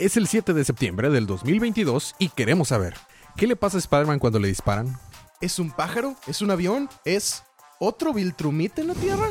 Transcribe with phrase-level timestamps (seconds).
[0.00, 2.94] Es el 7 de septiembre del 2022 y queremos saber,
[3.36, 4.98] ¿qué le pasa a Spider-Man cuando le disparan?
[5.42, 6.16] ¿Es un pájaro?
[6.26, 6.88] ¿Es un avión?
[7.04, 7.42] ¿Es
[7.78, 9.28] otro Viltrumite en la Tierra?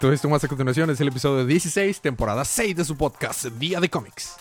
[0.00, 3.78] Todo esto más a continuación es el episodio 16, temporada 6 de su podcast Día
[3.78, 4.36] de Cómics.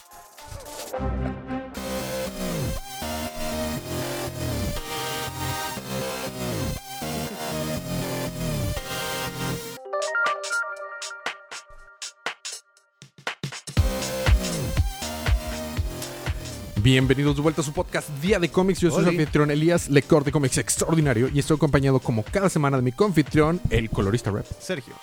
[16.84, 18.82] Bienvenidos de vuelta a su podcast Día de Cómics.
[18.82, 22.76] Yo soy su anfitrión Elías, lector de cómics extraordinario, y estoy acompañado como cada semana
[22.76, 24.46] de mi confitrión, el colorista rep.
[24.60, 24.94] Sergio.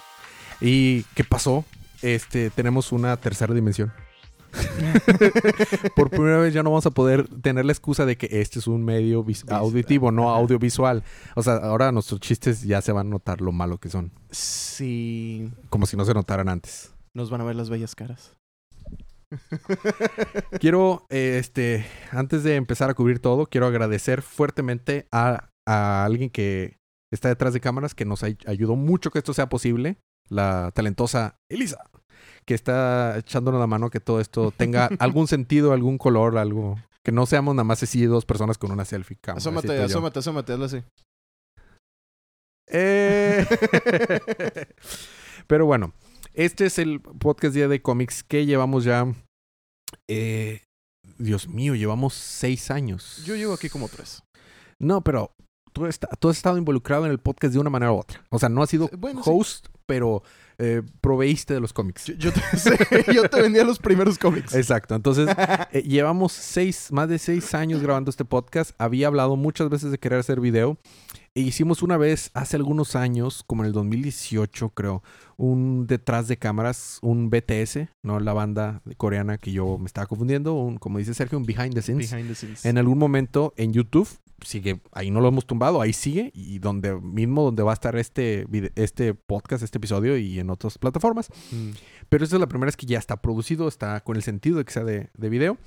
[0.60, 1.64] ¿Y qué pasó?
[2.02, 3.92] Este, tenemos una tercera dimensión.
[5.96, 8.66] Por primera vez ya no vamos a poder tener la excusa de que este es
[8.66, 11.02] un medio auditivo, no audiovisual.
[11.34, 15.50] O sea, ahora nuestros chistes ya se van a notar lo malo que son, Sí.
[15.70, 16.90] como si no se notaran antes.
[17.14, 18.32] Nos van a ver las bellas caras.
[20.58, 26.30] Quiero, eh, este, antes de empezar a cubrir todo, quiero agradecer fuertemente a, a alguien
[26.30, 26.76] que
[27.12, 31.36] está detrás de cámaras, que nos ay- ayudó mucho que esto sea posible, la talentosa
[31.50, 31.84] Elisa,
[32.44, 36.78] que está echándonos la mano que todo esto tenga algún sentido, algún color, algo.
[37.02, 39.38] Que no seamos nada más así dos personas con una selfie cámara.
[39.38, 40.82] Asómate, asómate, asómate, hazlo así.
[42.66, 43.46] Eh.
[45.46, 45.94] Pero bueno,
[46.34, 49.06] este es el podcast Día de Cómics que llevamos ya.
[50.08, 50.62] eh,
[51.18, 53.22] Dios mío, llevamos seis años.
[53.26, 54.22] Yo llevo aquí como tres.
[54.78, 55.32] No, pero
[55.72, 58.24] tú, está- tú has estado involucrado en el podcast de una manera u otra.
[58.30, 58.96] O sea, no has sido sí.
[59.26, 60.22] host, pero
[60.62, 62.04] eh, proveíste de los cómics.
[62.04, 62.70] Yo, yo te, sí,
[63.14, 64.54] yo te vendía los primeros cómics.
[64.54, 64.94] Exacto.
[64.94, 65.28] Entonces,
[65.72, 68.72] eh, llevamos seis, más de seis años grabando este podcast.
[68.76, 70.76] Había hablado muchas veces de querer hacer video.
[71.34, 75.02] E hicimos una vez, hace algunos años, como en el 2018, creo,
[75.36, 78.20] un detrás de cámaras, un BTS, ¿no?
[78.20, 81.80] La banda coreana que yo me estaba confundiendo, un, como dice Sergio, un behind the
[81.80, 82.10] scenes.
[82.10, 82.66] Behind the scenes.
[82.66, 84.08] En algún momento en YouTube,
[84.44, 87.96] sigue, ahí no lo hemos tumbado, ahí sigue, y donde mismo donde va a estar
[87.96, 91.28] este, este podcast, este episodio y en otras plataformas.
[91.50, 91.70] Mm.
[92.08, 94.64] Pero esta es la primera vez que ya está producido, está con el sentido de
[94.64, 95.58] que sea de, de video.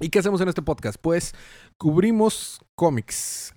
[0.00, 0.98] ¿Y qué hacemos en este podcast?
[1.00, 1.34] Pues
[1.76, 3.54] cubrimos cómics.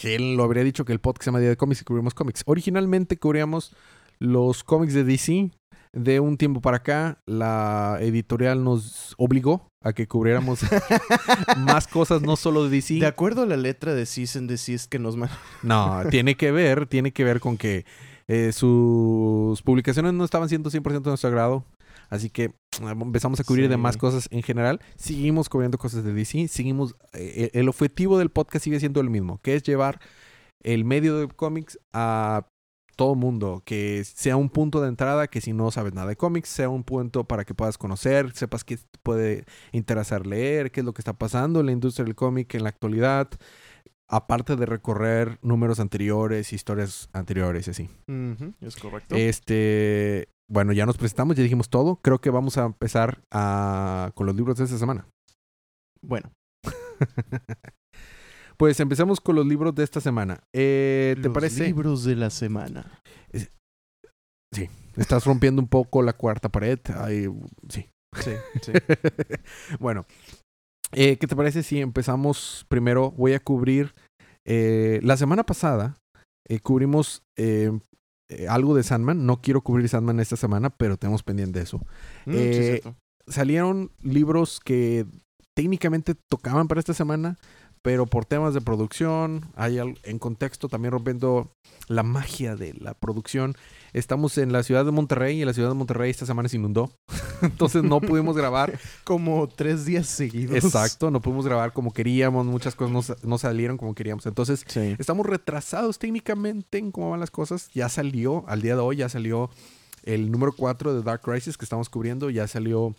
[0.00, 2.42] ¿Quién lo habría dicho que el podcast se llama Día de Cómics y cubrimos cómics?
[2.46, 3.74] Originalmente cubríamos
[4.18, 5.50] los cómics de DC.
[5.94, 10.60] De un tiempo para acá, la editorial nos obligó a que cubriéramos
[11.58, 12.94] más cosas, no solo de DC.
[12.94, 15.16] De acuerdo a la letra de Cease and Desist que nos
[15.62, 17.84] No, tiene que ver, tiene que ver con que
[18.26, 21.64] eh, sus publicaciones no estaban siendo 100% de nuestro agrado.
[22.10, 23.70] Así que eh, empezamos a cubrir Sí.
[23.70, 24.80] demás cosas en general.
[24.96, 26.48] Seguimos cubriendo cosas de DC.
[26.48, 26.96] Seguimos.
[27.12, 30.00] eh, el objetivo del podcast sigue siendo el mismo, que es llevar
[30.62, 32.46] el medio de cómics a
[32.94, 33.62] todo mundo.
[33.64, 36.84] Que sea un punto de entrada, que si no sabes nada de cómics, sea un
[36.84, 41.00] punto para que puedas conocer, sepas qué te puede interesar leer, qué es lo que
[41.00, 43.28] está pasando en la industria del cómic en la actualidad
[44.06, 47.90] aparte de recorrer números anteriores, historias anteriores y así.
[48.60, 49.16] Es correcto.
[49.16, 51.96] Este, bueno, ya nos presentamos, ya dijimos todo.
[51.96, 55.08] Creo que vamos a empezar a- con los libros de esta semana.
[56.02, 56.30] bueno,
[58.56, 60.40] Pues empecemos con los libros de esta semana.
[60.52, 61.64] Eh, ¿Te los parece?
[61.66, 63.00] libros de la semana.
[64.96, 66.78] Estás rompiendo un poco la cuarta pared.
[66.96, 67.26] Ay,
[67.68, 67.88] sí.
[68.20, 68.30] Sí,
[68.62, 68.72] sí.
[69.80, 70.06] bueno,
[70.92, 73.10] eh, ¿qué te parece si empezamos primero?
[73.10, 73.92] Voy a cubrir.
[74.46, 75.96] eh, la semana pasada
[76.48, 77.72] eh, cubrimos eh,
[78.48, 79.26] algo de Sandman.
[79.26, 81.78] No quiero cubrir Sandman esta semana, pero tenemos pendiente eso.
[82.26, 82.80] Mm, sí.
[83.26, 85.06] Salieron libros que
[85.56, 87.36] técnicamente tocaban para esta semana,
[87.84, 91.52] pero por temas de producción, hay en contexto también rompiendo
[91.86, 93.56] la magia de la producción.
[93.92, 96.90] Estamos en la ciudad de Monterrey y la ciudad de Monterrey esta semana se inundó.
[97.42, 98.80] Entonces no pudimos grabar.
[99.04, 100.64] Como tres días seguidos.
[100.64, 102.90] Exacto, no pudimos grabar como queríamos, muchas cosas
[103.20, 104.24] no, no salieron como queríamos.
[104.24, 104.96] Entonces, Sí.
[104.98, 107.68] estamos retrasados técnicamente en cómo van las cosas.
[107.74, 109.50] Ya salió, al día de hoy, ya salió
[110.04, 112.30] el número 4 de Dark Crisis que estamos cubriendo.
[112.30, 112.94] Ya salió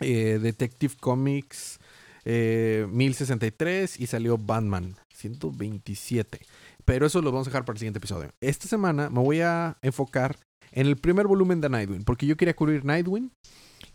[0.00, 1.78] eh, Detective Comics
[2.28, 6.40] eh, 1063 y salió Batman 127.
[6.84, 8.30] Pero eso lo vamos a dejar para el siguiente episodio.
[8.40, 10.36] Esta semana me voy a enfocar
[10.72, 13.30] en el primer volumen de Nightwing, porque yo quería cubrir Nightwing.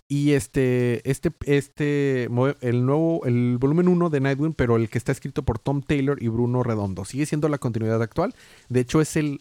[0.10, 5.14] Y este, este, este, el nuevo, el volumen 1 de Nightwing, pero el que está
[5.14, 7.06] escrito por Tom Taylor y Bruno Redondo.
[7.06, 8.34] Sigue siendo la continuidad actual.
[8.68, 9.40] De hecho, es el,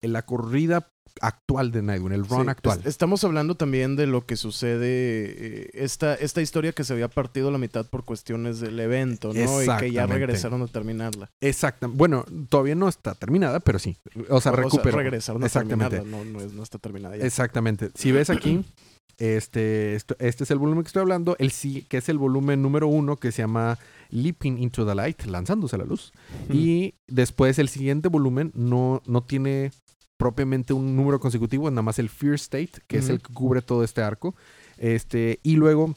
[0.00, 0.88] la corrida
[1.20, 2.80] actual de Nightwing, el run Sí, actual.
[2.80, 7.08] es- estamos hablando también de lo que sucede, eh, esta, esta historia que se había
[7.08, 9.32] partido a la mitad por cuestiones del evento, ¿no?
[9.32, 10.06] Y que ya Exactamente.
[10.14, 11.30] regresaron a terminarla.
[11.40, 11.88] Exacto.
[11.88, 13.96] Bueno, todavía no está terminada, pero sí.
[14.14, 14.98] O sea, O sea, recuperó.
[14.98, 15.96] regresaron a Exactamente.
[15.96, 17.24] terminarla, no, no, es- no está terminada ya.
[17.24, 17.90] Exactamente.
[17.94, 18.64] Si ves aquí,
[19.20, 22.62] Este, esto- este es el volumen que estoy hablando, el sí, que es el volumen
[22.62, 23.76] número uno que se llama
[24.10, 26.12] Leaping into the Light, lanzándose a la luz.
[26.52, 29.72] Y después el siguiente volumen no, no tiene
[30.18, 33.84] propiamente un número consecutivo, nada más el Fear State, que es el que cubre todo
[33.84, 34.34] este arco.
[34.76, 35.94] Este, y luego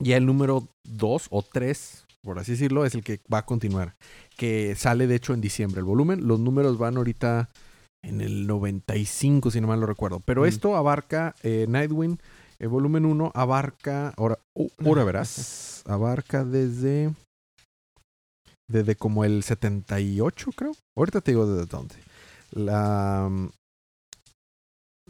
[0.00, 3.94] ya el número 2 o 3, por así decirlo, es el que va a continuar.
[4.36, 6.26] Que sale de hecho en diciembre el volumen.
[6.26, 7.48] Los números van ahorita
[8.02, 10.20] en el 95, si no mal lo recuerdo.
[10.26, 10.46] Pero Mm.
[10.46, 12.18] esto abarca eh, Nightwing.
[12.58, 14.38] El volumen 1 abarca, ahora,
[14.84, 17.12] ahora verás, abarca desde,
[18.68, 20.72] desde como el 78, creo.
[20.96, 21.94] Ahorita te digo desde dónde.
[22.54, 23.30] La,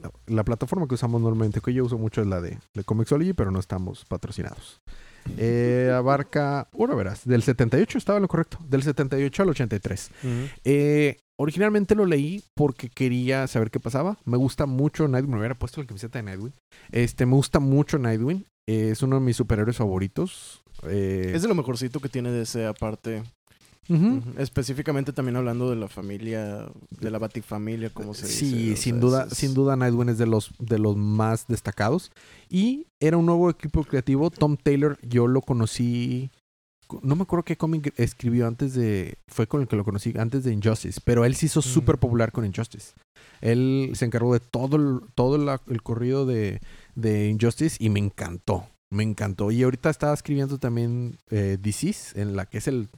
[0.01, 3.33] la, la plataforma que usamos normalmente, que yo uso mucho es la de, de Comixology,
[3.33, 4.81] pero no estamos patrocinados.
[5.39, 10.11] Eh, abarca, ahora verás, del 78 estaba lo correcto, del 78 al 83.
[10.23, 10.31] Ujú.
[10.65, 14.19] Eh, originalmente lo leí porque quería saber qué pasaba.
[14.25, 15.33] Me gusta mucho Nightwing.
[15.33, 16.55] Me hubiera puesto la camiseta de Nightwing.
[16.91, 18.45] Este, me gusta mucho Nightwing.
[18.67, 20.63] Eh, es uno de mis superhéroes favoritos.
[20.83, 23.23] Es de lo mejorcito que tiene DC aparte.
[24.39, 28.39] Específicamente también hablando de la familia, de la batifamilia, como se dice.
[28.39, 32.11] Sí, sin sea, duda, es- sin duda Nightwing es de los, de los más destacados.
[32.49, 34.31] Y era un nuevo equipo creativo.
[34.31, 36.31] Tom Taylor, yo lo conocí.
[37.03, 39.17] No me acuerdo qué cómic escribió antes de.
[39.29, 41.01] Fue con el que lo conocí antes de Injustice.
[41.05, 41.63] Pero él se hizo Mm.
[41.63, 42.93] súper popular con Injustice.
[43.41, 46.61] Él se encargó de todo el, todo la- el corrido de,
[46.95, 48.67] de Injustice y me encantó.
[48.91, 49.51] Me encantó.
[49.51, 52.89] Y ahorita estaba escribiendo también eh, DC's, en la que es el.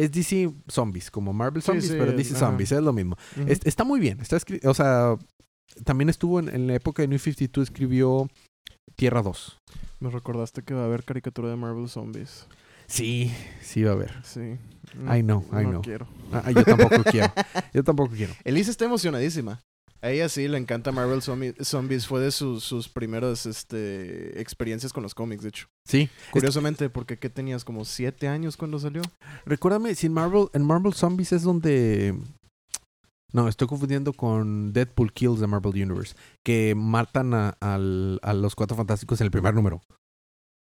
[0.00, 2.46] Es DC Zombies, como Marvel Zombies, sí, pero DC ajá.
[2.46, 3.16] Zombies, es lo mismo.
[3.46, 4.20] Es- está muy bien.
[4.20, 5.16] Está o sea,
[5.84, 8.28] también estuvo en, en la época de New 52, escribió
[8.96, 9.58] Tierra 2.
[10.00, 12.46] Me recordaste que va a haber caricatura de Marvel Zombies.
[12.86, 14.12] Sí, sí va a haber.
[14.24, 14.40] Sí.
[15.14, 15.82] I know, I no know.
[15.82, 16.08] quiero.
[16.32, 17.32] Ah, yo tampoco quiero.
[17.72, 18.32] Yo tampoco quiero.
[18.44, 19.60] Elise está emocionadísima.
[20.02, 22.06] A ella sí le encanta Marvel Zombi- Zombies.
[22.06, 25.66] Fue de sus, sus primeras este, experiencias con los cómics, de hecho.
[25.86, 26.08] Sí.
[26.30, 27.64] Curiosamente, porque ¿qué tenías?
[27.64, 29.02] ¿Como siete años cuando salió?
[29.44, 32.14] Recuérdame, si en Marvel, en Marvel Zombies es donde.
[33.32, 36.14] No, estoy confundiendo con Deadpool Kills de Marvel Universe.
[36.44, 39.82] Que matan a, al- a los cuatro fantásticos en el primer número.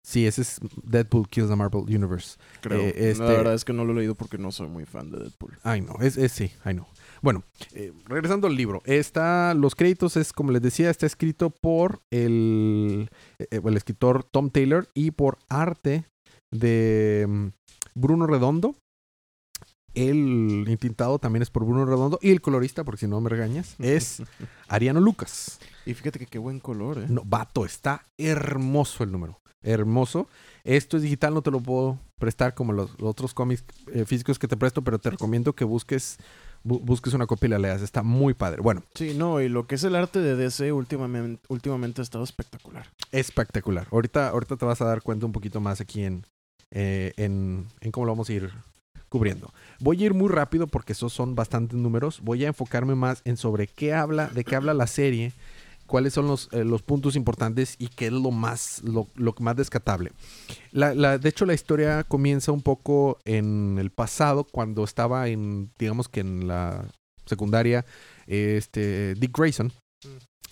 [0.06, 2.38] Sí, ese es Deadpool Kills the Marvel Universe.
[2.62, 2.80] Creo.
[2.80, 5.10] Eh, este- La verdad es que no lo he leído porque no soy muy fan
[5.12, 5.58] de Deadpool.
[5.64, 6.88] Ay, no, es, es sí, ay, no.
[7.22, 7.44] Bueno,
[7.74, 8.82] eh, regresando al libro.
[8.86, 14.50] Está, los créditos es, como les decía, está escrito por el, eh, el escritor Tom
[14.50, 16.06] Taylor y por arte
[16.52, 17.48] de mm,
[17.96, 18.76] Bruno Redondo.
[19.96, 22.20] El intintado también es por Bruno Redondo.
[22.22, 24.24] Y el colorista, porque si no me regañas, es
[24.68, 25.60] Ariano Lucas.
[25.86, 27.06] Y fíjate que qué buen color, ¿eh?
[27.10, 29.42] No, vato, está hermoso el número.
[29.62, 30.30] Hermoso.
[30.64, 34.40] Esto es digital, no te lo puedo prestar como los, los otros cómics eh, físicos
[34.40, 36.18] que te presto, pero te recomiendo que busques
[36.64, 37.82] bu- busques una copia y la leas.
[37.82, 38.62] Está muy padre.
[38.62, 42.24] Bueno, Sí, no, y lo que es el arte de DC últimamente, últimamente ha estado
[42.24, 42.88] espectacular.
[43.12, 43.88] espectacular.
[43.92, 46.26] Ahorita, ahorita te vas a dar cuenta un poquito más aquí en,
[46.72, 48.52] eh, en, en cómo lo vamos a ir
[49.10, 49.52] cubriendo.
[49.80, 52.20] Voy a ir muy rápido porque esos son bastantes números.
[52.22, 55.34] Voy a enfocarme más en sobre qué habla, de qué habla la serie,
[55.90, 59.56] cuáles son los, eh, los puntos importantes y qué es lo más, lo, lo más
[59.58, 60.12] descatable.
[60.72, 65.72] La, la- de hecho, la historia comienza un poco en el pasado, cuando estaba en,
[65.78, 66.86] digamos que en la
[67.26, 67.86] secundaria,
[68.28, 69.74] este, Dick Grayson.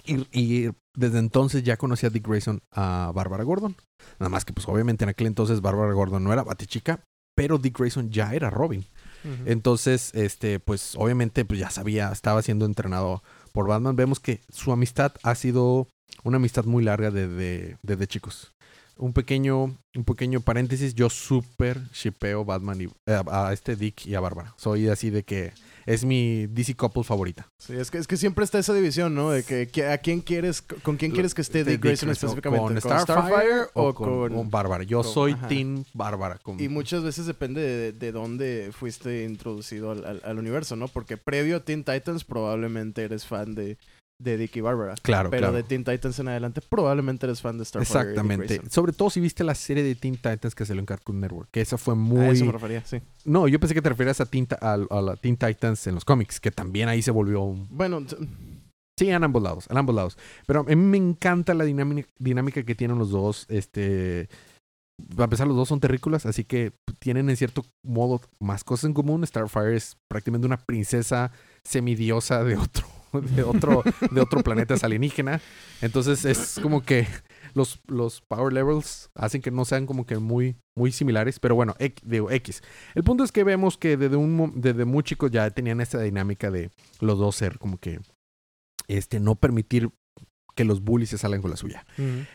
[0.06, 3.75] Y, y desde entonces ya conocía a Dick Grayson a Bárbara Gordon.
[4.19, 7.02] Nada más que, pues, obviamente en aquel entonces Bárbara Gordon no era Batichica,
[7.35, 8.85] pero Dick Grayson ya era Robin.
[9.45, 13.21] Entonces, este, pues, obviamente, pues ya sabía, estaba siendo entrenado
[13.57, 13.95] por Batman.
[13.95, 15.87] Vemos que su amistad ha sido
[16.23, 18.54] una amistad muy larga desde, chicos.
[18.99, 19.63] Un pequeño,
[19.95, 24.54] un pequeño paréntesis, yo súper shipeo Batman y eh, a este Dick y a Bárbara.
[24.57, 25.54] Soy así de que
[25.85, 27.47] es mi DC couple favorita.
[27.59, 29.30] Sí, es que, es que siempre está esa división, ¿no?
[29.31, 32.81] De que, que a quién quieres, con quién quieres que esté Dick Grayson específicamente.
[32.81, 34.83] ¿Con Starfire, o con, con- Bárbara?
[34.83, 35.47] Yo con- soy ajá.
[35.47, 36.39] Team Bárbara.
[36.59, 40.87] Y muchas veces depende de, de dónde fuiste introducido al, al- al universo, ¿no?
[40.89, 43.77] Porque previo a Teen Titans probablemente eres fan de,
[44.19, 44.95] de Dick y Barbara.
[45.02, 45.54] Claro, Pero claro.
[45.56, 48.00] de Teen Titans en adelante probablemente eres fan de Starfire.
[48.00, 48.62] Exactamente.
[48.69, 51.50] Sobre todo si viste la serie de Teen Titans que salió en Cartoon Network.
[51.52, 52.28] Que esa fue A muy...
[52.30, 53.02] eso me refería, sí.
[53.26, 56.06] No, yo pensé que te referías a, Teen, a, a la Teen Titans en los
[56.06, 57.68] cómics, que también ahí se volvió un...
[57.69, 58.04] Bueno,
[59.00, 60.18] Sí, en ambos lados, en ambos lados.
[60.47, 63.45] Pero a mí me encanta la dinámica, dinámica que tienen los dos.
[63.47, 64.28] Este...
[65.19, 68.95] A pesar los dos son terrícolas, así que tienen en cierto modo más cosas en
[68.95, 69.26] común.
[69.28, 71.31] Starfire es prácticamente una princesa
[71.64, 72.88] semidiosa de otro,
[73.35, 75.42] de otro, de otro planeta es alienígena.
[75.81, 77.07] Entonces es como que
[77.54, 81.40] los, los power levels hacen que no sean como que muy, muy similares.
[81.40, 82.61] Pero bueno, X, digo, X.
[82.95, 86.52] El punto es que vemos que desde, un, desde muy chicos ya tenían esta dinámica
[86.52, 87.99] de los dos ser como que
[88.87, 89.90] este, no permitir
[90.56, 91.85] que los bullies se salen con la suya.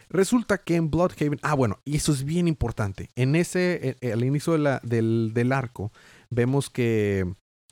[0.09, 4.53] Resulta que en Bloodhaven, ah bueno, y eso es bien importante, en ese, al inicio
[4.53, 5.91] de la- del, del arco,
[6.31, 7.25] vemos que,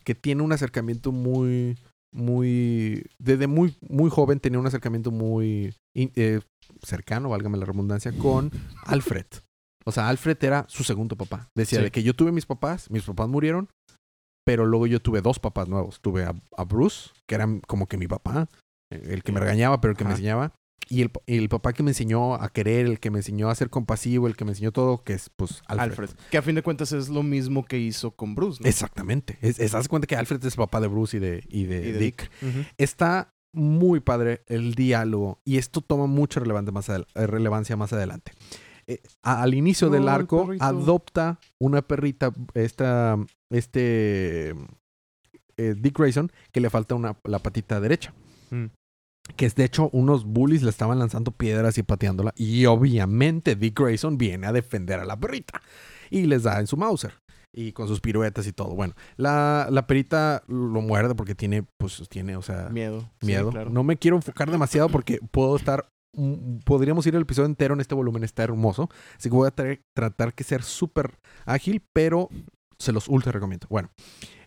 [0.02, 1.78] que tiene un acercamiento muy,
[2.12, 6.40] muy, desde muy, muy joven tenía un acercamiento muy eh,
[6.82, 8.50] cercano, válgame la redundancia, con
[8.84, 9.26] Alfred.
[9.84, 11.48] O sea, Alfred era su segundo papá.
[11.56, 11.84] Decía Sí.
[11.84, 13.68] de que yo tuve mis papás, mis papás murieron,
[14.44, 16.00] pero luego yo tuve dos papás nuevos.
[16.00, 18.48] Tuve a, a Bruce, que era como que mi papá,
[18.90, 20.52] el que me regañaba, pero el que me enseñaba.
[20.88, 23.70] Y el, el papá que me enseñó a querer, el que me enseñó a ser
[23.70, 25.90] compasivo, el que me enseñó todo, que es pues Alfred.
[25.90, 26.10] Alfred.
[26.30, 28.68] Que a fin de cuentas es lo mismo que hizo con Bruce, ¿no?
[28.68, 29.38] Exactamente.
[29.40, 31.88] Es, es- haz cuenta que Alfred es el papá de Bruce y de, y de
[31.88, 32.30] Y de Dick.
[32.76, 38.32] Está muy padre el diálogo y esto toma mucha relevante más eh, relevancia más adelante.
[38.86, 43.16] Eh, a- al inicio del No, arco adopta una perrita, esta,
[43.50, 44.54] este
[45.56, 48.12] eh, Dick Grayson, que le falta una, la patita derecha.
[48.50, 48.66] Mm.
[49.36, 52.32] Que es de hecho unos bullies le estaban lanzando piedras y pateándola.
[52.36, 55.62] Y obviamente Dick Grayson viene a defender a la perrita.
[56.10, 57.14] Y les da en su Mauser.
[57.52, 58.74] Y con sus piruetas y todo.
[58.76, 63.00] Bueno, la, la perrita lo muerde porque tiene, pues tiene, o sea, Miedo.
[63.20, 63.50] Sí, miedo.
[63.50, 63.70] claro.
[63.70, 65.88] No me quiero enfocar demasiado porque puedo estar.
[66.16, 68.88] mm, Podríamos ir el episodio entero en este volumen, está hermoso.
[69.18, 72.28] Así que voy a tra- tratar que ser súper ágil, pero
[72.78, 73.66] se los ultra recomiendo.
[73.68, 73.90] Bueno,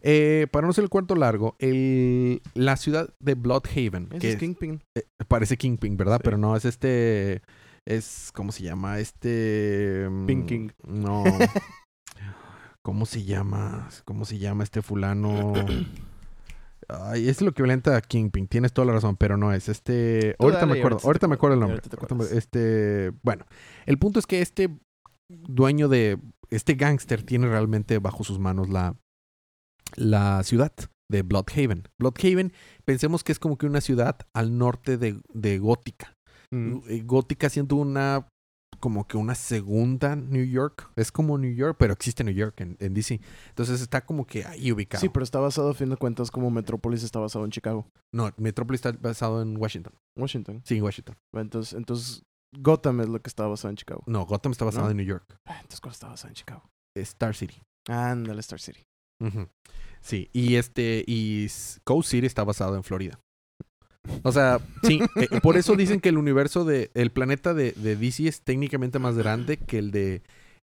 [0.03, 4.36] eh, para no ser el cuarto largo, el, la ciudad de Bloodhaven, Ese que es
[4.38, 4.81] Kingpin.
[4.95, 6.17] eh, parece Kingpin, ¿verdad?
[6.17, 6.22] Sí.
[6.25, 7.41] Pero no, es este.
[7.86, 8.31] Es.
[8.33, 9.00] ¿Cómo se llama?
[9.00, 10.07] Este.
[10.10, 10.69] mm, Pink King.
[10.88, 11.24] No.
[12.81, 13.89] ¿Cómo se llama?
[14.05, 15.53] ¿Cómo se llama este fulano?
[16.89, 18.48] Ay, es lo que violenta a Kingpin.
[18.48, 19.69] Tienes toda la razón, pero no es.
[19.69, 20.36] Este.
[20.38, 21.00] Tú Ahorita dale me acuerdo.
[21.03, 21.81] ahorita me acuerdo el nombre.
[22.38, 23.12] Este.
[23.24, 23.45] Bueno.
[23.86, 24.69] El punto es que este
[25.29, 26.19] dueño de.
[26.50, 28.95] Este gángster tiene realmente bajo sus manos la.
[29.95, 30.73] La ciudad
[31.12, 31.88] de Bloodhaven.
[32.00, 32.53] Bloodhaven,
[32.85, 36.15] pensemos que es como que una ciudad al norte de, de Gótica.
[36.51, 36.79] Mm.
[36.88, 38.27] Eh, Gótica siendo una
[38.79, 40.91] como que una segunda New York.
[40.97, 43.21] Es como New York, pero existe New York en, en DC.
[43.47, 45.00] Entonces está como que ahí ubicado.
[45.00, 47.88] Sí, pero está basado a fin de cuentas como Metrópolis está basado en Chicago.
[48.13, 49.93] No, Metrópolis está basado en Washington.
[50.17, 50.62] Washington.
[50.65, 51.15] Sí, en Washington.
[51.33, 52.23] Entonces, entonces
[52.57, 54.03] Gotham es lo que está basado en Chicago.
[54.05, 54.91] No, Gotham está basado ¿No?
[54.91, 55.33] en New York.
[55.45, 56.63] Ah, entonces ¿cuál está basado en Chicago?
[56.97, 57.62] Star City.
[57.88, 58.83] Ándale, Star City.
[60.01, 61.48] Sí, y este, y
[61.84, 63.20] Coast City está basado en Florida.
[64.24, 67.96] O sea, sí, eh, por eso dicen que el universo de, el planeta de, de
[67.96, 70.24] DC es técnicamente más grande que el de,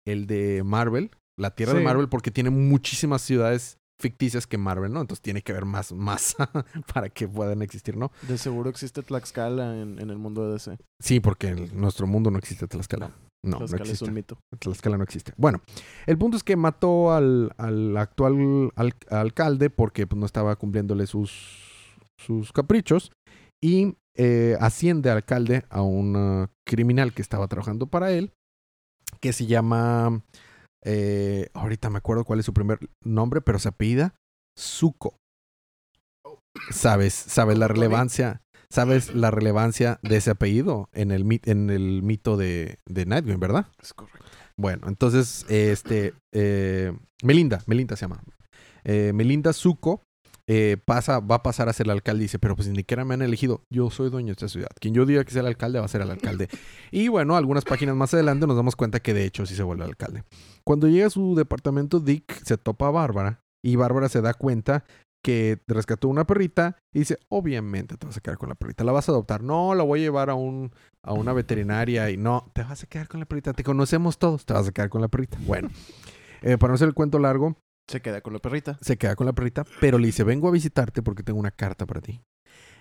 [0.06, 1.80] el de Marvel, la Tierra de.
[1.80, 5.00] Marvel, porque tiene muchísimas ciudades ficticias que Marvel, ¿no?
[5.00, 6.50] Entonces tiene que haber más masa
[6.94, 8.10] para que puedan existir, ¿no?
[8.28, 10.78] De seguro existe Tlaxcala en, en el mundo de DC.
[11.00, 13.10] Sí, porque en nuestro mundo no existe Tlaxcala.
[13.44, 14.04] No, no Tlaxcala es existe.
[14.06, 14.38] un mito.
[14.58, 15.32] Tlaxcala no existe.
[15.36, 15.60] Bueno,
[16.06, 21.06] el punto es que mató al, al actual al- alcalde porque pues, no estaba cumpliéndole
[21.06, 23.12] sus, sus caprichos
[23.62, 28.32] y eh, asciende al alcalde a un uh, criminal que estaba trabajando para él,
[29.20, 30.22] que se llama,
[30.84, 34.14] eh, ahorita me acuerdo cuál es su primer nombre, pero se apellida
[34.58, 35.16] Zuko.
[36.70, 37.12] ¿Sabes?
[37.14, 38.40] ¿Sabes la relevancia?
[38.70, 43.38] ¿Sabes la relevancia de ese apellido en el, mit- en el mito de, de Nightwing,
[43.40, 43.66] verdad?
[43.82, 44.24] Es correcto.
[44.56, 46.92] Bueno, entonces, este, eh,
[47.22, 48.22] Melinda, Melinda se llama.
[48.84, 50.02] Eh, Melinda Zuko
[50.48, 53.04] eh, pasa, va a pasar a ser el alcalde y dice, pero pues ni siquiera
[53.04, 53.62] me han elegido.
[53.70, 54.68] Yo soy dueño de esta ciudad.
[54.80, 56.48] Quien yo diga que sea el alcalde va a ser el alcalde.
[56.90, 59.84] y bueno, algunas páginas más adelante nos damos cuenta que de hecho sí se vuelve
[59.84, 60.22] alcalde.
[60.64, 64.84] Cuando llega a su departamento, Dick se topa a Bárbara y Bárbara se da cuenta
[65.26, 68.92] que rescató una perrita y dice, obviamente te vas a quedar con la perrita, la
[68.92, 69.42] vas a adoptar.
[69.42, 70.70] No, la voy a llevar a un
[71.02, 74.46] a una veterinaria y no, te vas a quedar con la perrita, te conocemos todos,
[74.46, 75.36] te vas a quedar con la perrita.
[75.44, 75.68] Bueno,
[76.42, 77.56] eh, para no hacer el cuento largo,
[77.88, 78.78] Se queda con la perrita.
[78.80, 81.86] se queda con la perrita, pero le dice, vengo a visitarte porque tengo una carta
[81.86, 82.22] para ti.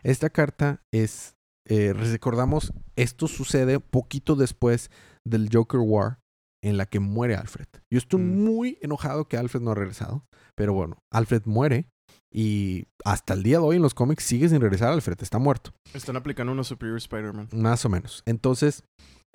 [0.04, 1.36] Esta carta es,
[1.68, 4.92] eh, recordamos, esto sucede poquito después
[5.26, 6.20] del Joker War
[6.64, 7.68] en la que muere Alfred.
[7.92, 8.44] Yo estoy Mm.
[8.44, 10.26] muy enojado que Alfred no ha regresado,
[10.56, 11.90] pero bueno, Alfred muere
[12.38, 15.72] y hasta el día de hoy en los cómics sigue sin regresar Alfred, está muerto.
[15.94, 17.48] Están aplicando una Superior Spider-Man.
[17.54, 18.24] Más o menos.
[18.26, 18.84] Entonces,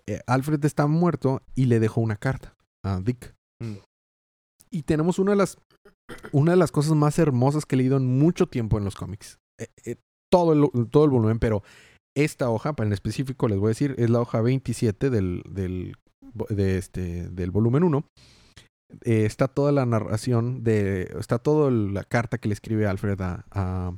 [0.07, 2.54] eh, Alfred está muerto y le dejó una carta
[2.85, 3.35] a Dick.
[3.59, 3.76] Mm.
[4.71, 5.57] Y tenemos una de las
[6.33, 9.38] una de las cosas más hermosas que he leído en mucho tiempo en los cómics.
[9.59, 9.97] Eh, eh,
[10.30, 11.62] todo, el, todo el volumen, pero
[12.14, 15.97] esta hoja, para en específico les voy a decir, es la hoja 27 del, del,
[16.50, 18.04] de este, del volumen 1.
[19.05, 21.03] Eh, está toda la narración de.
[21.19, 23.97] Está toda la carta que le escribe Alfred a, a,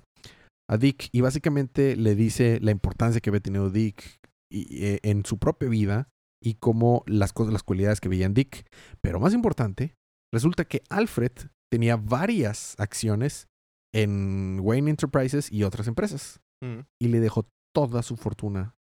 [0.69, 1.09] a Dick.
[1.13, 4.21] Y básicamente le dice la importancia que había tenido Dick
[4.51, 6.09] y, eh, en su propia vida
[6.43, 8.67] y cómo las cosas, las cualidades que veía en Dick.
[9.01, 9.95] Pero más importante,
[10.33, 11.33] resulta que Alfred
[11.71, 13.47] tenía varias acciones
[13.95, 16.41] en Wayne Enterprises y otras empresas.
[16.63, 16.81] Mm.
[17.01, 18.75] Y le dejó toda su fortuna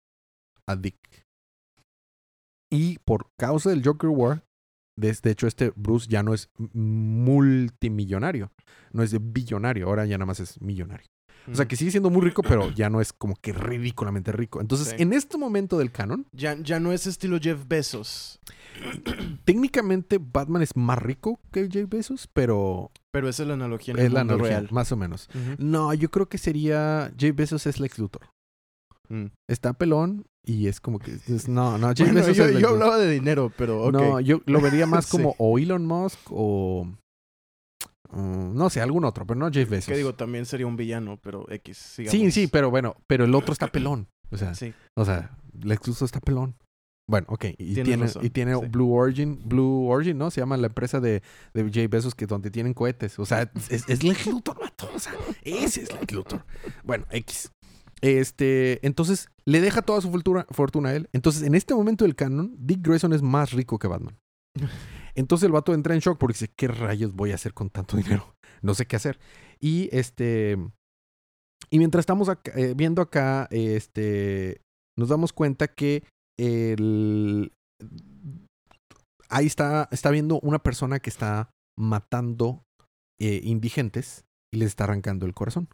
[0.66, 0.98] a Dick.
[2.70, 4.44] Y por causa del Joker War,
[4.98, 8.52] de, de hecho este Bruce ya no es multimillonario,
[8.92, 11.06] no es billonario, ahora ya nada más es millonario.
[11.50, 14.60] O sea que sigue siendo muy rico, pero ya no es como que ridículamente rico.
[14.60, 14.96] Entonces, Sí.
[14.98, 18.38] en este momento del canon, Ya, ya no es estilo Jeff Bezos,
[19.44, 24.00] técnicamente Batman es más rico que Jay Bezos, pero pero esa es la analogía en
[24.00, 24.68] el es la mundo analogía, real.
[24.72, 25.28] más o menos.
[25.58, 28.28] No, yo creo que sería Jay Bezos es Lex Luthor.
[29.08, 29.26] Mm.
[29.48, 33.10] Está pelón y es como que es- no, no, Jay Bueno, Bezos yo, hablaba de
[33.10, 33.92] dinero, pero ok.
[33.92, 35.10] No, yo lo vería más Sí.
[35.12, 36.88] como o Elon Musk o
[38.10, 39.88] no sé, algún otro, pero no Jeff Bezos.
[39.88, 41.76] que digo, también sería un villano, pero X.
[41.76, 42.34] sí, sigamos.
[42.34, 44.08] sí, pero bueno, pero el otro está pelón.
[44.30, 44.72] O sea, Sí.
[44.96, 46.56] o sea, Lex Luthor está pelón.
[47.10, 47.44] Bueno, ok.
[47.56, 48.66] Y Tienes tiene, razón, y tiene sí.
[48.68, 50.30] Blue Origin, Blue Origin, ¿no?
[50.30, 51.22] Se llama la empresa de,
[51.54, 53.18] de Jay Bezos que donde tienen cohetes.
[53.18, 54.90] O sea, es, es Lex Luthor, vato.
[54.94, 56.44] O sea, ese es Lex Luthor.
[56.84, 57.50] Bueno, X.
[58.00, 61.08] Este, entonces, le deja toda su fortuna, fortuna a él.
[61.12, 64.16] Entonces, en este momento del canon, Dick Grayson es más rico que Batman.
[65.14, 67.96] Entonces el vato entra en shock porque dice, ¿qué rayos voy a hacer con tanto
[67.96, 68.34] dinero?
[68.62, 69.20] No sé qué hacer.
[69.60, 70.56] Y este...
[71.70, 74.60] Y mientras estamos acá- eh, viendo acá, este...
[74.98, 76.02] Nos damos cuenta que
[76.38, 77.52] el...
[79.28, 82.62] Ahí está, está viendo una persona que está matando
[83.20, 85.68] eh, indigentes y les está arrancando el corazón.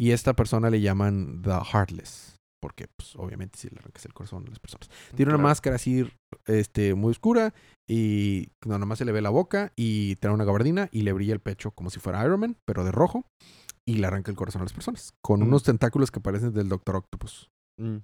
[0.00, 2.36] Y esta persona le llaman The Heartless.
[2.62, 4.88] Porque, pues, obviamente, si le arrancas el corazón a las personas.
[5.14, 6.06] Tiene una máscara así,
[6.46, 7.54] este, muy oscura
[7.88, 11.32] y no, nomás se le ve la boca y trae una gabardina y le brilla
[11.32, 13.24] el pecho como si fuera Iron Man, pero de rojo
[13.88, 15.44] y le arranca el corazón a las personas con Mm.
[15.44, 17.48] unos tentáculos que parecen del Doctor Octopus.
[17.80, 17.96] Mm.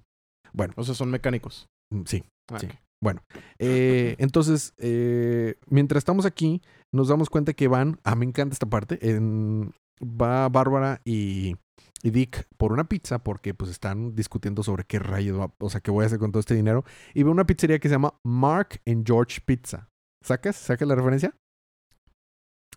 [0.53, 1.67] Bueno, O sea, son mecánicos.
[1.93, 2.23] mm, sí.
[2.51, 2.67] Ah, Sí.
[3.03, 3.21] Bueno,
[3.59, 8.65] eh, entonces, eh, mientras estamos aquí, nos damos cuenta que van, ah, me encanta esta
[8.65, 11.57] parte, en- va Bárbara y,
[12.03, 15.81] y Dick por una pizza porque pues están discutiendo sobre qué rayos, va- o sea,
[15.81, 16.83] qué voy a hacer con todo este dinero.
[17.13, 19.89] Y ve una pizzería que se llama Mark and George Pizza.
[20.23, 20.55] ¿Sacas?
[20.55, 21.33] ¿Sacas la referencia?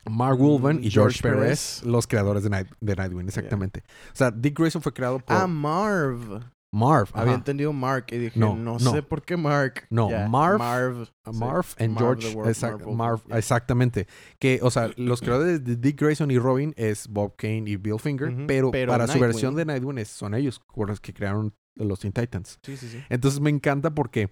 [0.09, 1.83] Mark Mm, Wolven y George, George Perez, Perez.
[1.85, 3.83] los creadores de, Night, de Nightwing, exactamente.
[4.13, 6.41] O sea, Dick Grayson fue creado por Ah, Marv.
[6.73, 7.09] Marv.
[7.15, 7.39] Había ajá.
[7.39, 8.93] entendido Mark y dije, No, no, no.
[8.93, 9.87] sé por qué Mark.
[9.91, 11.07] No, Marv- Marv.
[11.07, 11.33] Sí.
[11.39, 12.33] Marv and George.
[12.45, 13.39] exact- Marv, yeah.
[13.39, 14.07] Exactamente.
[14.39, 17.99] Que, o sea, los creadores de Dick Grayson y Robin es Bob Kane y Bill
[17.99, 22.13] Finger, pero, pero para su versión de Nightwing son ellos los que crearon los Teen
[22.13, 22.59] Titans.
[22.63, 23.03] Sí, sí, sí.
[23.09, 24.31] Entonces me encanta porque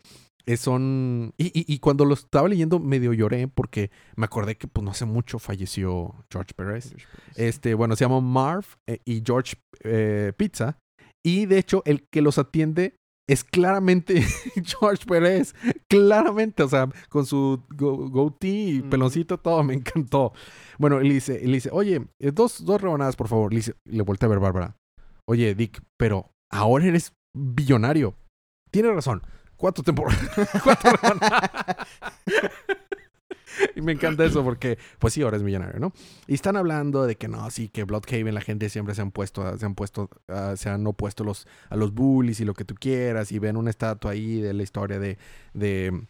[0.56, 1.34] son...
[1.36, 4.90] Y, y- y cuando lo estaba leyendo medio lloré porque me acordé que pues no
[4.90, 6.94] hace mucho falleció George Perez.
[7.36, 10.78] Este, bueno, se llama Marv eh, y George eh, Pizza.
[11.28, 12.94] Y de hecho, el que los atiende
[13.28, 14.22] es claramente
[14.64, 15.54] George Pérez.
[15.88, 20.32] Claramente, o sea, con su go- goatee y peloncito, todo me encantó.
[20.78, 23.52] Bueno, él dice, dice, oye, eh, dos, dos rebanadas, por favor.
[23.52, 24.76] Le, dice, le voltea a ver Bárbara.
[25.26, 28.14] Oye, Dick, pero ahora eres billonario.
[28.70, 29.22] Tiene razón.
[29.56, 30.18] Cuatro temporadas.
[30.64, 31.76] Cuatro rebanadas.
[33.76, 35.92] Y me encanta eso porque, pues sí, ahora es millonario, ¿no?
[36.26, 39.56] Y están hablando de que no, sí, que Bloodhaven, la gente siempre se han puesto,
[39.58, 42.74] se han puesto, ah, se han opuesto los, a los bullies y lo que tú
[42.74, 45.18] quieras, y ven una estatua ahí de la historia de,
[45.54, 46.06] de,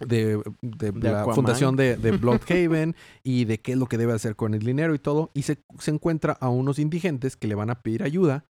[0.00, 1.34] de, de De la Aquaman.
[1.34, 4.94] fundación de, de Bloodhaven y de qué es lo que debe hacer con el dinero
[4.94, 8.44] y todo, y se, se encuentra a unos indigentes que le van a pedir ayuda,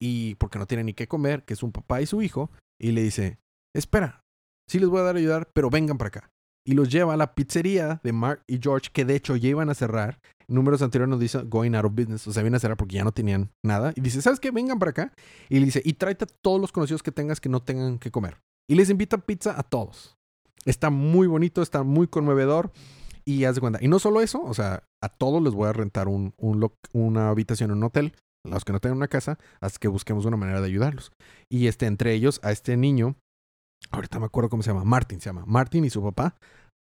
[0.00, 2.92] y porque no tienen ni qué comer, que es un papá y su hijo, y
[2.92, 3.38] le dice,
[3.74, 4.22] espera,
[4.68, 6.30] sí les voy a dar ayudar, pero vengan para acá
[6.66, 9.70] y los lleva a la pizzería de Mark y George, que de hecho ya iban
[9.70, 10.18] a cerrar.
[10.48, 13.04] Números anteriores nos dice going out of business, o sea, vienen a cerrar porque ya
[13.04, 13.92] no tenían nada.
[13.94, 14.50] Y dice, ¿sabes qué?
[14.50, 15.12] Vengan para acá.
[15.48, 18.10] Y le dice, y tráete a todos los conocidos que tengas que no tengan que
[18.10, 18.38] comer.
[18.68, 20.16] Y les invita pizza a todos.
[20.64, 22.72] Está muy bonito, está muy conmovedor.
[23.24, 23.78] Y haz de cuenta.
[23.82, 26.34] Y no solo eso, o sea, a todos les voy a rentar un,
[26.92, 28.12] una habitación un hotel,
[28.44, 31.12] a los que no tengan una casa, hasta que busquemos una manera de ayudarlos.
[31.48, 33.16] Y este, entre ellos, a este niño,
[33.90, 36.36] ahorita me acuerdo cómo se llama, Martin se llama, Martin y su papá,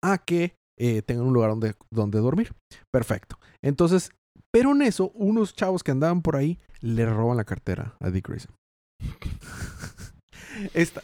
[0.03, 2.53] a que eh, tengan un lugar donde, donde dormir.
[2.91, 3.37] Perfecto.
[3.61, 4.11] Entonces,
[4.51, 8.27] pero en eso, unos chavos que andaban por ahí le roban la cartera a Dick
[8.27, 8.53] Grayson.
[10.73, 11.01] Esta-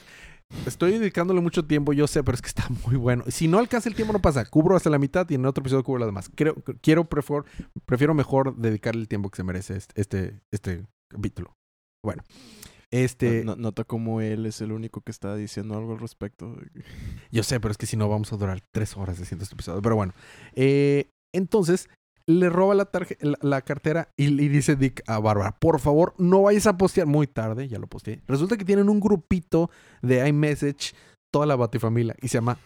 [0.66, 3.24] estoy dedicándole mucho tiempo, yo sé, pero es que está muy bueno.
[3.28, 4.46] Si no alcanza el tiempo, no pasa.
[4.46, 6.30] Cubro hasta la mitad y en otro episodio cubro lo demás.
[6.36, 7.46] Creo, quiero, prefiero,
[7.86, 11.54] prefiero mejor dedicarle el tiempo que se merece este, este, este capítulo.
[12.04, 12.24] Bueno,
[12.92, 16.56] este, No- nota como él es el único que está diciendo algo al respecto.
[17.32, 19.82] Yo sé, pero es que si no vamos a durar tres horas haciendo este episodio.
[19.82, 20.14] Pero bueno,
[20.56, 21.90] eh, entonces
[22.26, 22.90] le roba la,
[23.22, 27.08] la, la cartera y le dice Dick a Bárbara, por favor, no vayas a postear
[27.08, 28.22] muy tarde, ya lo posteé.
[28.28, 29.72] Resulta que tienen un grupito
[30.04, 30.94] de iMessage,
[31.32, 32.58] toda la Batifamilia, y se llama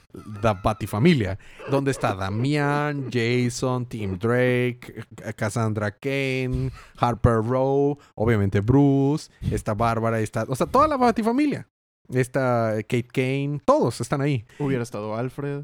[0.42, 1.38] The Batifamilia,
[1.70, 10.46] donde está Damián, Jason, Tim Drake, Cassandra Kane, Harper Rowe, obviamente Bruce, está Bárbara, está,
[10.48, 11.68] o sea, toda la Batifamilia.
[12.10, 14.46] Está Kate Kane, todos están ahí.
[14.60, 15.64] Hubiera estado Alfred.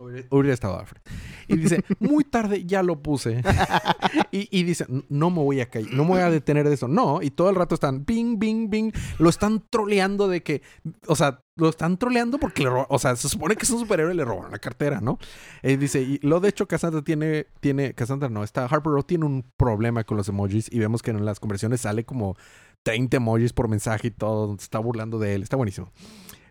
[0.00, 1.00] Hubiera estado Alfred.
[1.48, 3.42] Y dice, muy tarde ya lo puse.
[4.30, 6.86] y, y dice, no me voy a caer, no me voy a detener de eso.
[6.86, 8.92] No, y todo el rato están bing, bing, bing.
[9.18, 10.62] Lo están troleando de que,
[11.08, 14.14] o sea, lo están troleando porque le o sea, se supone que es un superhéroe
[14.14, 15.18] y le roban la cartera, ¿no?
[15.64, 19.24] Y dice, y lo de hecho, Cassandra tiene, tiene, Cassandra no, está, Harper Row tiene
[19.24, 22.36] un problema con los emojis y vemos que en las conversiones sale como
[22.84, 25.90] 30 emojis por mensaje y todo, se está burlando de él, está buenísimo.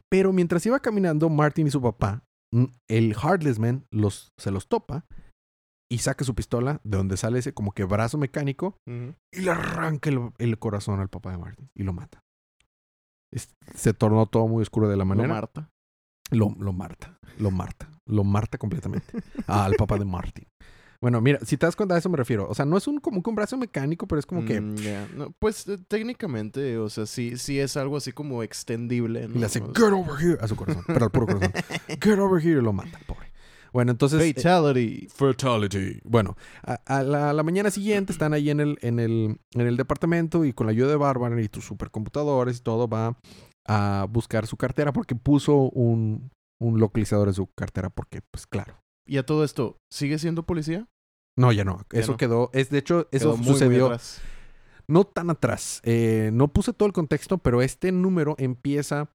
[0.10, 5.06] Pero mientras iba caminando, Martin y su papá el Heartless Man los, se los topa
[5.90, 10.10] y saca su pistola de donde sale ese como que brazo mecánico y le arranca
[10.38, 12.24] el, corazón al papá de Martin y lo mata.
[13.76, 15.28] se tornó todo muy oscuro de la manera.
[15.28, 15.70] Lo Marta.
[16.32, 17.18] Lo, lo Marta.
[17.38, 17.90] Lo Marta.
[18.06, 19.14] Lo Marta completamente.
[19.48, 20.48] al papá de Martin.
[21.00, 22.48] Bueno, mira, si te das cuenta a eso me refiero.
[22.50, 24.60] O sea, no es un como que un brazo mecánico, pero es como que.
[24.60, 24.76] Mm,
[25.16, 29.30] no, pues eh, técnicamente, o sea, sí, sí es algo así como extendible.
[29.34, 31.52] Y le hace get over here a su corazón, pero al puro corazón.
[32.02, 33.28] get over here y lo mata, pobre.
[33.74, 34.22] Bueno, entonces.
[34.22, 35.08] Eh, Fatality.
[35.08, 36.00] fatality.
[36.04, 40.54] Bueno, a, la, mañana siguiente están ahí en el, en, el, en el departamento y
[40.54, 43.18] con la ayuda de Bárbara y tus supercomputadores y todo va
[43.68, 48.82] a buscar su cartera porque puso un, un localizador en su cartera porque, pues claro,
[49.08, 50.88] ¿Y a todo esto, sigue siendo policía?
[51.38, 51.82] No, ya no.
[51.92, 52.50] eso quedó.
[52.54, 53.96] Es, de hecho, eso sucedió.
[54.88, 55.82] no tan atrás.
[55.84, 59.10] Eh, no puse todo el contexto, pero este número empieza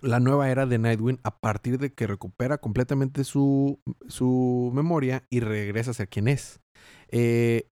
[0.00, 3.78] la nueva era de Nightwing a partir de que recupera completamente su,
[4.08, 6.60] su memoria y regresa a ser quien es.
[7.08, 7.68] Eh,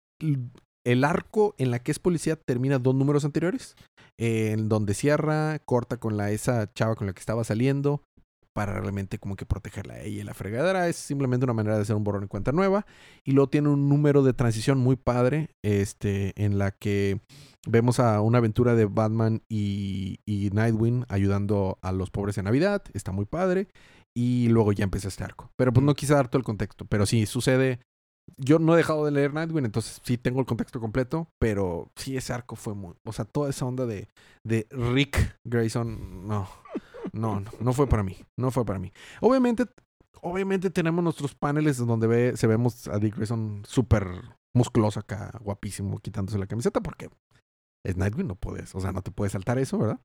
[0.87, 3.74] el arco en la que es policía termina dos números anteriores,
[4.18, 8.03] en donde cierra, corta con la esa chava con la que estaba saliendo,
[8.54, 10.88] para realmente como que protegerla a ella y la fregadera.
[10.88, 12.86] Es simplemente una manera de hacer un borrón en cuenta nueva.
[13.24, 17.20] Y luego tiene un número de transición muy padre, este, en la que
[17.66, 22.82] vemos a una aventura de Batman y, y Nightwing ayudando a los pobres en Navidad.
[22.94, 23.68] Está muy padre.
[24.16, 25.50] Y luego ya empieza este arco.
[25.56, 26.84] Pero pues no quise dar todo el contexto.
[26.84, 27.80] Pero sí, sucede.
[28.38, 32.16] Yo no he dejado de leer Nightwing, entonces sí tengo el contexto completo, pero sí
[32.16, 32.94] ese arco fue muy...
[33.04, 34.08] O sea, toda esa onda de,
[34.44, 36.48] de Rick Grayson, no.
[37.14, 38.16] No, no, fue para mí.
[38.37, 38.92] No fue para mí.
[39.20, 39.66] Obviamente,
[40.20, 44.07] obviamente tenemos nuestros paneles donde ve, se vemos a Dick Grayson súper
[44.55, 47.11] musculoso acá, guapísimo, quitándose la camiseta, porque
[47.85, 50.00] es Nightwing, no puedes, o sea, no te puedes saltar eso, ¿verdad?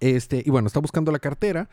[0.00, 1.68] Este, y bueno, está buscando la cartera.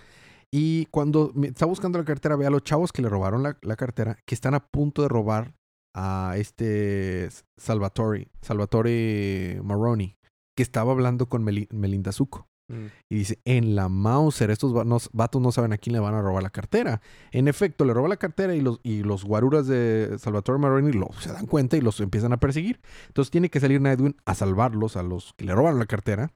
[0.53, 4.17] Y cuando está buscando la cartera, ve a los chavos que le robaron la, cartera,
[4.25, 5.53] que están a punto de robar
[5.95, 10.17] a este Salvatore, Salvatore Maroni,
[10.55, 12.50] que estaba hablando con Melinda Zuko.
[12.71, 12.85] Mm.
[13.09, 14.73] Y dice, en la Mauser, estos
[15.11, 17.01] vatos no saben a quién le van a robar la cartera.
[17.31, 21.45] En efecto, le roba la cartera y los, guaruras de Salvatore Maroni lo, se dan
[21.45, 22.79] cuenta y los empiezan a perseguir.
[23.07, 26.31] Entonces tiene que salir Nightwing a salvarlos, a los que le roban la cartera.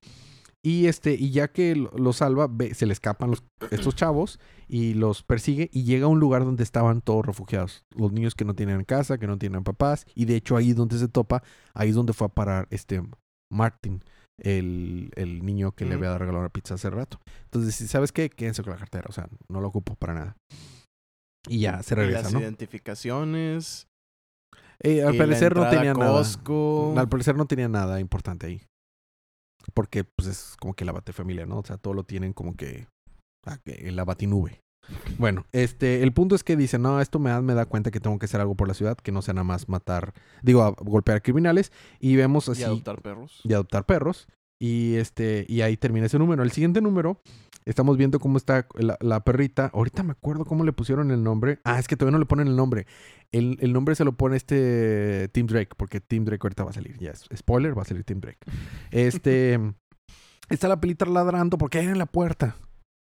[0.61, 5.21] Y este, y ya que los salva, se le escapan los, estos chavos y los
[5.21, 7.85] persigue y llega a un lugar donde estaban todos refugiados.
[7.95, 10.07] Los niños que no tienen casa, que no tienen papás.
[10.15, 11.43] Y de hecho ahí donde se topa,
[11.75, 13.03] ahí es donde fue a parar este
[13.51, 14.03] Martin
[14.37, 17.19] el, el niño que le había regalado la pizza hace rato.
[17.45, 18.29] Entonces, ¿sabes qué?
[18.29, 19.05] Quédense con la cartera.
[19.09, 20.37] O sea, no lo ocupo para nada.
[21.47, 23.87] Y ya se regresa, las identificaciones.
[24.81, 26.23] Eh, al parecer no tenía nada.
[26.97, 28.61] Al parecer no tenía nada importante ahí.
[29.73, 31.59] Porque pues es como que la bate familia, ¿no?
[31.59, 32.87] O sea, todo lo tienen como que
[33.65, 34.61] en la batinube.
[35.17, 37.99] Bueno, este, el punto es que dice, no, esto me da, me da cuenta que
[37.99, 41.21] tengo que hacer algo por la ciudad, que no sea nada más matar, digo, golpear
[41.21, 41.71] criminales.
[41.99, 42.61] Y vemos así.
[42.61, 43.41] Y adoptar perros.
[43.43, 44.27] Y adoptar perros.
[44.59, 46.43] Y este, y ahí termina ese número.
[46.43, 47.21] El siguiente número,
[47.65, 49.69] estamos viendo cómo está la, perrita.
[49.73, 51.59] Ahorita me acuerdo cómo le pusieron el nombre.
[51.63, 52.87] Ah, es que todavía no le ponen el nombre.
[53.31, 56.73] El, el nombre se lo pone este Tim Drake, porque Tim Drake ahorita va a
[56.73, 56.97] salir.
[56.99, 58.39] Ya es spoiler, va a salir Tim Drake.
[58.91, 59.59] Este.
[60.49, 62.55] está la pelita ladrando porque hay en la puerta.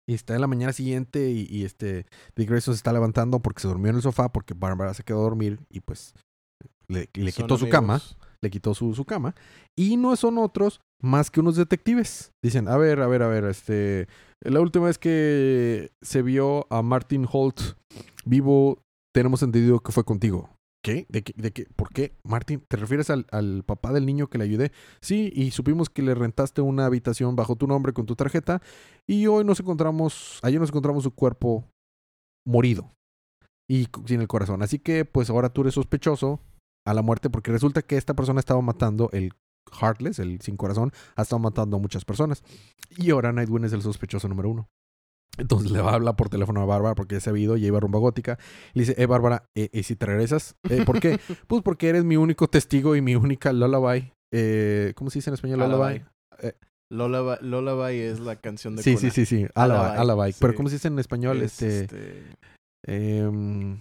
[0.07, 3.67] Y está en la mañana siguiente y, este Dick Grayson se está levantando porque se
[3.67, 6.13] durmió en el sofá porque Barbara se quedó a dormir y pues
[6.87, 8.01] le, quitó su cama.
[8.41, 9.33] Le quitó su, su, cama.
[9.75, 12.31] Y no son otros más que unos detectives.
[12.43, 14.07] Dicen, a ver, a ver, a ver, este...
[14.41, 17.59] La última vez que se vio a Martin Holt
[18.25, 20.54] vivo, tenemos entendido que fue contigo.
[20.85, 21.07] ¿Qué?
[21.09, 21.33] ¿De qué?
[21.35, 21.67] ¿De?
[21.75, 22.15] ¿Por qué?
[22.23, 24.71] Martín, ¿te refieres al, al, papá del niño que le ayudé?
[25.01, 28.61] Sí, y supimos que le rentaste una habitación bajo tu nombre con tu tarjeta.
[29.07, 31.65] Y hoy nos encontramos, ayer nos encontramos su cuerpo
[32.45, 32.93] morido
[33.67, 34.61] y sin el corazón.
[34.61, 36.39] Así que, pues ahora tú eres sospechoso
[36.85, 39.33] a la muerte porque resulta que esta persona estaba matando el
[39.81, 42.43] Heartless, el sin corazón, ha estado matando a muchas personas.
[42.95, 44.69] Y ahora Nightwing es el sospechoso número uno.
[45.37, 47.67] Entonces le va a hablar por teléfono a Bárbara porque ya se ha ido, ya
[47.67, 48.37] iba a rumba gótica.
[48.73, 50.55] Le dice, eh, Bárbara, eh, ¿y si te regresas?
[50.69, 51.19] Eh, ¿Por qué?
[51.47, 54.11] pues porque eres mi único testigo y mi única lullaby.
[54.33, 56.03] Eh, ¿Cómo se dice en español lullaby?
[56.39, 56.53] Eh,
[56.91, 59.01] Lullaby, Lullaby es la canción de Sí, cuna.
[59.01, 59.47] sí, sí, sí.
[59.55, 59.99] Alabai, Alabai.
[59.99, 60.35] Alabai.
[60.39, 60.57] Pero sí.
[60.57, 61.41] ¿cómo se dice en español?
[61.41, 61.83] Es, este,
[62.85, 63.79] este, em,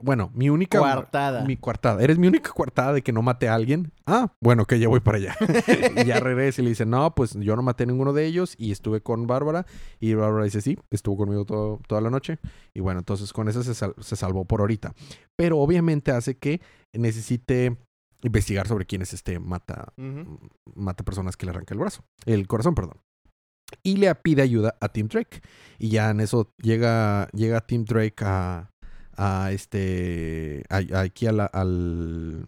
[0.00, 0.78] bueno, mi única...
[0.78, 1.44] Coartada.
[1.44, 2.02] Mi coartada.
[2.02, 3.92] ¿Eres mi única coartada de que no maté a alguien?
[4.06, 5.36] Ah, bueno, que ya voy para allá.
[5.96, 8.54] y ya regresa y le dice, no, pues yo no maté a ninguno de ellos
[8.58, 9.66] y estuve con Bárbara.
[10.00, 12.38] Y Bárbara dice, sí, estuvo conmigo todo- toda la noche.
[12.74, 14.94] Y bueno, entonces con eso se, sal- se salvó por ahorita.
[15.36, 16.60] Pero obviamente hace que
[16.94, 17.76] necesite
[18.22, 19.92] investigar sobre quién es este mata,
[20.74, 22.96] mata personas que le arranca el brazo, el corazón, perdón.
[23.82, 25.40] Y le pide ayuda a Tim Drake.
[25.78, 28.70] Y ya en eso llega, llega Tim Drake a,
[29.18, 32.46] a este, a- a- aquí a la- al,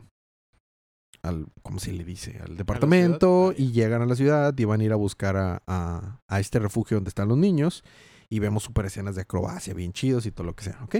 [1.22, 2.38] al, ¿cómo se le dice?
[2.42, 6.20] Al departamento y llegan a la ciudad y van a ir a buscar a, a,
[6.28, 7.84] a este refugio donde están los niños.
[8.32, 10.98] Y vemos super escenas de acrobacia bien chidos y todo lo que sea, ¿ok?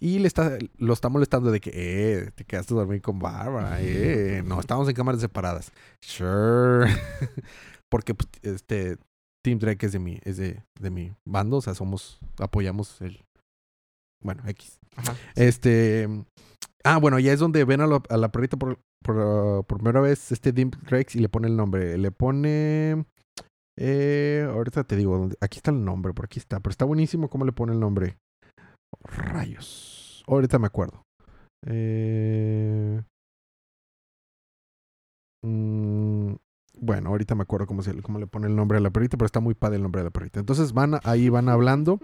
[0.00, 3.78] Y le está, lo está molestando de que, eh, te quedaste a dormir con Bárbara,
[3.80, 4.42] eh.
[4.44, 5.70] No, estábamos en cámaras separadas.
[6.00, 6.90] Sure.
[7.88, 8.96] Porque, pues, este,
[9.44, 13.20] Team Drake es de mi, es de, de mi bando, o sea, somos, apoyamos el,
[14.22, 14.78] bueno, X.
[14.96, 15.14] Ajá.
[15.34, 16.08] Este,
[16.84, 19.78] ah, bueno, ya es donde ven a, la- a la perrita por, por, uh, por
[19.78, 21.96] primera vez, este Tim Drake, y le pone el nombre.
[21.98, 23.04] Le pone,
[23.78, 27.28] eh, ahorita te digo, dónde- aquí está el nombre, por aquí está, pero está buenísimo
[27.30, 28.16] cómo le pone el nombre.
[29.04, 30.22] Rayos.
[30.26, 31.02] Ahorita me acuerdo.
[31.66, 33.00] Eh,
[35.44, 36.32] mm,
[36.80, 39.26] bueno, ahorita me acuerdo cómo, se, cómo le pone el nombre a la perrita, pero
[39.26, 40.40] está muy padre el nombre de la perrita.
[40.40, 41.98] Entonces van ahí van hablando.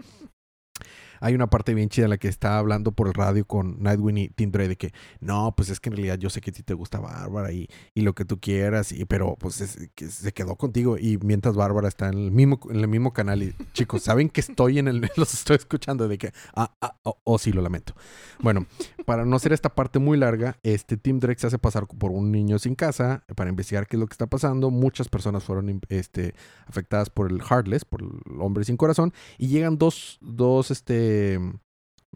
[1.20, 4.18] Hay una parte bien chida en la que está hablando por el radio con Nightwing
[4.18, 6.52] y Tim Drake de que no, pues es que en realidad yo sé que a
[6.54, 10.09] ti te gusta Bárbara y, y lo que tú quieras, y, pero pues es- que
[10.09, 10.98] se quedó contigo.
[10.98, 14.40] Y mientras Bárbara está en el mismo, en el mismo canal y chicos, saben que
[14.40, 17.94] estoy en el, los estoy escuchando de que, ah, ah, oh, oh, sí, lo lamento.
[18.40, 18.66] Bueno,
[19.04, 22.31] para no hacer esta parte muy larga, este Tim Drake se hace pasar por un
[22.31, 24.70] niño sin casa para investigar qué es lo que está pasando.
[24.70, 26.35] Muchas personas fueron este,
[26.66, 31.08] afectadas por el Heartless, por el hombre sin corazón, y llegan dos, dos, este,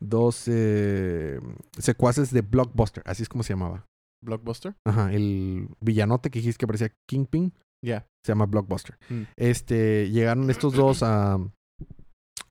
[0.00, 1.40] dos eh,
[1.78, 3.86] secuaces de Blockbuster, así es como se llamaba.
[4.24, 4.74] Blockbuster.
[4.86, 7.52] Ajá, el villanote que dijiste que parecía Kingpin,
[7.84, 8.06] Ya.
[8.24, 8.96] se llama Blockbuster.
[9.08, 9.22] Mm.
[9.36, 11.38] Este, llegaron estos dos a,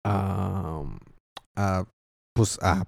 [0.06, 0.84] a,
[1.56, 1.86] a,
[2.36, 2.86] pues a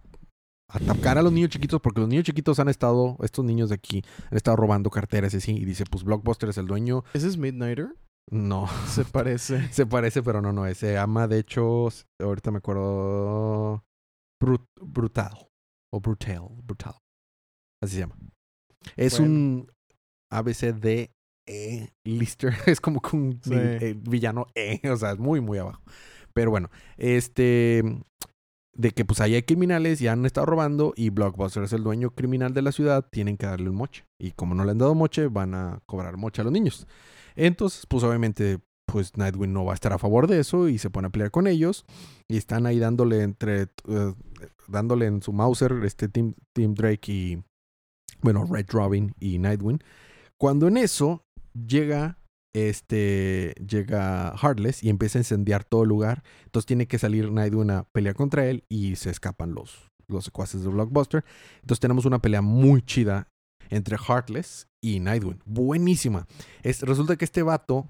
[0.69, 4.03] atacar a los niños chiquitos porque los niños chiquitos han estado, estos niños de aquí,
[4.29, 7.03] han estado robando carteras y así, y dice, pues Blockbuster es el dueño.
[7.13, 7.95] ¿Ese es Midnighter?
[8.31, 9.71] No, Se parece.
[9.71, 13.83] se parece, pero no, no, se llama, de hecho, ahorita me acuerdo,
[14.41, 15.33] Brut- Brutal,
[15.93, 16.95] o Brutal, Brutal,
[17.81, 18.15] así se llama.
[18.95, 19.33] Es Bueno.
[19.33, 19.71] un
[20.31, 21.11] ABCD
[21.47, 23.49] E Lister, es como que un Sí.
[23.51, 25.81] vi- eh, villano E, o sea, es muy, muy abajo.
[26.33, 27.83] Pero bueno, este,
[28.75, 32.09] de que pues ahí hay criminales y han estado robando y Blockbuster es el dueño
[32.11, 34.05] criminal de la ciudad, tienen que darle un moche.
[34.19, 36.87] Y como no le han dado moche, van a cobrar moche a los niños.
[37.35, 40.89] Entonces, pues obviamente, pues Nightwing no va a estar a favor de eso y se
[40.89, 41.85] pone a pelear con ellos.
[42.27, 44.13] Y están ahí dándole entre, eh,
[44.67, 47.43] dándole en su Mauser, este Team, Team Drake y,
[48.21, 49.79] bueno, Red Robin y Nightwing.
[50.37, 52.17] Cuando en eso llega,
[52.53, 56.23] este, llega Heartless y empieza a incendiar todo el lugar.
[56.45, 60.63] Entonces tiene que salir Nightwing a pelear contra él y se escapan los, los secuaces
[60.63, 61.23] de Blockbuster.
[61.61, 63.27] Entonces tenemos una pelea muy chida
[63.69, 65.41] entre Heartless y Nightwing.
[65.45, 66.27] Buenísima.
[66.63, 67.89] Es, resulta que este vato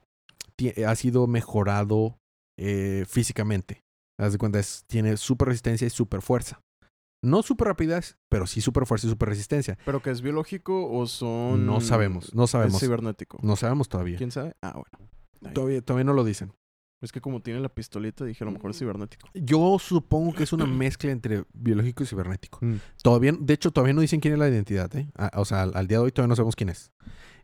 [0.56, 2.18] ti- ha sido mejorado
[2.60, 3.82] eh, físicamente.
[4.20, 6.62] Haz de cuenta, es- tiene super resistencia y super fuerza.
[7.24, 9.78] No super rapidez, pero sí super fuerza y super resistencia.
[9.86, 11.66] ¿Pero que es biológico o son...?
[11.66, 12.80] No sabemos, no Es sabemos.
[12.82, 13.40] cibernético.
[13.42, 14.18] No sabemos todavía.
[14.18, 14.54] ¿Quién sabe?
[14.62, 15.54] Ah, bueno.
[15.54, 16.52] Todavía, todavía no lo dicen.
[17.04, 19.30] Es que como tiene la pistolita, dije a lo mejor es cibernético.
[19.34, 22.60] Yo supongo que es una mezcla entre biológico y cibernético.
[22.62, 22.76] Mm.
[23.04, 25.10] Todavía, de hecho, todavía no dicen quién es la identidad, ¿eh?
[25.36, 26.92] O sea, al, al día de hoy todavía no sabemos quién es.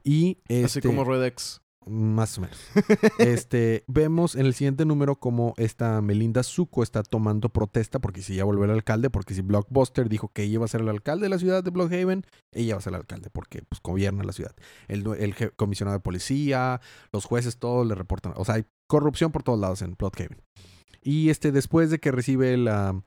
[0.01, 1.61] Y Así este, como Red X.
[1.85, 2.57] Más o menos.
[3.19, 8.35] este, vemos en el siguiente número como esta Melinda Zuko está tomando protesta porque si
[8.35, 11.23] ya volvió el alcalde, porque si Blockbuster dijo que ella iba a ser el alcalde
[11.23, 14.33] de la ciudad de Blockhaven, ella va a ser el alcalde porque pues gobierna la
[14.33, 14.55] ciudad.
[14.87, 16.79] El, el comisionado de policía,
[17.11, 18.33] los jueces, todos le reportan.
[18.35, 20.41] O sea, hay corrupción por todos lados en Blockhaven.
[21.01, 23.01] Y este, después de que recibe la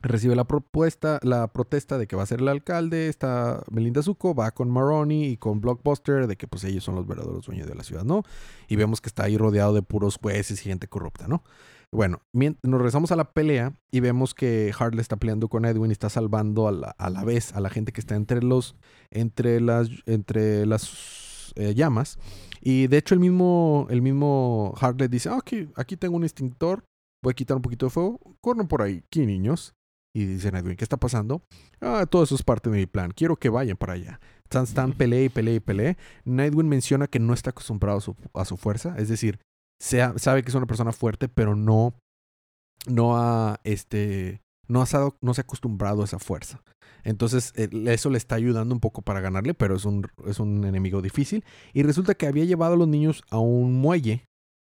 [0.00, 4.34] recibe la propuesta, la protesta de que va a ser el alcalde, está Melinda Zuko,
[4.34, 7.76] va con Maroni y con Blockbuster de que pues ellos son los verdaderos dueños de
[7.76, 8.24] la ciudad, ¿no?
[8.66, 11.44] Y vemos que está ahí rodeado de puros jueces y gente corrupta, ¿no?
[11.92, 15.92] Bueno, nos regresamos a la pelea y vemos que Harley está peleando con Edwin y
[15.92, 18.76] está salvando a la, a la vez a la gente que está entre los
[19.10, 22.18] entre las entre las eh, llamas
[22.60, 26.84] y de hecho el mismo el mismo Harley dice, ah, aquí aquí tengo un extintor,
[27.22, 29.74] voy a quitar un poquito de fuego, corren por ahí, aquí niños.
[30.14, 31.40] Y dice Edwin, ¿qué está pasando?
[31.80, 33.12] Ah, todo eso es parte de mi plan.
[33.12, 34.20] Quiero que vayan para allá.
[34.44, 35.96] Están, están pelea y pelea y pelea.
[36.26, 38.94] Nightwing menciona que no está acostumbrado a su, a su fuerza.
[38.98, 39.40] Es decir,
[39.80, 41.94] sea- sabe que es una persona fuerte, pero no,
[42.86, 44.84] no ha, este, no
[45.20, 46.62] no se ha acostumbrado a esa fuerza.
[47.04, 50.64] Entonces, eh, eso le está ayudando un poco para ganarle, pero es un, es un
[50.64, 51.44] enemigo difícil.
[51.72, 54.24] Y resulta que había llevado a los niños a un muelle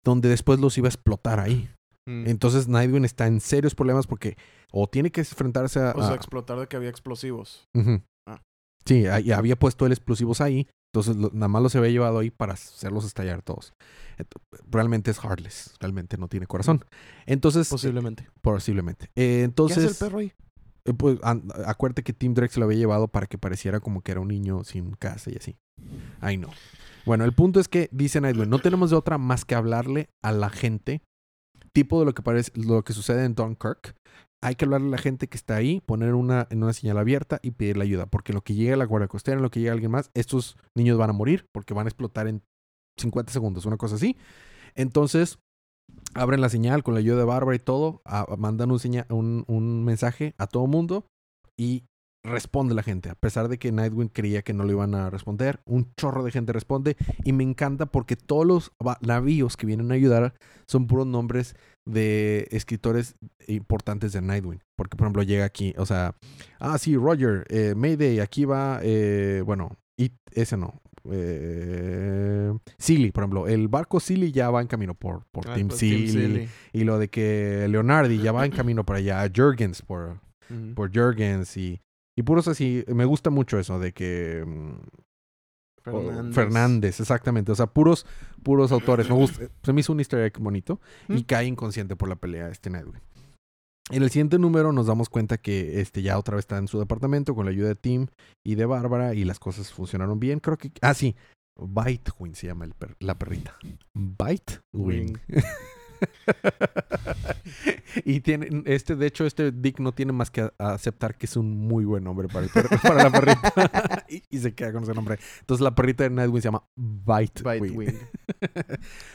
[0.05, 1.69] donde después los iba a explotar ahí.
[2.07, 2.27] Mm.
[2.27, 4.37] Entonces, Nightwing está en serios problemas porque
[4.71, 5.91] o tiene que enfrentarse a...
[5.95, 7.67] O sea, a- explotar de que había explosivos.
[7.73, 8.01] Ujú.
[8.27, 8.41] Ah.
[8.85, 10.67] Sí, ahí había puesto el explosivos ahí.
[10.93, 13.73] Entonces, lo- nada más los había llevado ahí para hacerlos estallar todos.
[14.19, 14.27] Ent-
[14.69, 15.73] Realmente es heartless.
[15.79, 16.85] Realmente no tiene corazón.
[17.25, 18.29] Entonces, Posiblemente.
[18.41, 19.05] posiblemente.
[19.07, 20.31] Eh, ¿Qué entonces, hace el perro ahí?
[20.85, 21.17] eh, pues,
[21.65, 24.27] acuérdate que Tim Drake se lo había llevado para que pareciera como que era un
[24.27, 25.55] niño sin casa y así.
[26.21, 26.49] Ay, no.
[27.07, 30.31] Bueno, el punto es que dice Nightwing, no tenemos de otra más que hablarle a
[30.31, 31.01] la gente,
[31.73, 33.95] tipo de lo que parece, lo que sucede en Dunkirk.
[34.43, 37.39] Hay que hablarle a la gente que está ahí, poner una, en una señal abierta
[37.41, 38.05] y pedirle ayuda.
[38.07, 40.97] Porque lo que llegue a la Guardia Costera, lo que llegue alguien más, estos niños
[40.97, 42.43] van a morir porque van a explotar en
[42.99, 44.17] 50 segundos, una cosa así.
[44.75, 45.39] Entonces,
[46.13, 50.35] abren la señal con la ayuda de Bárbara y todo, a- mandan un, un, mensaje
[50.37, 51.05] a todo mundo
[51.57, 51.83] y
[52.25, 53.09] responde la gente.
[53.09, 56.31] A pesar de que Nightwing creía que no lo iban a responder, un chorro de
[56.31, 60.33] gente responde y me encanta porque todos los navíos que vienen a ayudar
[60.67, 63.15] son puros nombres de escritores
[63.47, 64.61] importantes de Nightwing.
[64.75, 66.15] Porque, por ejemplo, llega aquí, o sea,
[66.59, 70.81] ah, sí, Roger, eh, Mayday, aquí va, eh, bueno, y ese no.
[71.11, 75.67] Eh, Silly, por ejemplo, el barco Silly ya va en camino por, por Ah, Team
[75.67, 76.49] pues, Team Silly.
[76.71, 80.19] Y lo de que Leonardi ya va en camino para allá, Jurgens por,
[80.75, 81.81] por Jurgens y,
[82.15, 82.85] y puros así.
[82.87, 84.45] Me gusta mucho eso de que.
[85.83, 86.35] Fernández.
[86.35, 87.51] Fernández, exactamente.
[87.51, 88.05] O sea, puros,
[88.43, 89.09] puros autores.
[89.09, 89.47] Me gusta.
[89.63, 90.79] Se me hizo un easter egg bonito.
[91.09, 91.23] Y Mm.
[91.23, 93.01] cae inconsciente por la pelea este Nightwing.
[93.91, 96.79] En el siguiente número nos damos cuenta que este ya otra vez está en su
[96.79, 98.07] departamento con la ayuda de Tim
[98.45, 100.39] y de Bárbara y las cosas funcionaron bien.
[100.39, 100.71] Creo que...
[100.81, 101.15] Ah, sí.
[101.59, 103.55] Bitewing se llama el per- la perrita.
[103.93, 105.19] Bitewing.
[108.05, 111.67] y tiene, este, de hecho, este Dick no tiene más que aceptar que es un
[111.67, 114.05] muy buen nombre para, el para la perrita.
[114.09, 115.19] y, y se queda con ese nombre.
[115.39, 117.61] Entonces la perrita de Nightwing se llama Bitewing.
[117.61, 117.99] Bitewing.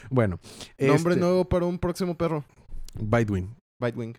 [0.09, 0.39] bueno.
[0.79, 2.45] Nombre este, nuevo para un próximo perro.
[2.99, 3.55] Bitewing.
[3.81, 4.17] Bitewing.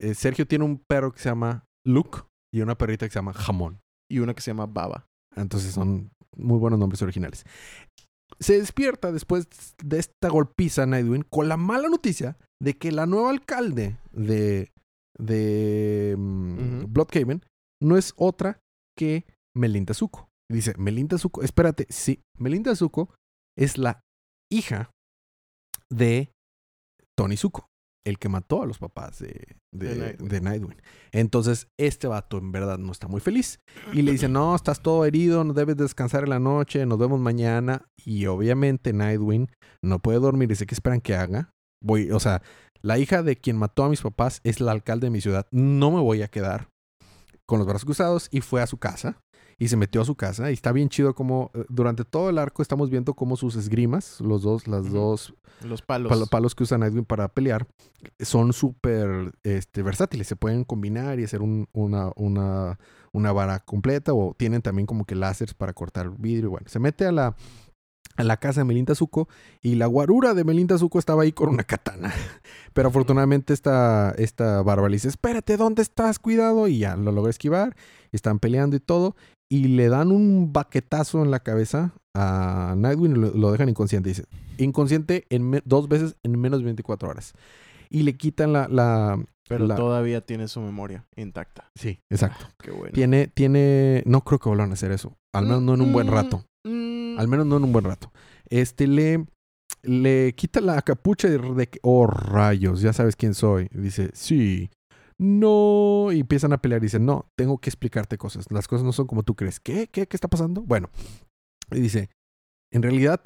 [0.00, 2.20] Eh, Sergio tiene un perro que se llama Luke
[2.52, 3.80] y una perrita que se llama Jamón.
[4.10, 5.06] Y una que se llama Baba.
[5.36, 7.44] Entonces son muy buenos nombres originales.
[8.40, 9.48] Se despierta después
[9.84, 14.72] de esta golpiza Nightwing con la mala noticia de que la nueva alcalde de,
[15.18, 16.92] de mm.
[16.92, 17.44] Bloodhaven
[17.82, 18.60] no es otra
[18.96, 20.28] que Melinda Zuko.
[20.50, 23.14] Dice, Melinda Zuko, espérate, sí, Melinda Zuko
[23.56, 24.00] es la
[24.50, 24.90] hija
[25.90, 26.32] de
[27.16, 27.66] Tony Zuko,
[28.06, 30.28] el que mató a los papás de, de, De Nightwing.
[30.28, 30.82] de Nightwing.
[31.12, 33.60] Entonces, este vato en verdad no está muy feliz.
[33.92, 37.20] Y le dice, no, estás todo herido, no debes descansar en la noche, nos vemos
[37.20, 37.86] mañana.
[38.04, 39.48] Y obviamente Nightwing
[39.82, 41.52] no puede dormir, dice, ¿qué esperan que haga?
[41.82, 42.42] Voy, o sea,
[42.82, 45.46] la hija de quien mató a mis papás es la alcalde de mi ciudad.
[45.50, 46.68] No me voy a quedar
[47.46, 49.20] con los brazos cruzados y fue a su casa.
[49.60, 52.38] Y se metió a su casa y está bien chido como eh, durante todo el
[52.38, 56.10] arco estamos viendo cómo sus esgrimas, los dos, las dos Los palos.
[56.10, 57.66] palo- palos que usa Nightwing para pelear
[58.18, 60.26] son súper este, versátiles.
[60.26, 62.78] Se pueden combinar y hacer un- una, una,
[63.12, 66.48] una vara completa o tienen también como que láseres para cortar vidrio.
[66.50, 67.36] Bueno, se mete a la,
[68.16, 69.28] a la casa de Melinda Zuko
[69.60, 72.14] y la guarura de Melinda Zuko estaba ahí con una katana.
[72.72, 76.18] Pero afortunadamente esta, esta barba le dice, espérate, ¿dónde estás?
[76.18, 76.66] Cuidado.
[76.66, 77.76] Y ya lo logra esquivar.
[78.10, 79.14] Están peleando y todo.
[79.52, 84.08] Y le dan un baquetazo en la cabeza a Nightwing y lo, lo dejan inconsciente.
[84.10, 84.24] Dice,
[84.58, 87.34] inconsciente en dos veces en menos de 24 horas.
[87.88, 88.68] Y le quitan la...
[88.68, 91.68] la Pero la- todavía tiene su memoria intacta.
[91.74, 92.44] Sí, exacto.
[92.48, 92.92] Ah, qué bueno.
[92.92, 94.04] Tiene, tiene...
[94.06, 95.16] No creo que vuelvan a hacer eso.
[95.34, 96.44] Al menos no en un buen Mm, rato.
[96.64, 98.12] mm, Al menos no en un buen rato.
[98.48, 99.26] Este le...
[99.82, 103.66] Le quita la capucha de, de que- oh rayos, ya sabes quién soy.
[103.72, 104.68] Dice, sí,
[105.20, 106.10] no.
[106.12, 108.50] Y empiezan a pelear y dicen, no, tengo que explicarte cosas.
[108.50, 109.60] Las cosas no son como tú crees.
[109.60, 109.88] ¿Qué?
[109.88, 110.08] ¿Qué?
[110.08, 110.62] ¿Qué está pasando?
[110.62, 110.88] Bueno,
[111.70, 112.10] y dice,
[112.72, 113.20] en realidad,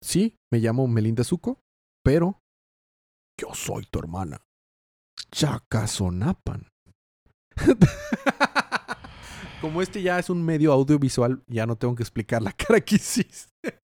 [0.00, 1.60] sí, me llamo Melinda Zuko,
[2.04, 2.38] pero
[3.38, 4.40] yo soy tu hermana.
[5.32, 6.68] Chakazonapan.
[9.60, 12.96] Como este ya es un medio audiovisual, ya no tengo que explicar la cara que
[12.96, 13.80] hiciste.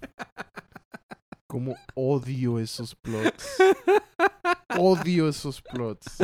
[1.49, 3.57] Como odio esos plots.
[4.79, 6.19] odio esos plots.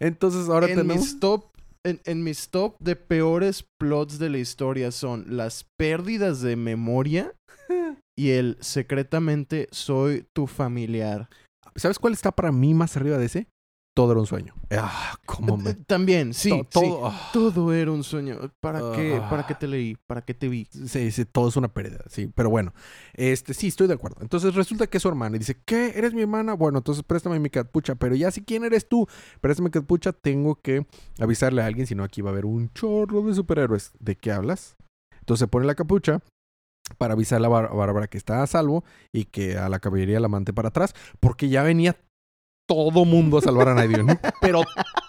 [0.00, 0.96] Entonces ahora en tenemos...
[0.96, 1.52] mis top
[1.84, 7.34] en, en mis top de peores plots de la historia son las pérdidas de memoria
[8.16, 11.28] y el secretamente soy tu familiar.
[11.74, 13.46] ¿Sabes cuál está para mí más arriba de ese?
[13.94, 14.54] Todo era un sueño.
[14.70, 15.74] Ah, cómo me...
[15.74, 16.68] También, sí, to- sí.
[16.70, 17.30] todo, ah.
[17.32, 18.38] Todo era un sueño.
[18.60, 19.28] ¿Para qué, Ah.
[19.28, 19.96] ¿Para qué te leí?
[20.06, 20.66] ¿Para qué te vi?
[20.86, 22.30] Sí, sí, todo es una pérdida, sí.
[22.34, 22.72] Pero bueno,
[23.12, 24.16] este, sí, estoy de acuerdo.
[24.22, 25.92] Entonces resulta que es su hermana y dice, ¿qué?
[25.94, 26.54] ¿Eres mi hermana?
[26.54, 27.94] Bueno, entonces préstame mi capucha.
[27.96, 29.06] Pero ya si quién eres tú,
[29.42, 30.86] préstame mi capucha, tengo que
[31.20, 33.92] avisarle a alguien, si no aquí va a haber un chorro de superhéroes.
[34.00, 34.76] ¿De qué hablas?
[35.20, 36.20] Entonces se pone la capucha
[36.98, 40.18] para avisarle a Bar- a Bárbara que está a salvo y que a la caballería
[40.18, 41.96] la mante para atrás, porque ya venía
[42.74, 44.18] todo mundo a salvar a Night ¿no?
[44.40, 44.62] Pero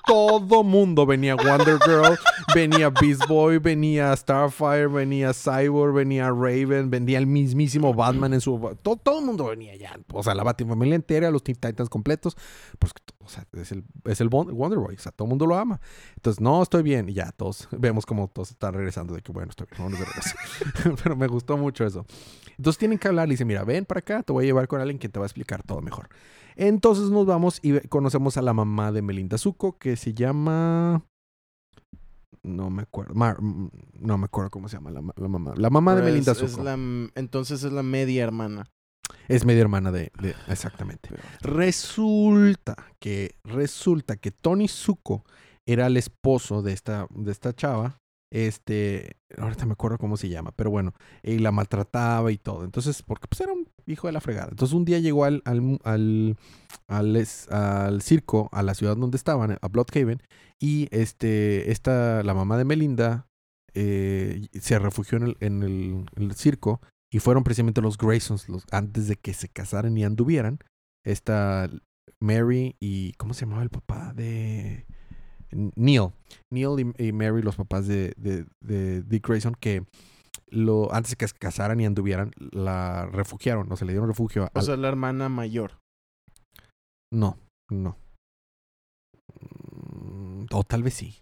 [0.05, 2.17] todo mundo venía Wonder Girl,
[2.53, 8.59] venía Beast Boy, venía Starfire, venía Cyborg, venía Raven, venía el mismísimo Batman en su...
[8.81, 9.97] Todo, todo el mundo venía ya.
[10.11, 12.35] O sea, la Batifamilia entera, los Teen Titans completos.
[12.79, 14.95] Pues, o sea, es el, es el Won- Wonder Boy.
[14.95, 15.79] O sea, todo el mundo lo ama.
[16.17, 17.07] Entonces, no, estoy bien.
[17.07, 20.05] Y ya, todos vemos como todos están regresando de que, bueno, estoy bien, vámonos de
[20.05, 20.35] regreso.
[21.03, 22.05] Pero me gustó mucho eso.
[22.57, 23.29] Entonces tienen que hablar.
[23.29, 25.25] Le dice, mira, ven para acá, te voy a llevar con alguien que te va
[25.25, 26.09] a explicar todo mejor.
[26.55, 31.03] Entonces nos vamos y conocemos a la mamá de Melinda Zuko, que se llama...
[32.43, 33.13] No me acuerdo.
[33.15, 33.69] Mar- mm,
[34.01, 35.53] no me acuerdo cómo se llama la, ma- la mamá.
[35.55, 36.63] La mamá de Pero Melinda es- es Zuko.
[36.63, 36.73] la-
[37.15, 38.69] entonces es la media hermana.
[39.29, 40.11] Es media hermana de...
[40.21, 41.09] de- exactamente.
[41.41, 43.35] Resulta que...
[43.43, 45.23] Resulta que Tony Zuko
[45.65, 47.99] era el esposo de esta, de esta chava.
[48.33, 49.15] Este...
[49.37, 50.51] Ahorita me acuerdo cómo se llama.
[50.55, 50.93] Pero bueno.
[51.23, 52.65] Y la maltrataba y todo.
[52.65, 53.01] Entonces...
[53.03, 54.49] Porque pues era un hijo de la fregada.
[54.49, 55.41] Entonces un día llegó al...
[55.45, 56.37] al, al
[56.89, 60.21] al, circo, a la ciudad donde estaban, a Bloodhaven,
[60.59, 63.27] y este, esta, la mamá de Melinda
[63.73, 66.81] eh, se refugió en el, en el- en el circo
[67.11, 70.59] y fueron precisamente los Graysons, los, antes de que se casaran y anduvieran,
[71.05, 71.69] esta
[72.19, 74.85] Mary y, ¿cómo se llamaba el papá de
[75.75, 76.09] Neil?
[76.51, 79.83] Neil y, y Mary, los papás de, de, de Dick Grayson, que
[80.49, 84.45] lo, antes de que se casaran y anduvieran, la refugiaron, o se le dieron refugio
[84.45, 85.79] O al- sea, la hermana mayor.
[87.11, 87.37] no,
[87.71, 87.97] no.
[89.41, 91.19] Mm, O tal vez sí.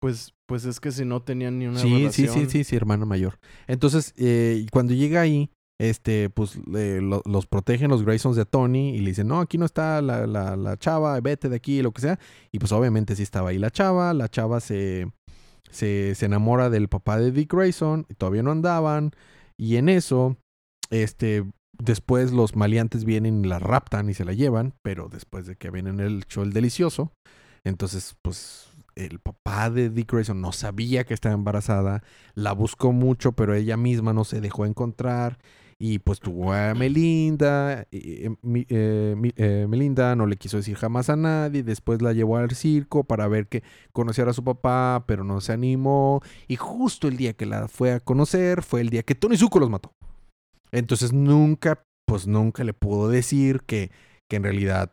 [0.00, 2.32] Pues, pues es que si no tenían ni una Sí, sí, relación.
[2.32, 3.38] sí, sí, sí, hermana mayor.
[3.66, 5.50] Entonces, eh, cuando llega ahí,
[5.80, 9.56] este, pues eh, lo- los protegen los Graysons de Tony y le dicen, no, aquí
[9.56, 12.18] no está la, la, la chava, vete de aquí, lo que sea.
[12.52, 15.10] Y pues obviamente sí estaba ahí la chava, la chava se,
[15.70, 19.12] se, se enamora del papá de Dick Grayson, y todavía no andaban.
[19.56, 20.36] Y en eso,
[20.90, 21.46] este,
[21.78, 25.70] después los maleantes vienen y la raptan y se la llevan, pero después de que
[25.70, 27.10] vienen el show el delicioso,
[27.64, 32.02] entonces, pues el papá de Dick Grayson no sabía que estaba embarazada,
[32.34, 35.38] la buscó mucho, pero ella misma no se dejó encontrar.
[35.82, 38.36] Y pues tuvo a Melinda, y, eh,
[38.68, 43.26] eh, Melinda no le quiso decir jamás a nadie, después la llevó al circo para
[43.28, 43.62] ver que
[43.92, 46.20] conociera a su papá, pero no se animó.
[46.48, 49.58] Y justo el día que la fue a conocer fue el día que Tony Zuko
[49.58, 49.94] los mató.
[50.70, 53.90] Entonces nunca, pues nunca le pudo decir que,
[54.28, 54.92] que en realidad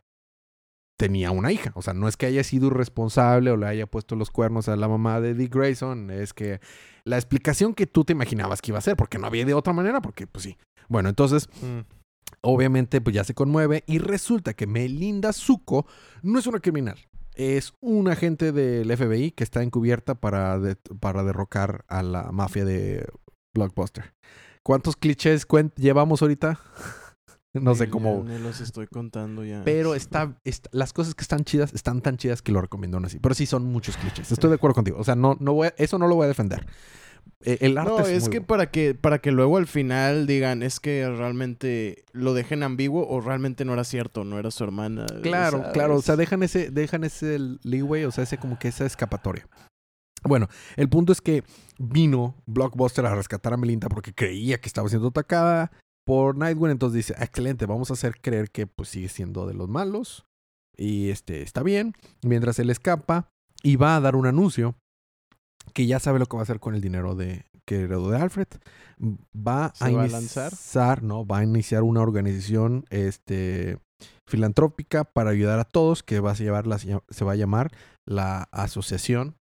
[0.98, 1.72] tenía una hija.
[1.76, 4.76] O sea, no es que haya sido irresponsable o le haya puesto los cuernos a
[4.76, 6.60] la mamá de Dick Grayson, es que
[7.06, 9.74] la explicación que tú te imaginabas que iba a ser, porque no había de otra
[9.74, 10.58] manera, porque pues sí.
[10.90, 11.82] Bueno, entonces, Mm.
[12.42, 15.86] obviamente, pues ya se conmueve y resulta que Melinda Zuko
[16.24, 16.98] no es una criminal.
[17.36, 22.66] Es un agente del FBI que está encubierta para, de- para derrocar a la mafia
[22.66, 23.08] de
[23.56, 24.14] Blockbuster.
[24.64, 25.46] ¿Cuántos clichés
[25.78, 26.60] llevamos ahorita?
[27.62, 28.24] No sé cómo...
[28.28, 29.62] ni los estoy contando ya.
[29.66, 33.06] Pero está, está- las cosas que están chidas están tan chidas que lo recomiendo aún
[33.06, 33.20] así.
[33.20, 34.32] Pero sí son muchos clichés.
[34.32, 34.98] Estoy de acuerdo contigo.
[35.00, 36.66] O sea, no, no voy a- eso no lo voy a defender.
[37.44, 38.48] Eh, El arte No, es, que bueno.
[38.48, 43.20] para que para que luego al final digan es que realmente lo dejen ambiguo o
[43.22, 45.06] realmente no era cierto, no era su hermana.
[45.22, 45.74] Claro, ¿sabes?
[45.74, 45.96] claro.
[45.98, 49.48] O sea, dejan ese, dejan ese leeway, o sea, ese como que esa escapatoria.
[50.24, 50.48] Bueno,
[50.78, 51.44] el punto es que
[51.78, 55.72] vino Blockbuster a rescatar a Melinda porque creía que estaba siendo atacada
[56.08, 56.72] por Nightwing.
[56.72, 60.26] Entonces dice, excelente, vamos a hacer creer que pues sigue siendo de los malos.
[60.76, 61.94] Y este está bien.
[62.24, 63.30] Mientras él escapa
[63.62, 64.76] y va a dar un anuncio
[65.74, 68.18] que ya sabe lo que va a hacer con el dinero de que heredó de
[68.18, 68.48] Alfred.
[69.36, 71.04] Va ¿Se a va a iniciar, lanzar?
[71.04, 73.78] no, va a iniciar una organización este
[74.26, 77.72] filantrópica para ayudar a todos que va a llevar la, se va a llamar
[78.06, 79.36] la Asociación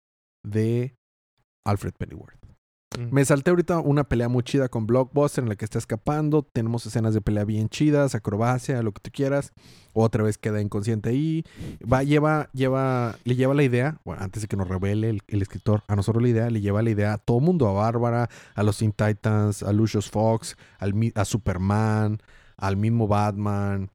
[0.43, 0.97] de
[1.67, 2.44] Alfred Pennyworth.
[3.11, 6.43] Me salté ahorita una pelea muy chida con Blockbuster en la que está escapando.
[6.43, 9.53] Tenemos escenas de pelea bien chidas, acrobacia, lo que tú quieras.
[9.93, 11.45] Otra vez queda inconsciente ahí.
[11.81, 15.83] Va, lleva, lleva, le lleva la idea, bueno, antes de que nos revele el, escritor,
[15.87, 18.79] a nosotros la idea, le lleva la idea a todo mundo, a Bárbara, a los
[18.79, 22.19] Teen Titans, a Lucius Fox, al, a Superman,
[22.57, 23.91] al mismo Batman.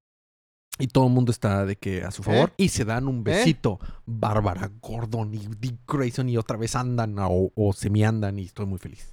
[0.79, 2.53] Y todo el mundo está de que a su favor.
[2.55, 3.79] Y se dan un besito.
[4.05, 8.65] Bárbara, Gordon y Dick Grayson y otra vez andan o, o semi andan y estoy
[8.65, 9.11] muy feliz.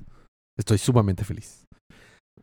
[0.57, 1.67] Estoy sumamente feliz.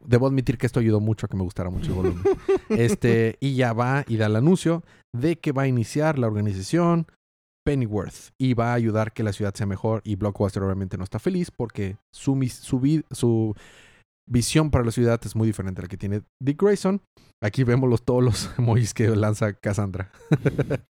[0.06, 2.24] Debo admitir que esto ayudó mucho a que me gustara mucho el volumen.
[2.70, 4.84] este, y ya va y da el anuncio
[5.16, 7.08] de que va a iniciar la organización
[7.64, 10.02] Pennyworth y va a ayudar que la ciudad sea mejor.
[10.04, 13.56] Y Blockbuster obviamente no está feliz porque su, su, su
[14.30, 17.02] visión para la ciudad es muy diferente a la que tiene Dick Grayson.
[17.42, 20.12] Aquí vemos los, todos los emojis que lanza Cassandra.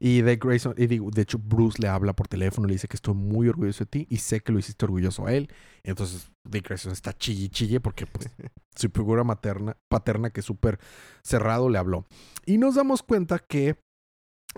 [0.00, 2.96] y Dick Grayson, y digo, de hecho, Bruce le habla por teléfono, le dice que
[2.96, 5.48] estoy muy orgulloso de ti y sé que lo hiciste orgulloso a él.
[5.84, 8.28] Entonces, Dick Grayson está chille chille porque pues,
[8.76, 10.78] su figura materna, paterna, que es súper
[11.22, 12.04] cerrado, le habló.
[12.44, 13.76] Y nos damos cuenta que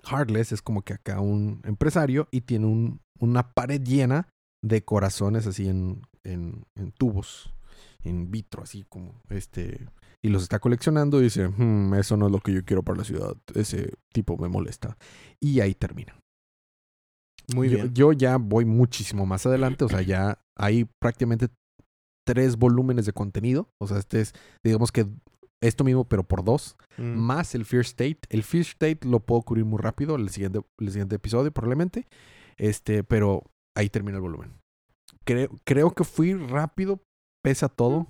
[0.04, 4.28] Heartless es como que acá un empresario y tiene un- una pared llena
[4.62, 7.52] de corazones así en, en, en tubos,
[8.08, 9.86] en vitro, así como este.
[10.22, 12.98] Y los está coleccionando y dice, "Hmm, eso no es lo que yo quiero para
[12.98, 13.36] la ciudad.
[13.54, 14.96] Ese tipo me molesta.
[15.40, 16.18] Y ahí termina.
[17.54, 17.94] Muy yo, bien.
[17.94, 21.48] yo ya voy muchísimo más adelante, o sea, ya hay prácticamente
[22.26, 23.70] tres volúmenes de contenido.
[23.80, 24.34] O sea, este es,
[24.64, 25.06] digamos que
[25.62, 27.16] esto mismo, pero por dos Mm.
[27.16, 28.20] más el Fear State.
[28.28, 32.06] El Fear State lo puedo cubrir muy rápido, el siguiente, el siguiente episodio probablemente.
[32.58, 33.44] Este, pero
[33.76, 34.52] ahí termina el volumen.
[35.24, 37.00] Creo, creo que fui rápido,
[37.48, 38.08] pesa todo,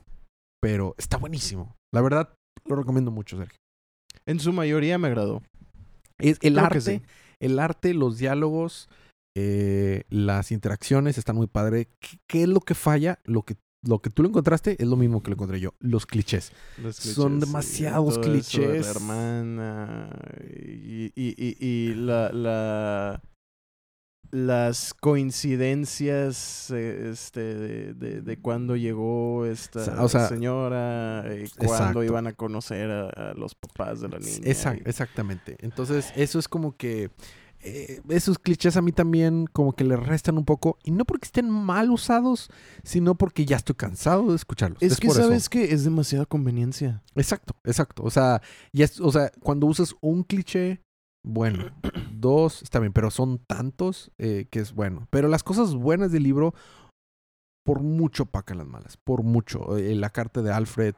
[0.61, 1.77] pero está buenísimo.
[1.95, 2.35] La verdad,
[2.65, 3.57] lo recomiendo mucho, Sergio.
[4.27, 5.43] En su mayoría me agradó.
[6.19, 7.03] Es, el Creo arte, sí.
[7.39, 8.89] el arte, los diálogos,
[9.37, 11.87] eh, las interacciones están muy padre.
[12.01, 13.21] ¿Qué, qué es lo que falla?
[13.23, 13.55] Lo que,
[13.87, 15.75] lo que tú lo encontraste es lo mismo que lo encontré yo.
[15.79, 16.51] Los clichés.
[16.83, 18.87] Los Son clichés, demasiados todo eso de clichés.
[18.87, 20.11] La hermana
[20.53, 23.23] y, y, y, y la, la,
[24.31, 24.93] las
[25.69, 31.75] coincidencias eh, este, de, de, de cuándo llegó esta Sa- o sea, señora y cuándo
[31.75, 32.05] exacto.
[32.05, 34.39] iban a conocer a, a los papás de la niña.
[34.45, 35.57] Y- exactamente.
[35.61, 37.11] Entonces, eso es como que.
[37.61, 40.79] eh, esos clichés a mí también como que le restan un poco.
[40.85, 42.51] Y no porque estén mal usados,
[42.85, 44.83] sino porque ya estoy cansado de escucharlos.
[44.83, 47.03] Es, que sabes que es demasiada conveniencia.
[47.17, 48.03] Exacto, exacto.
[48.05, 48.41] O sea,
[48.73, 50.83] ya es- o sea, cuando usas un cliché,
[51.25, 51.71] bueno,
[52.13, 55.07] dos, está bien, pero son tantos eh, que es bueno.
[55.11, 56.55] Pero las cosas buenas del libro,
[57.65, 59.77] por mucho pacan las malas, por mucho.
[59.77, 60.95] Eh, la carta de Alfred,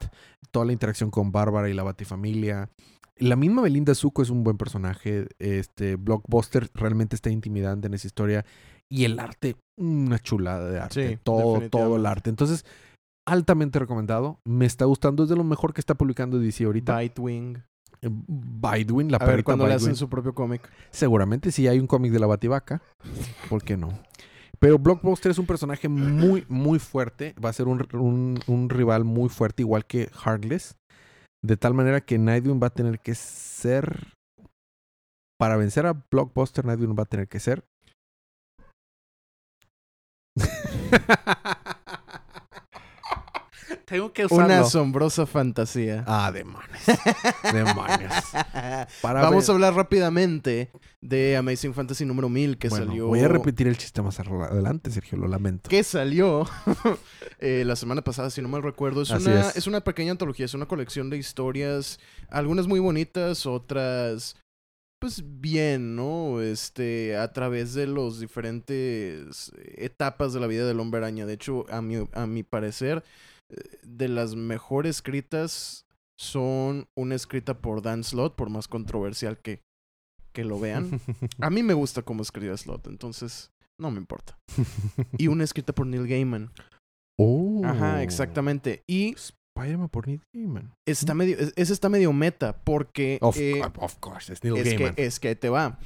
[0.51, 2.71] toda la interacción con Bárbara y la Batifamilia.
[3.17, 5.27] La misma Belinda Zuko es un buen personaje.
[5.39, 8.47] Este Blockbuster realmente está intimidante en esa historia.
[8.89, 11.09] Y el arte, una chulada de arte.
[11.09, 12.31] Sí, todo, todo el arte.
[12.31, 12.65] Entonces,
[13.27, 14.41] altamente recomendado.
[14.45, 15.25] Me está gustando.
[15.25, 16.99] Es de lo mejor que está publicando DC ahorita.
[16.99, 17.63] Bitewing.
[18.03, 20.71] Bydwin, la A ver cuando le hacen su propio cómic.
[20.91, 22.83] Seguramente si hay un cómic de la Bativaca.
[23.49, 23.99] ¿Por qué no?
[24.59, 27.35] Pero Blockbuster es un personaje muy, muy fuerte.
[27.43, 30.77] Va a ser un, un- un rival muy fuerte, igual que Heartless.
[31.43, 34.13] De tal manera que Nightwing va a tener que ser.
[35.39, 37.65] Para vencer a Blockbuster, Nightwing va a tener que ser.
[43.91, 44.45] Tengo que usarlo.
[44.47, 46.05] Una asombrosa fantasía.
[46.07, 46.71] Ah, demonios.
[47.53, 48.13] demonios.
[49.03, 50.71] Para Vamos ver- a hablar rápidamente
[51.01, 53.07] de Amazing Fantasy número 1000 que Bueno, salió.
[53.09, 55.69] Voy a repetir el chiste más adelante, Sergio, lo lamento.
[55.69, 56.47] Que salió
[57.41, 59.03] eh, la semana pasada, si no mal recuerdo.
[59.03, 59.57] Es Así una, es.
[59.57, 64.37] es una pequeña antología, es una colección de historias, algunas muy bonitas, otras
[65.01, 66.43] pues bien, ¿no?
[66.43, 71.25] Este, a través de los diferentes etapas de la vida del hombre araña.
[71.25, 73.03] De hecho, a mi, a mi parecer,
[73.83, 75.87] de las mejor escritas
[76.19, 79.63] son una escrita por Dan Slott, por más controversial que,
[80.33, 81.01] que lo vean.
[81.41, 84.39] A mí me gusta cómo escribe Slott, entonces no me importa.
[85.19, 86.53] Y una escrita por Neil Gaiman.
[87.19, 87.63] Oh.
[87.65, 88.83] Ajá, exactamente.
[88.87, 90.73] Y Spider-Man por Neil Gaiman.
[90.87, 94.65] está medio, es- ese está medio meta porque Of, eh, of course, es Neil es,
[94.65, 94.95] que, Gaiman.
[94.97, 95.79] es que te va.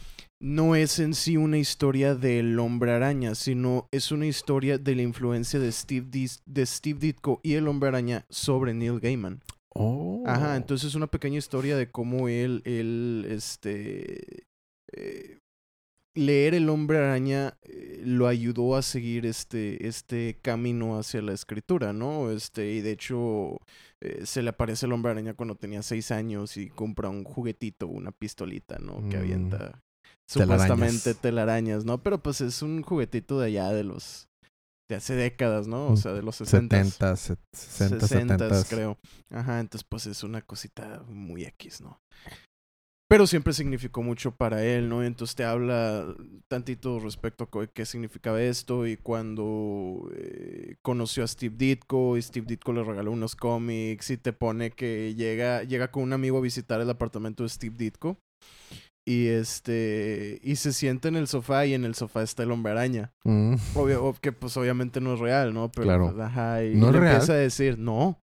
[0.44, 5.00] No es en sí una historia del hombre araña, sino es una historia de la
[5.00, 9.40] influencia de Steve, Dis- de Steve Ditko y el hombre araña sobre Neil Gaiman.
[9.74, 10.22] Oh.
[10.26, 14.44] Ajá, entonces es una pequeña historia de cómo él, él, este,
[14.92, 15.38] eh,
[16.14, 21.94] leer el hombre araña eh, lo ayudó a seguir este, este camino hacia la escritura,
[21.94, 22.30] ¿no?
[22.30, 23.56] Este, y de hecho
[24.02, 27.86] eh, se le aparece el hombre araña cuando tenía seis años y compra un juguetito,
[27.86, 28.96] una pistolita, ¿no?
[29.08, 29.20] Que Mm.
[29.20, 29.80] avienta
[30.26, 30.68] Telarañas.
[30.68, 32.02] supuestamente telarañas, ¿no?
[32.02, 34.28] Pero pues es un juguetito de allá de los,
[34.88, 35.88] de hace décadas, ¿no?
[35.88, 38.64] O sea, de los 60 70, 60, 60 70.
[38.68, 38.98] creo.
[39.30, 42.00] Ajá, entonces pues es una cosita muy X, ¿no?
[43.06, 45.04] Pero siempre significó mucho para él, ¿no?
[45.04, 46.06] Entonces te habla
[46.48, 52.46] tantito respecto a qué significaba esto y cuando eh, conoció a Steve Ditko y Steve
[52.48, 56.40] Ditko le regaló unos cómics y te pone que llega, llega con un amigo a
[56.40, 58.18] visitar el apartamento de Steve Ditko
[59.06, 62.72] y este y se sienta en el sofá y en el sofá está el hombre
[62.72, 63.12] araña.
[63.24, 63.54] Mm.
[63.74, 65.70] Obvio, ob- que pues obviamente no es real, ¿no?
[65.70, 66.10] Pero Claro.
[66.12, 67.12] pues, ajá, y ¿No es le real?
[67.14, 68.20] empieza a decir, no,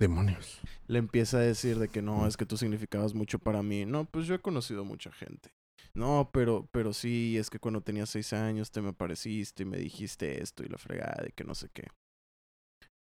[0.00, 0.60] Demonios.
[0.86, 3.84] Le empieza a decir de que no, es que tú significabas mucho para mí.
[3.84, 5.50] No, pues yo he conocido mucha gente.
[5.92, 9.76] No, pero, pero sí, es que cuando tenía seis años te me apareciste y me
[9.78, 11.88] dijiste esto y la fregada y que no sé qué.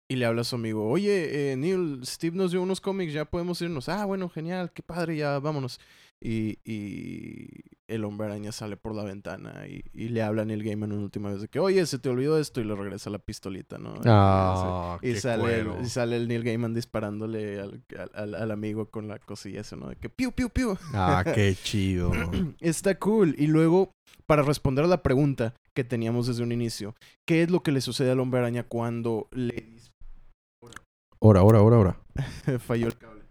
[0.10, 3.26] Y le habla a su amigo, oye, eh, Neil, Steve nos dio unos cómics, ya
[3.26, 3.90] podemos irnos.
[3.90, 5.82] Ah, bueno, genial, qué padre, ya vámonos.
[6.24, 7.48] Y, y
[7.88, 11.04] el hombre araña sale por la ventana y, y le habla a Neil Gaiman una
[11.04, 13.94] última vez de que, oye, se te olvidó esto y le regresa la pistolita, ¿no?
[14.06, 19.08] Ah, y, qué sale el, y sale el Neil Gaiman disparándole al, al, amigo con
[19.08, 19.90] la cosilla esa, ¿no?
[19.90, 20.78] De que piu, piu, piu.
[20.94, 22.12] Ah, qué chido.
[22.60, 23.36] Está cool.
[23.38, 23.92] Y luego,
[24.26, 26.96] para responder a la pregunta que teníamos desde un inicio,
[27.28, 29.78] ¿qué es lo que le sucede al hombre araña cuando le
[31.20, 32.00] Ahora, ahora, ahora, ahora.
[32.60, 33.24] falló el cable?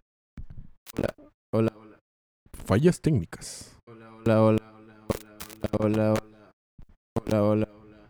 [0.97, 1.13] Hola,
[1.53, 1.86] hola, hola.
[2.67, 3.79] Fallas técnicas.
[3.87, 5.37] Hola, hola, hola, hola, hola,
[5.79, 6.13] hola, hola,
[7.15, 8.09] hola, hola, hola.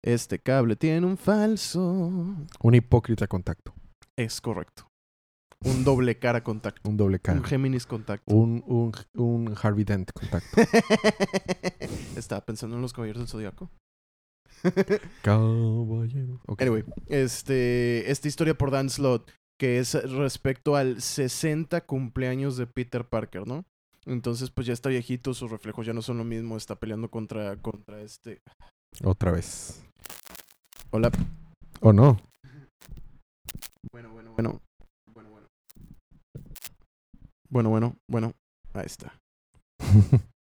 [0.00, 1.82] Este cable tiene un falso.
[2.62, 3.74] Un hipócrita contacto.
[4.16, 4.86] Es correcto.
[5.64, 6.88] Un doble cara contacto.
[6.88, 7.38] Un doble cara.
[7.40, 8.32] Un Géminis contacto.
[8.32, 10.56] Un, un, un Harvey Dent contacto.
[12.16, 13.72] Estaba pensando en los caballeros del zodiaco.
[15.22, 16.40] Caballero.
[16.60, 23.04] Anyway, este, esta historia por Dan Slott, que es respecto al 60 cumpleaños de Peter
[23.04, 23.64] Parker, ¿no?
[24.06, 27.56] Entonces, pues ya está viejito, sus reflejos ya no son lo mismo, está peleando contra,
[27.56, 28.42] contra este...
[29.02, 29.82] Otra vez.
[30.90, 31.10] Hola.
[31.80, 32.20] ¿O no?
[33.90, 34.60] Bueno, bueno, bueno.
[35.12, 35.48] Bueno, bueno.
[37.48, 38.32] Bueno, bueno, bueno.
[38.74, 39.18] Ahí está.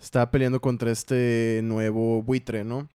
[0.00, 2.88] Está peleando contra este nuevo buitre, ¿no?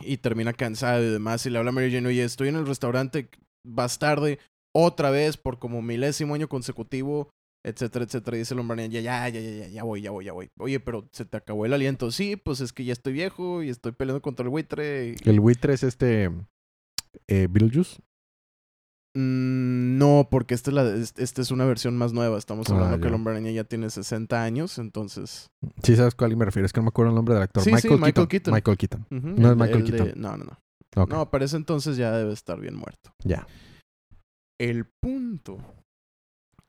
[0.00, 1.44] Y termina cansado y demás.
[1.44, 3.28] Y le habla a Mary Jane, oye, estoy en el restaurante,
[3.66, 4.38] vas tarde,
[4.84, 7.30] otra vez por como milésimo año consecutivo,
[7.64, 8.36] etcétera, etcétera.
[8.36, 10.50] Y dice el hombre, ya, ya, ya, ya, ya, voy, ya voy, ya voy.
[10.58, 12.10] Oye, pero se te acabó el aliento.
[12.12, 15.14] Sí, pues es que ya estoy viejo y estoy peleando contra el buitre.
[15.24, 16.30] y- El buitre es este.
[17.28, 17.98] Eh, Beetlejuice.
[19.14, 22.36] Mm, no, porque esta es, la, es- esta es una versión más nueva.
[22.38, 23.08] Estamos Ah, hablando que ya.
[23.08, 25.48] el hombre araña ya tiene 60 años, entonces...
[25.82, 26.66] Sí, sabes cuál me refiero.
[26.66, 27.62] Es que no me acuerdo el nombre del actor.
[27.62, 28.28] Sí, sí, Michael, Michael Keaton.
[28.28, 28.54] Keaton.
[28.54, 29.06] Michael Keaton.
[29.10, 30.20] ujú, No es Michael el de- Keaton.
[30.20, 31.02] No, no, no.
[31.02, 31.10] Ok.
[31.10, 33.10] No, para ese entonces ya debe estar bien muerto.
[33.24, 33.46] Ya.
[34.58, 35.58] El punto.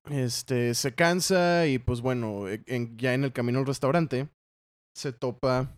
[0.10, 4.30] Este, se cansa y pues bueno, e- en- ya en el camino al restaurante
[4.96, 5.70] se topa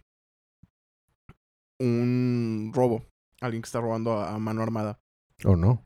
[1.79, 3.03] un robo.
[3.41, 4.99] Alguien que está robando a, a mano armada.
[5.45, 5.83] ¿O no?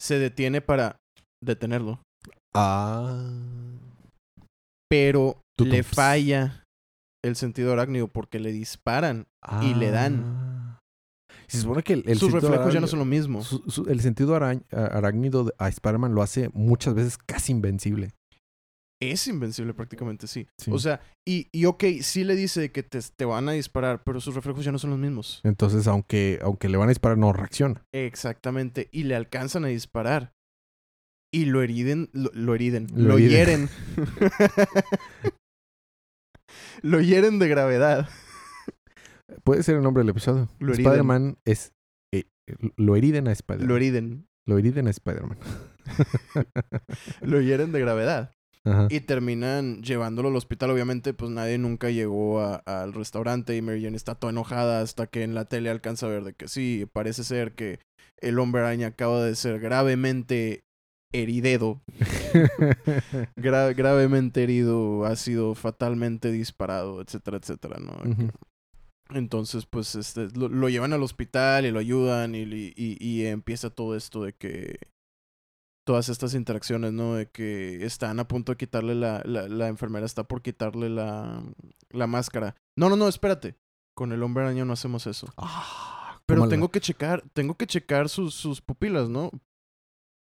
[0.00, 0.96] Se detiene para
[1.42, 2.00] detenerlo.
[2.54, 3.30] Ah.
[4.90, 6.64] Pero le falla
[7.24, 9.26] el sentido arácnido porque le disparan.
[9.62, 10.55] Y le dan.
[11.48, 13.42] Se supone que el, el Sus reflejos ya no son lo mismo.
[13.42, 18.12] su- su- el sentido arañ- arácnido de- a Spider-Man lo hace muchas veces casi invencible.
[19.02, 20.46] Es invencible prácticamente, sí.
[20.56, 20.70] Sí.
[20.72, 24.22] O sea, y, y ok, sí le dice que te, te van a disparar, pero
[24.22, 25.40] sus reflejos ya no son los mismos.
[25.44, 27.84] Entonces, aunque, aunque le van a disparar, no reacciona.
[27.92, 28.88] Exactamente.
[28.92, 30.32] Y le alcanzan a disparar.
[31.30, 32.08] Y lo heriden.
[32.14, 32.86] Lo, lo heriden.
[32.94, 33.68] Lo hieren.
[36.82, 38.08] lo hieren de gravedad.
[39.44, 40.48] Puede ser el nombre del episodio.
[40.60, 41.72] Spider-Man es.
[42.14, 42.24] eh,
[42.76, 43.68] lo heriden a Spider-Man.
[43.68, 44.26] Lo heriden.
[44.46, 45.38] Lo heriden a Spider-Man.
[47.22, 48.32] Lo hieren de gravedad.
[48.64, 48.88] Ajá.
[48.90, 50.70] Y terminan llevándolo al hospital.
[50.70, 53.56] Obviamente, pues nadie nunca llegó al restaurante.
[53.56, 56.32] Y Mary Jane está toda enojada hasta que en la tele alcanza a ver de
[56.34, 57.78] que sí, parece ser que
[58.20, 60.64] el hombre araña acaba de ser gravemente
[61.12, 61.80] herido.
[63.36, 67.92] gra- gravemente herido, ha sido fatalmente disparado, etcétera, etcétera, ¿no?
[69.10, 73.70] Entonces, pues, este, lo, lo llevan al hospital y lo ayudan y, y, y- empieza
[73.70, 74.78] todo esto de que...
[75.86, 77.14] Todas estas interacciones, ¿no?
[77.14, 79.22] De que están a punto de quitarle la...
[79.24, 81.42] La, la enfermera está por quitarle la,
[81.90, 82.56] la máscara.
[82.76, 83.54] No, no, no, espérate.
[83.94, 85.32] Con el hombre araña no hacemos eso.
[85.36, 89.30] Ah, Pero ¿cómo la- tengo que checar, tengo que checar sus, sus pupilas, ¿no?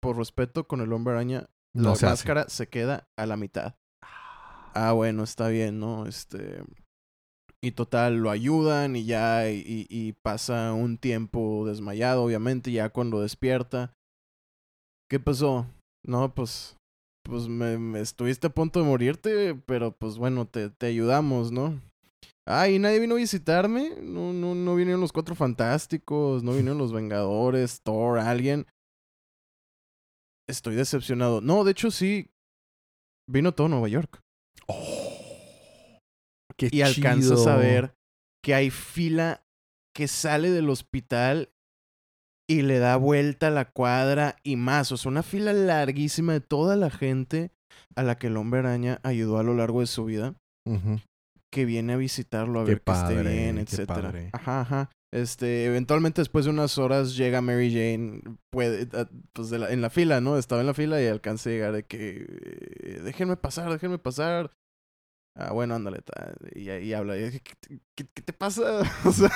[0.01, 2.05] Por respeto con el hombre araña, No la hace.
[2.07, 3.75] máscara se queda a la mitad.
[4.75, 6.05] Ah, bueno, está bien, ¿no?
[6.07, 6.61] Este.
[7.63, 12.89] Y total, lo ayudan y ya, y, y- y pasa un tiempo desmayado, obviamente, ya
[12.89, 13.93] cuando despierta.
[15.09, 15.65] ¿Qué pasó?
[16.05, 16.75] No, pues.
[17.25, 21.79] Pues me, estuviste a punto de morirte, pero pues bueno, te, te ayudamos, ¿no?
[22.45, 23.95] Ay, nadie vino a visitarme.
[24.01, 28.67] No, no, no vinieron los cuatro fantásticos, no vinieron los Vengadores, Thor, alguien.
[30.49, 31.39] Estoy decepcionado.
[31.39, 32.27] No, de hecho sí.
[33.29, 34.19] Vino todo Nueva York.
[36.57, 37.93] Qué Y alcanzas a ver
[38.43, 39.43] que hay fila
[39.95, 41.49] que sale del hospital
[42.49, 44.91] y le da vuelta a la cuadra y más.
[44.91, 47.51] O sea, una fila larguísima de toda la gente
[47.95, 50.35] a la que el hombre araña ayudó a lo largo de su vida.
[51.51, 54.29] Que viene a visitarlo a Qué ver que esté bien, padre.
[54.33, 54.89] Ajá, ajá.
[55.13, 59.79] Este, eventualmente después de unas horas llega Mary Jane, puede, ah, pues de la- en
[59.81, 60.39] la fila, ¿no?
[60.39, 64.51] Estaba en la fila y alcanza a llegar de que, eh, déjenme pasar, déjenme pasar.
[65.35, 68.61] Ah, bueno, ándale, ta- y ahí habla, y, ¿qué, te- qué- qué te pasa?
[69.05, 69.31] O sea,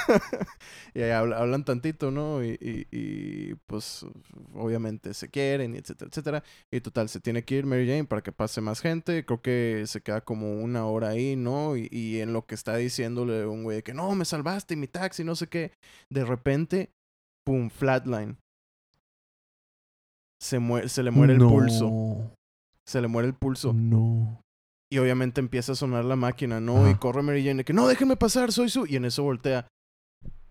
[0.93, 2.43] y ahí habla- hablan tantito, ¿no?
[2.45, 4.05] Y, y, y, pues
[4.53, 6.43] obviamente se quieren, y etcétera, etcétera.
[6.71, 9.25] Y total, se tiene que ir Mary Jane para que pase más gente.
[9.25, 11.75] Creo que se queda como una hora ahí, ¿no?
[11.75, 15.23] Y, y en lo que está diciéndole un güey que no, me salvaste, mi taxi,
[15.23, 15.71] no sé qué.
[16.11, 16.91] De repente,
[17.43, 18.37] pum, flatline.
[20.39, 22.31] Se, muere, se le muere el pulso.
[22.85, 23.73] Se le muere el pulso.
[23.73, 24.41] No.
[24.91, 26.89] Y obviamente empieza a sonar la máquina, ¿no?
[26.89, 28.85] Y corre Mary Jane de que no, déjenme pasar, soy su.
[28.85, 29.67] Y en eso voltea.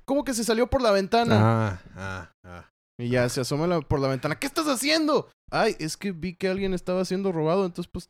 [0.05, 1.37] ¿Cómo que se salió por la ventana?
[1.41, 2.71] Ah, ah, ah.
[2.99, 4.39] Y ya se asoma la- por la ventana.
[4.39, 5.29] ¿Qué estás haciendo?
[5.51, 8.09] Ay, es que vi que alguien estaba siendo robado, entonces pues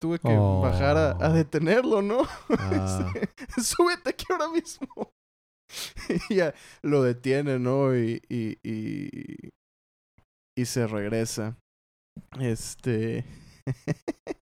[0.00, 1.32] tuve que bajar a, a Oh.
[1.32, 2.22] detenerlo, ¿no?
[2.58, 3.12] Ah.
[3.62, 5.10] Súbete aquí ahora mismo.
[6.30, 7.96] y ya lo detiene, ¿no?
[7.96, 9.50] Y, y, y,
[10.56, 11.56] y se regresa.
[12.40, 13.24] Este.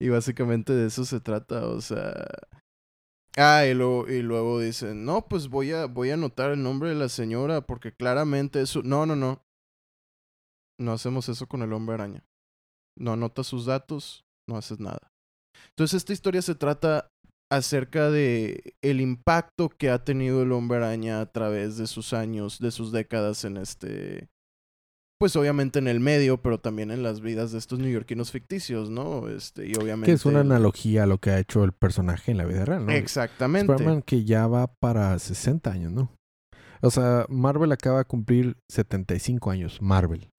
[0.00, 2.12] y básicamente de eso se trata, o sea.
[3.36, 6.88] Ah, y luego, y luego dicen, no, pues voy a, voy a anotar el nombre
[6.88, 8.82] de la señora porque claramente eso...
[8.82, 9.44] No, no, no.
[10.80, 12.24] No hacemos eso con el hombre araña.
[12.96, 15.12] No anotas sus datos, no haces nada.
[15.70, 17.10] Entonces esta historia se trata
[17.50, 22.58] acerca de el impacto que ha tenido el hombre araña a través de sus años,
[22.58, 24.28] de sus décadas en este...
[25.18, 29.28] Pues obviamente en el medio, pero también en las vidas de estos neoyorquinos ficticios, ¿no?
[29.28, 30.06] Este, y obviamente...
[30.06, 32.86] Que es una analogía a lo que ha hecho el personaje en la vida real,
[32.86, 32.92] ¿no?
[32.92, 33.72] Exactamente.
[33.72, 36.12] Spider-Man que ya va para 60 años, ¿no?
[36.82, 40.30] O sea, Marvel acaba de cumplir 75 años, Marvel.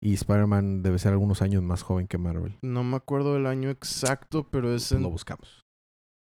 [0.00, 2.58] Y Spider-Man debe ser algunos años más joven que Marvel.
[2.62, 5.62] No me acuerdo del año exacto, pero es, Pues en- lo buscamos.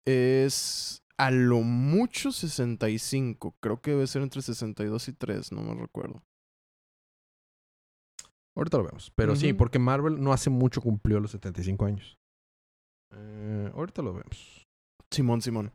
[0.08, 3.56] es a lo mucho 65.
[3.60, 6.22] Creo que debe ser entre 62 y 3, no me recuerdo.
[8.56, 9.12] Ahorita lo vemos.
[9.16, 12.18] Pero sí, porque Marvel no hace mucho cumplió los 75 años.
[13.12, 14.66] Eh, ahorita lo vemos.
[15.12, 15.72] Simón, Simón.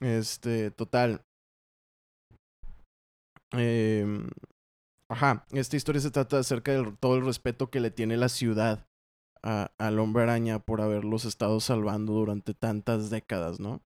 [0.00, 1.22] Este, total.
[3.52, 4.28] Em,
[5.08, 8.86] ajá, esta historia se trata acerca de todo el respeto que le tiene la ciudad
[9.42, 13.82] a- al hombre araña por haberlos estado salvando durante tantas décadas, ¿no?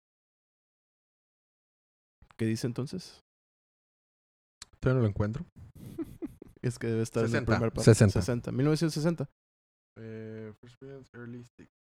[2.36, 3.24] ¿Qué dice entonces?
[4.78, 5.44] Todavía no lo encuentro.
[6.62, 7.84] Es que debe estar en 60, el primer párrafo.
[7.84, 8.20] 60.
[8.20, 8.52] 60.
[8.52, 9.28] 1960.
[10.00, 10.52] Eh,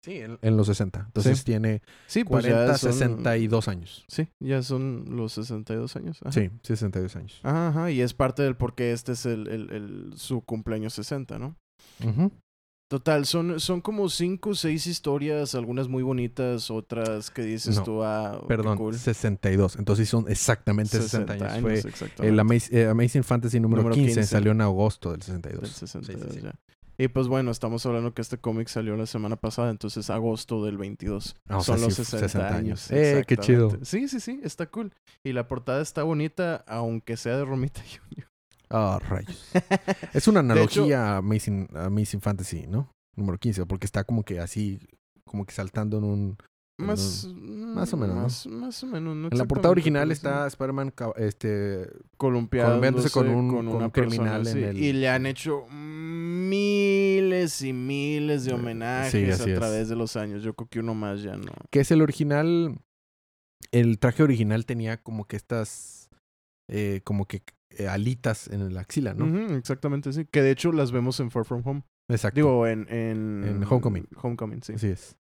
[0.04, 1.04] sí, en, en los 60.
[1.06, 1.44] Entonces Sí.
[1.46, 4.06] tiene Sí, pues 40, ya son- 62 años.
[4.08, 6.20] Sí, ya son los 62 años.
[6.22, 6.32] Ajá.
[6.32, 7.40] Sí, 62 años.
[7.44, 10.94] Ajá, ajá, y es parte del por qué este es el, el, el- su cumpleaños
[10.94, 11.56] 60, ¿no?
[12.04, 12.32] Ujú.
[12.90, 17.84] Total, son, son como cinco o seis historias, algunas muy bonitas, otras que dices No,
[17.84, 18.96] tú, ah, Perdón, cool.
[18.98, 19.76] 62.
[19.76, 21.62] Entonces sí son exactamente 60, años.
[21.62, 22.28] Fue exactamente.
[22.28, 24.28] el Amaz- eh, Amazing Fantasy número, Número 15, 15.
[24.28, 25.62] salió en agosto del 62.
[25.62, 26.46] Del Sí, 62 sí, sí.
[26.46, 26.56] ya.
[26.98, 30.78] Y pues bueno, estamos hablando que este cómic salió la semana pasada, entonces agosto del
[30.80, 31.36] 22.
[31.48, 32.92] Ah, o Son sea, los sí, 60, 60 años.
[32.92, 33.78] Eh, qué chido.
[33.84, 34.92] Sí, sí, sí, está cool.
[35.24, 38.28] Y la portada está bonita, aunque sea de Romita Jr.
[38.72, 39.50] Ah, rayos.
[40.14, 42.92] Es una De hecho- analogía a Amazing, Amazing Fantasy, ¿no?
[43.16, 44.80] Número 15, porque está como que así,
[45.26, 46.38] como que saltando en un...
[46.80, 48.22] en Más, un- más o menos, ¿no?
[48.22, 49.16] Más, más o menos.
[49.16, 50.46] no en la portada original está.
[50.48, 54.80] Spider-Man este, columpiándose con un- con una criminal persona, en sí.
[54.80, 59.56] el- Y le han hecho miles y miles de Eh, homenajes sí, a es.
[59.56, 60.44] través de los años.
[60.44, 61.52] Yo creo que uno más ya no.
[61.72, 62.78] que es el original.
[63.72, 66.10] El traje original tenía como que estas,
[66.70, 67.44] eh, como que
[67.80, 69.56] eh, alitas en la axila, ¿no?
[69.56, 70.26] Exactamente, sí.
[70.32, 71.84] Que de hecho las vemos en Far From Home.
[72.10, 72.36] Exacto.
[72.36, 72.82] Digo, en...
[72.90, 74.08] En, En Homecoming.
[74.22, 74.74] Homecoming, sí.
[74.74, 75.16] Así es.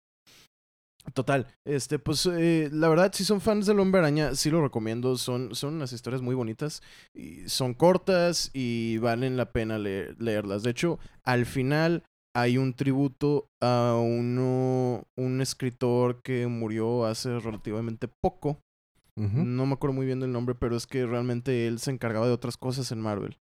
[1.13, 1.45] Total.
[1.65, 5.17] Este, pues, eh, la verdad, si son fans del Hombre Araña, sí lo recomiendo.
[5.17, 6.81] Son, son unas historias muy bonitas.
[7.13, 10.63] Y son cortas y valen la pena leer- leerlas.
[10.63, 12.03] De hecho, al final
[12.35, 18.59] hay un tributo a uno, un escritor que murió hace relativamente poco.
[19.17, 22.33] No me acuerdo muy bien del nombre, pero es que realmente él se encargaba de
[22.33, 23.37] otras cosas en Marvel.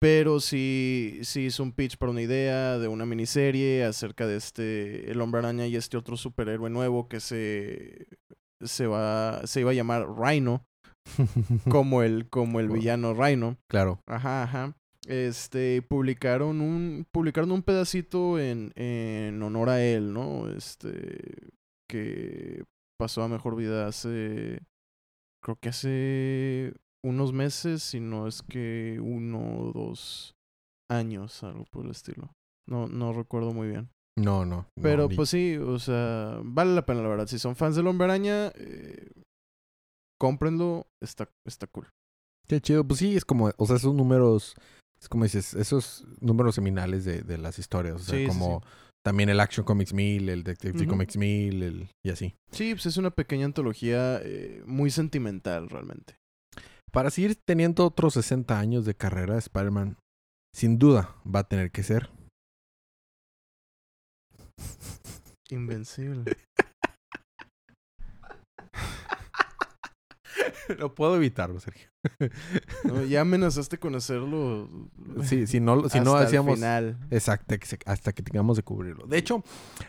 [0.00, 5.10] Pero sí, sí hizo un pitch para una idea de una miniserie acerca de este,
[5.10, 8.08] el hombre araña y este otro superhéroe nuevo que se,
[8.60, 10.64] se, va, se iba a llamar Rhino,
[11.70, 13.58] como el, como el villano Rhino.
[13.68, 14.00] claro.
[14.06, 14.74] Ajá, ajá.
[15.06, 20.48] Este, publicaron un, publicaron un pedacito en, en honor a él, ¿no?
[20.48, 21.50] Este,
[21.88, 22.64] que
[23.02, 24.60] pasó a mejor vida hace,
[25.42, 26.72] creo que hace
[27.04, 30.34] unos meses, si no es que uno o dos
[30.88, 32.32] años, algo por el estilo.
[32.68, 33.90] No, no recuerdo muy bien.
[34.16, 34.56] No, no.
[34.56, 37.26] no, Pero ni- pues sí, o sea, vale la pena, la verdad.
[37.26, 39.10] Si son fans del Hombre Araña, eh,
[40.20, 41.88] cómprenlo, está, está cool.
[42.46, 42.86] Qué chido.
[42.86, 44.54] Pues sí, es como, o sea, esos números,
[45.00, 47.96] es como dices, esos números seminales de, de las historias.
[47.96, 48.62] O sea, Sí, sí, como
[49.04, 50.86] también el Action Comics 1000, el Detective.
[50.86, 52.34] Comics 1000, el, y así.
[52.52, 56.16] Sí, pues es una pequeña antología eh, muy sentimental, realmente.
[56.92, 59.96] Para seguir teniendo otros 60 años de carrera, Spider-Man,
[60.54, 62.10] sin duda, va a tener que ser.
[65.50, 66.24] Invencible.
[70.78, 71.88] Lo puedo evitarlo, Sergio.
[72.84, 74.68] No, ya amenazaste con hacerlo.
[75.24, 76.54] Sí, si no, si no hasta el hacíamos.
[76.56, 76.98] final.
[77.10, 79.06] Exacto, ex- hasta que tengamos de cubrirlo.
[79.06, 79.42] De hecho,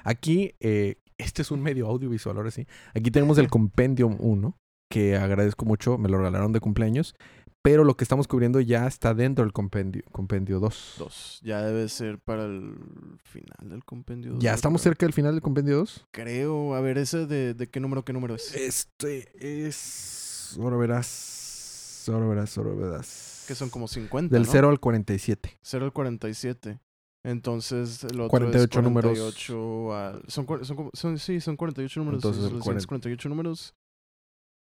[0.04, 2.68] aquí, eh, este es un medio audiovisual, ahora sí.
[2.94, 4.58] Aquí tenemos el Compendium 1,
[4.90, 7.16] que agradezco mucho, me lo regalaron de cumpleaños.
[7.62, 10.96] Pero lo que estamos cubriendo ya está dentro del compendio, compendio 2.
[11.00, 11.40] Dos.
[11.44, 12.76] Ya debe ser para el
[13.24, 14.34] final del compendio.
[14.34, 14.92] dos, ¿Ya yo estamos creo.
[14.92, 16.08] cerca del final del compendio 2?
[16.12, 16.76] Creo.
[16.76, 18.54] A ver, ese de, de qué número, qué número es.
[18.54, 19.30] Este
[19.68, 20.33] es...
[20.60, 23.46] Ahora verás, ahora verás, ahora verás.
[23.48, 24.34] Que son como 50.
[24.34, 24.52] Del ¿no?
[24.52, 25.58] 0 al 47.
[25.62, 26.80] 0 al 47.
[27.26, 29.12] Entonces, el otro 48 es números.
[29.18, 32.18] 48 al- son, son, son- sí, son 48 números.
[32.20, 33.76] Entonces, el los siguientes 48 números.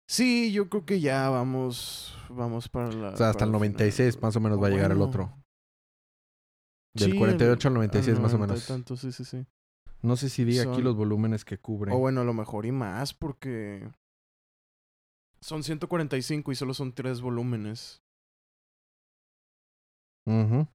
[0.07, 3.51] Sí, yo creo que ya vamos vamos para la O sea, hasta el final.
[3.53, 5.09] 96 más o menos va a llegar el Bueno.
[5.09, 5.33] otro.
[6.93, 8.67] Del Sí, 48 al 96 más o 90 y menos.
[8.67, 9.45] tanto, sí, sí, sí.
[10.01, 11.91] No sé si diga aquí Son- los volúmenes que cubre.
[11.91, 13.89] O bueno, a lo mejor y más porque
[15.41, 18.01] son 145 y solo son tres volúmenes.
[20.27, 20.67] Ujú.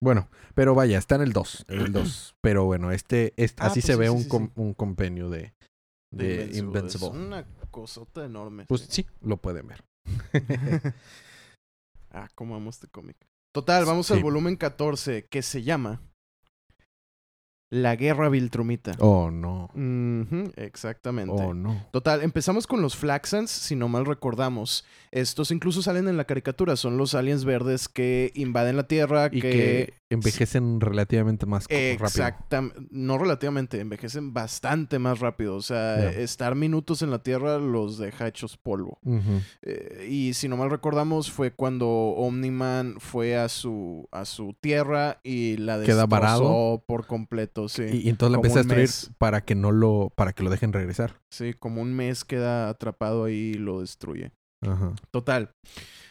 [0.00, 1.66] Bueno, pero vaya, está en el 2.
[1.68, 2.34] En el 2.
[2.42, 4.74] Pero bueno, este, este Ah, así pues se sí, ve sí, un, sí, com- un
[4.74, 5.54] compendio de,
[6.12, 7.06] de Invincible.
[7.08, 8.66] Es una cosota enorme.
[8.66, 9.06] Pues sí.
[9.22, 9.84] lo pueden ver.
[12.10, 13.16] ah, cómo amo este cómic.
[13.54, 16.02] Total, vamos al volumen 14 que se llama
[17.68, 18.92] La Guerra Viltrumita.
[19.00, 19.70] Oh, no.
[20.56, 21.32] Exactamente.
[21.34, 21.86] Oh, no.
[21.90, 24.84] Total, empezamos con los Flaxans, si no mal recordamos.
[25.10, 29.40] Estos incluso salen en la caricatura, son los aliens verdes que invaden la Tierra, Y
[29.40, 29.50] que...
[29.50, 31.80] que envejecen relativamente más rápido.
[31.80, 35.56] Exactamente, no relativamente, envejecen bastante más rápido.
[35.56, 38.98] O sea, estar minutos en la Tierra los deja hechos polvo.
[39.62, 45.20] Eh, y si no mal recordamos, fue cuando Omniman fue a su, a su tierra
[45.22, 46.84] y la Queda destrozó varado.
[46.86, 47.68] por completo.
[47.68, 47.82] Sí.
[47.82, 49.10] Y, y entonces como empieza a destruir mes.
[49.18, 51.20] para que no lo, para que lo dejen regresar.
[51.30, 54.32] sí, como un mes queda atrapado ahí y lo destruye.
[54.62, 54.94] Ajá.
[55.10, 55.50] Total.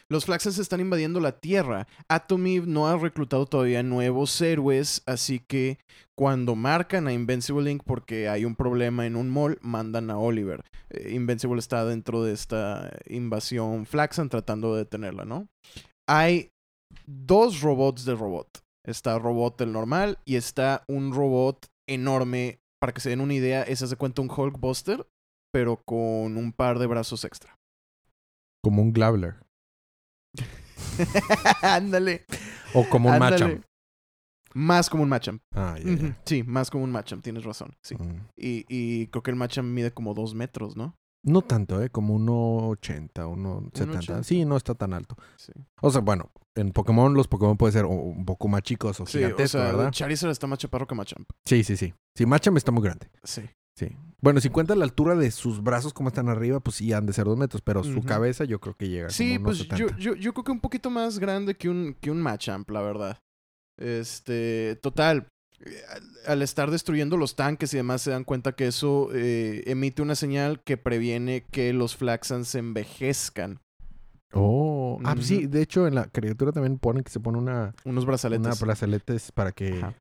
[0.08, 1.88] Los Flaxans están invadiendo la Tierra.
[2.08, 5.78] Atomy no ha reclutado todavía nuevos héroes, así que
[6.16, 7.82] cuando marcan a Invincible Inc.
[7.82, 10.62] porque hay un problema en un mall, mandan a Oliver.
[10.90, 15.48] Eh, Invincible está dentro de esta invasión Flaxan tratando de detenerla, ¿no?
[16.08, 16.50] Hay
[17.06, 18.60] dos robots de robot.
[18.86, 22.60] Está robot el normal y está un robot enorme.
[22.80, 25.08] Para que se den una idea, ese se cuenta un Hulkbuster,
[25.52, 27.56] pero con un par de brazos extra.
[28.62, 29.45] Como un Glavler.
[31.62, 32.24] Ándale.
[32.74, 33.18] O como un.
[33.18, 33.64] Machamp.
[34.54, 35.42] Más como un Machamp.
[35.54, 35.76] Ah.
[36.24, 37.76] Sí, más como un Machamp, tienes razón.
[37.82, 37.94] Sí.
[37.94, 38.28] Mm.
[38.36, 40.94] Y, y creo que el Machamp mide como dos metros, ¿no?
[41.26, 41.90] No tanto, ¿eh?
[41.90, 43.72] Como 1.80, 1.70.
[43.72, 44.22] 1.80.
[44.22, 45.16] Sí, no está tan alto.
[45.36, 45.52] Sí.
[45.82, 49.24] O sea, bueno, en Pokémon los Pokémon pueden ser un poco más chicos o Sí,
[49.24, 49.90] o sea, ¿verdad?
[49.90, 51.28] Charizard está más chaparro que Machamp.
[51.44, 51.92] Sí, sí, sí.
[52.14, 53.10] Sí, Machamp está muy grande.
[53.24, 53.42] Sí.
[53.76, 53.88] Sí.
[54.22, 57.12] Bueno, si cuentas la altura de sus brazos como están arriba, pues sí han de
[57.12, 59.88] ser dos metros, pero su cabeza yo creo que llega Sí, como pues unos yo,
[59.88, 60.02] 70.
[60.02, 63.18] yo, yo creo que un poquito más grande que un, que un Machamp, la verdad.
[63.78, 65.28] Este, total.
[65.64, 65.70] eh,
[66.26, 70.14] al- estar destruyendo los tanques y demás, se dan cuenta que eso eh, emite una
[70.14, 73.60] señal que previene que los Flaxans se envejezcan.
[74.32, 77.74] Oh, ah, pues sí, de hecho en la caricatura también ponen que se pone una,
[77.84, 78.46] Unos brazaletes.
[78.46, 79.78] una brazaletes para que...
[79.78, 79.94] Ajá.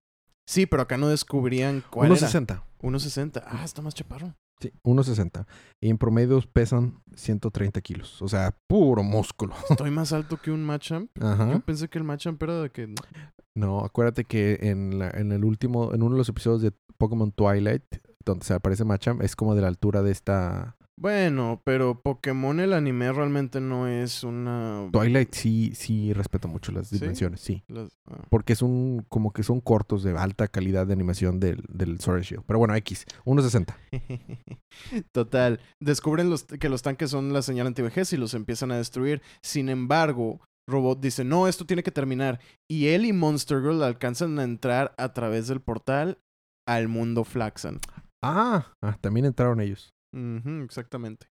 [0.48, 2.28] Sí, pero acá no descubrían cuál era.
[2.28, 2.62] 1.60.
[2.86, 3.44] 1.60.
[3.46, 4.36] Ah, está más chaparro.
[4.60, 5.46] Sí, 1.60.
[5.82, 8.22] Y en promedio pesan 130 kilos.
[8.22, 9.54] O sea, puro músculo.
[9.70, 11.10] Estoy más alto que un Machamp.
[11.20, 11.60] Yo Ajá.
[11.60, 12.94] pensé que el Machamp era de que...
[13.56, 17.32] No, acuérdate que en, la, en el último, en uno de los episodios de Pokémon
[17.32, 17.84] Twilight,
[18.24, 20.75] donde se aparece Machamp, es como de la altura de esta...
[20.98, 24.88] Bueno, pero Pokémon el anime realmente no es una...
[24.94, 27.64] Twilight sí, sí respeta mucho las dimensiones, sí.
[27.68, 28.24] Las- ah.
[28.30, 32.22] Porque es un, como que son cortos de alta calidad de animación del, del Sword
[32.22, 32.44] Shield.
[32.48, 33.76] Pero bueno, X, 1.60.
[35.12, 35.60] Total.
[35.82, 39.22] Descubren los, que los tanques son la señal antivejez y los empiezan a destruir.
[39.44, 40.40] Sin embargo,
[40.70, 42.40] Robot dice, no, esto tiene que terminar.
[42.70, 46.20] Y él y Monster Girl alcanzan a entrar a través del portal
[46.68, 47.80] al mundo Flaxan.
[48.24, 49.94] Ah, ah, también entraron ellos.
[50.64, 51.28] Exactamente.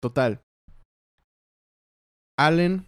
[0.00, 0.40] Total.
[2.38, 2.86] Allen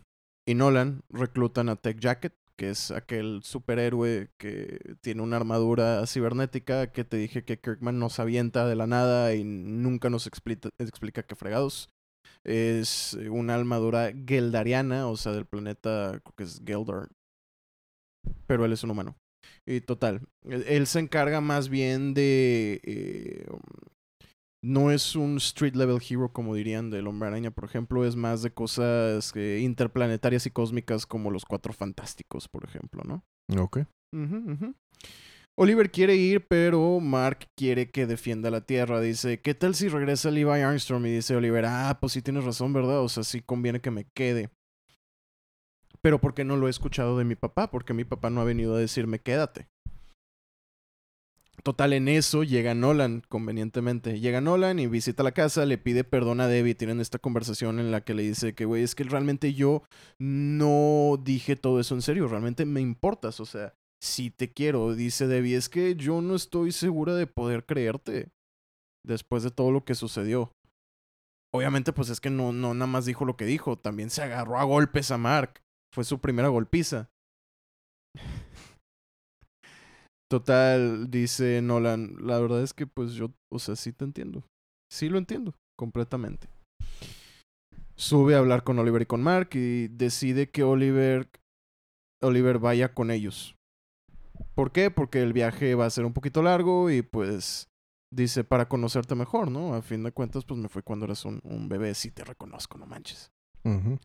[0.49, 6.93] y Nolan reclutan a Tech Jacket, que es aquel superhéroe que tiene una armadura cibernética
[6.93, 11.25] que te dije que Kirkman nos avienta de la nada y nunca nos explica, explica
[11.25, 11.91] qué fregados.
[12.45, 17.09] Es una armadura geldariana, o sea, del planeta, creo que es Geldar.
[18.47, 19.17] Pero él es un humano.
[19.67, 22.81] Y total, él, él se encarga más bien de...
[22.85, 23.47] eh,
[24.63, 28.43] no es un street level hero como dirían del Hombre Araña, por ejemplo, es más
[28.43, 33.25] de cosas eh, interplanetarias y cósmicas como los Cuatro Fantásticos, por ejemplo, ¿no?
[33.61, 33.81] Ok.
[35.59, 39.01] Oliver quiere ir, pero Mark quiere que defienda la Tierra.
[39.01, 41.05] Dice, ¿qué tal si regresa Levi Armstrong?
[41.07, 43.01] Y dice Oliver, ah, pues sí tienes razón, ¿verdad?
[43.01, 44.51] O sea, sí conviene que me quede.
[46.01, 47.71] Pero ¿por qué no lo he escuchado de mi papá?
[47.71, 49.69] Porque mi papá no ha venido a decirme, quédate.
[51.63, 54.19] Total, en eso llega Nolan, convenientemente.
[54.19, 56.75] Llega Nolan y visita la casa, le pide perdón a Debbie.
[56.75, 59.85] Tienen esta conversación en la que le dice que, güey, es que realmente yo
[60.19, 62.27] no dije todo eso en serio.
[62.27, 63.39] Realmente me importas.
[63.39, 67.65] O sea, si te quiero, dice Debbie, es que yo no estoy segura de poder
[67.65, 68.33] creerte
[69.05, 70.53] después de todo lo que sucedió.
[71.55, 74.59] Obviamente, pues es que no, no nada más dijo lo que dijo, también se agarró
[74.59, 75.63] a golpes a Mark.
[75.95, 77.11] Fue su primera golpiza.
[80.33, 84.43] Total, dice Nolan, la verdad es que pues yo, o sea, sí te entiendo.
[84.91, 86.49] Sí lo entiendo, completamente.
[87.97, 91.29] Sube a hablar con Oliver y con Mark y decide que Oliver,
[92.23, 93.57] Oliver vaya con ellos.
[94.55, 94.91] ¿Por qué?
[94.91, 97.69] Porque el viaje va a ser un poquito largo y pues
[98.11, 99.75] dice para conocerte mejor, ¿no?
[99.75, 102.79] A fin de cuentas, pues me fue cuando eras un, un bebé, sí te reconozco,
[102.79, 103.31] no manches.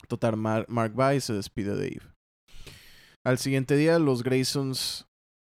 [0.10, 2.12] Total, Mar- Mark va y se despide de Eve.
[3.26, 5.07] Al siguiente día, los Graysons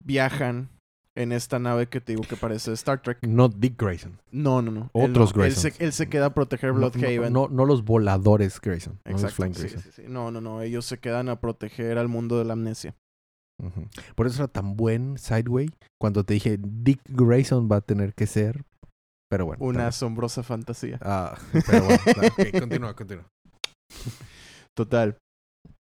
[0.05, 0.68] viajan
[1.14, 3.18] en esta nave que te digo que parece Star Trek.
[3.22, 4.18] No Dick Grayson.
[4.30, 4.90] No, no, no.
[4.94, 5.44] Él Otros no.
[5.44, 5.80] Él se, Graysons.
[5.80, 7.32] él se queda a proteger No, Bloodhaven.
[7.32, 8.98] no, no, no los voladores Grayson.
[9.05, 9.36] No Exacto.
[9.36, 9.82] Flying sí, Grayson.
[9.82, 10.03] sí, sí.
[10.09, 10.62] No, no, no.
[10.62, 12.94] Ellos se quedan a proteger al mundo de la amnesia.
[14.16, 18.26] Por eso era tan buen Sideway cuando te dije Dick Grayson va a tener que
[18.26, 18.64] ser.
[19.30, 19.64] Pero bueno.
[19.64, 20.98] Una asombrosa fantasía.
[21.03, 22.00] Ah, pero bueno.
[22.59, 23.26] continúa, continúa.
[24.74, 25.16] Total.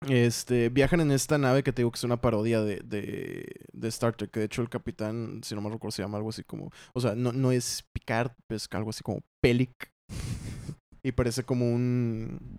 [0.08, 3.88] Este, viajan en esta nave que te digo que es una parodia de, de, de
[3.88, 4.30] Star Trek.
[4.30, 6.70] Que de hecho el capitán, si no me recuerdo, se llama algo así como...
[6.94, 9.90] O sea, no, no es Picard, es algo así como Pelic.
[11.02, 12.58] y parece como un...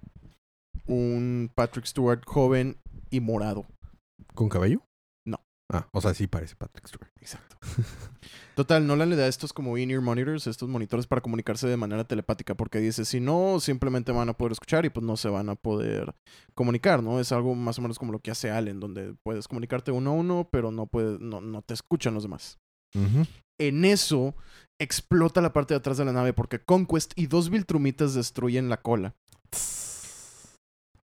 [0.88, 2.78] Un Patrick Stewart joven
[3.10, 3.66] y morado.
[4.34, 4.82] ¿Con cabello?
[5.74, 7.09] Ah, o sea, sí parece Patrick Stewart.
[7.22, 7.55] Exacto.
[8.55, 12.55] Total, Nolan le da estos como in-ear monitors, estos monitores para comunicarse de manera telepática,
[12.55, 15.55] porque dice, si no, simplemente van a poder escuchar y pues no se van a
[15.55, 16.13] poder
[16.53, 17.22] comunicar, ¿no?
[17.22, 20.13] Es algo más o menos como lo que hace Allen, donde puedes comunicarte uno a
[20.13, 22.59] uno, pero no, puedes, no, no te escuchan los demás.
[23.57, 24.36] En eso,
[24.78, 28.82] explota la parte de atrás de la nave porque Conquest y dos Viltrumitas destruyen la
[28.82, 29.15] cola.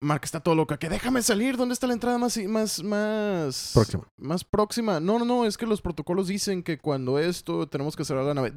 [0.00, 3.72] Mark está todo loca, que déjame salir, ¿dónde está la entrada más, más, más...
[3.74, 4.08] Próxima.
[4.16, 5.00] Más próxima.
[5.00, 8.34] No, no, no, es que los protocolos dicen que cuando esto tenemos que cerrar la
[8.34, 8.52] nave.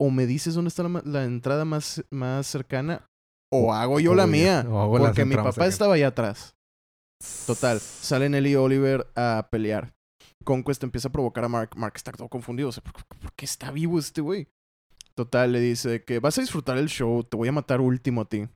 [0.00, 3.06] O me dices dónde está la, entrada más, más cercana,
[3.52, 4.64] o hago yo la O mía.
[4.66, 6.54] o hago Porque mi papá estaba allá atrás.
[7.46, 9.92] Total, salen él y Oliver a pelear.
[10.44, 11.76] Conquest empieza a provocar a Mark.
[11.76, 12.70] Mark está todo confundido.
[12.70, 14.48] O sea, ¿por, por qué está vivo este güey?
[15.14, 18.24] Total, le dice que vas a disfrutar el show, te voy a matar último a
[18.24, 18.48] ti.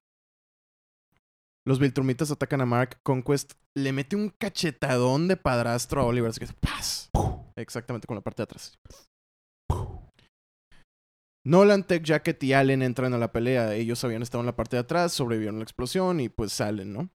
[1.67, 3.01] Los Viltrumitas atacan a Mark.
[3.03, 6.31] Conquest le mete un cachetadón de padrastro a Oliver.
[6.31, 7.11] Así que ¡paz!
[7.57, 8.79] Exactamente con la parte de atrás.
[11.45, 13.75] Nolan, Tech Jacket y Allen entran a la pelea.
[13.75, 16.93] Ellos habían estado en la parte de atrás, sobrevivieron a la explosión y pues salen,
[16.93, 17.11] ¿no?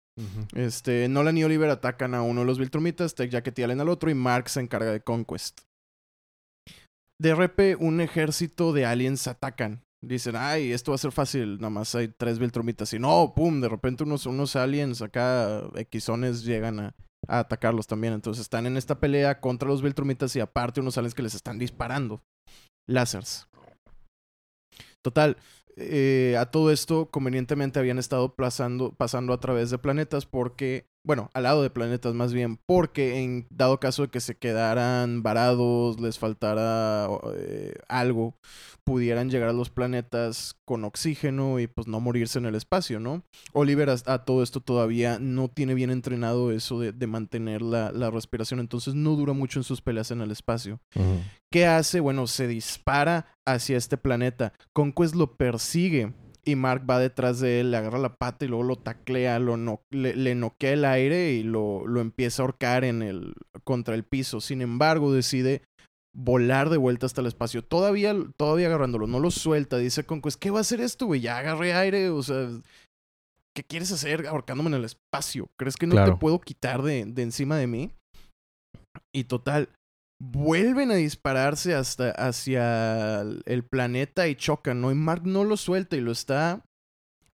[0.54, 3.90] Este, Nolan y Oliver atacan a uno de los Viltrumitas, Tech Jacket y Allen al
[3.90, 5.62] otro, y Mark se encarga de Conquest.
[7.20, 9.82] De repente, un ejército de aliens atacan.
[10.02, 12.94] Dicen, ay, esto va a ser fácil, nada más hay tres Viltrumitas.
[12.94, 15.70] Y no, pum, de repente unos, unos aliens acá,
[16.00, 16.96] Xones, llegan a,
[17.28, 18.14] atacarlos también.
[18.14, 21.60] Entonces están en esta pelea contra los Viltrumitas y aparte unos aliens que les están
[21.60, 22.22] disparando.
[22.88, 23.48] Lásers.
[25.02, 25.38] Total,
[25.76, 31.42] eh, a todo esto convenientemente habían estado pasando a través de planetas porque, bueno, al
[31.42, 36.20] lado de planetas más bien, porque en dado caso de que se quedaran varados, les
[36.20, 38.36] faltara eh, algo,
[38.84, 43.24] pudieran llegar a los planetas con oxígeno y pues no morirse en el espacio, ¿no?
[43.54, 47.92] Oliver a, a todo esto todavía no tiene bien entrenado eso de, de mantener la,
[47.92, 50.80] la respiración, entonces no dura mucho en sus peleas en el espacio.
[51.50, 52.02] ¿Qué hace?
[52.02, 54.54] Bueno, se dispara hacia este planeta.
[54.74, 56.14] Conquest lo persigue
[56.52, 59.58] y Mark va detrás de él, le agarra la pata y luego lo taclea, lo
[59.58, 63.34] no- le, le noquea el aire y lo, lo empieza a ahorcar en el,
[63.64, 64.42] contra el piso.
[64.42, 65.62] Sin embargo, decide
[66.16, 67.64] volar de vuelta hasta el espacio.
[67.64, 69.78] Todavía, todavía agarrándolo, no lo suelta.
[69.78, 71.22] Dice Conquest, ¿qué va a hacer esto, güey?
[71.22, 72.50] Ya agarré aire, o sea...
[73.56, 75.50] ¿Qué quieres hacer ahorcándome en el espacio?
[75.58, 76.14] ¿Crees que no Claro.
[76.14, 77.92] te puedo quitar de, de encima de mí?
[79.14, 79.70] Y total,
[80.22, 84.92] vuelven a dispararse hasta hacia el planeta y chocan, ¿no?
[84.92, 86.64] Y Mark no lo suelta y lo está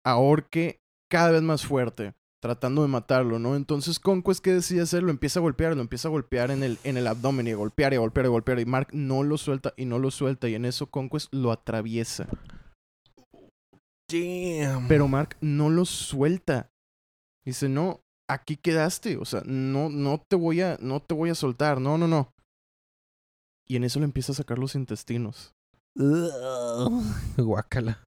[0.05, 3.55] ahorque cada vez más fuerte, tratando de matarlo, ¿no?
[3.55, 5.03] Entonces Conquest, ¿qué decide hacer?
[5.03, 7.57] Lo empieza a golpear, lo empieza a golpear en el, en el abdomen y a
[7.57, 8.61] golpear y a golpear y a golpear.
[8.61, 10.49] Y Mark no lo suelta y no lo suelta.
[10.49, 12.27] Y en eso Conquest lo atraviesa.
[14.11, 14.89] Damn.
[14.89, 16.71] Pero Mark no lo suelta.
[17.45, 19.17] Dice, no, aquí quedaste.
[19.19, 21.81] O sea, no, no te voy a, no te voy a soltar.
[21.81, 22.33] No, no, no.
[23.73, 25.55] Y en eso le empieza a sacar los intestinos.
[27.39, 28.05] Guácala.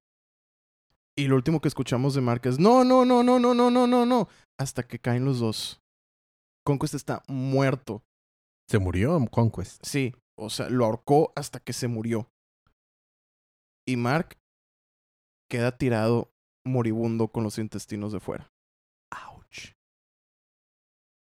[1.18, 3.88] Y lo último que escuchamos de Mark es, no, no, no, no, no, no, no,
[3.88, 4.28] no, no.
[4.59, 5.82] Hasta que caen los dos.
[6.63, 8.03] Conquest está muerto.
[8.70, 9.84] Se murió Conquest.
[9.84, 12.30] Sí, o sea, lo ahorcó hasta que se murió.
[13.88, 14.38] Y Mark
[15.49, 16.30] queda tirado
[16.63, 18.51] moribundo con los intestinos de fuera.
[19.09, 19.74] Ouch.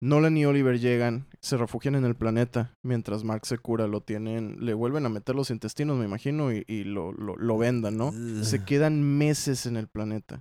[0.03, 4.57] Nolan y Oliver llegan, se refugian en el planeta, mientras Mark se cura, lo tienen,
[4.65, 8.13] le vuelven a meter los intestinos, me imagino, y, y lo, lo, lo vendan, ¿no?
[8.45, 10.41] Se quedan meses en el planeta.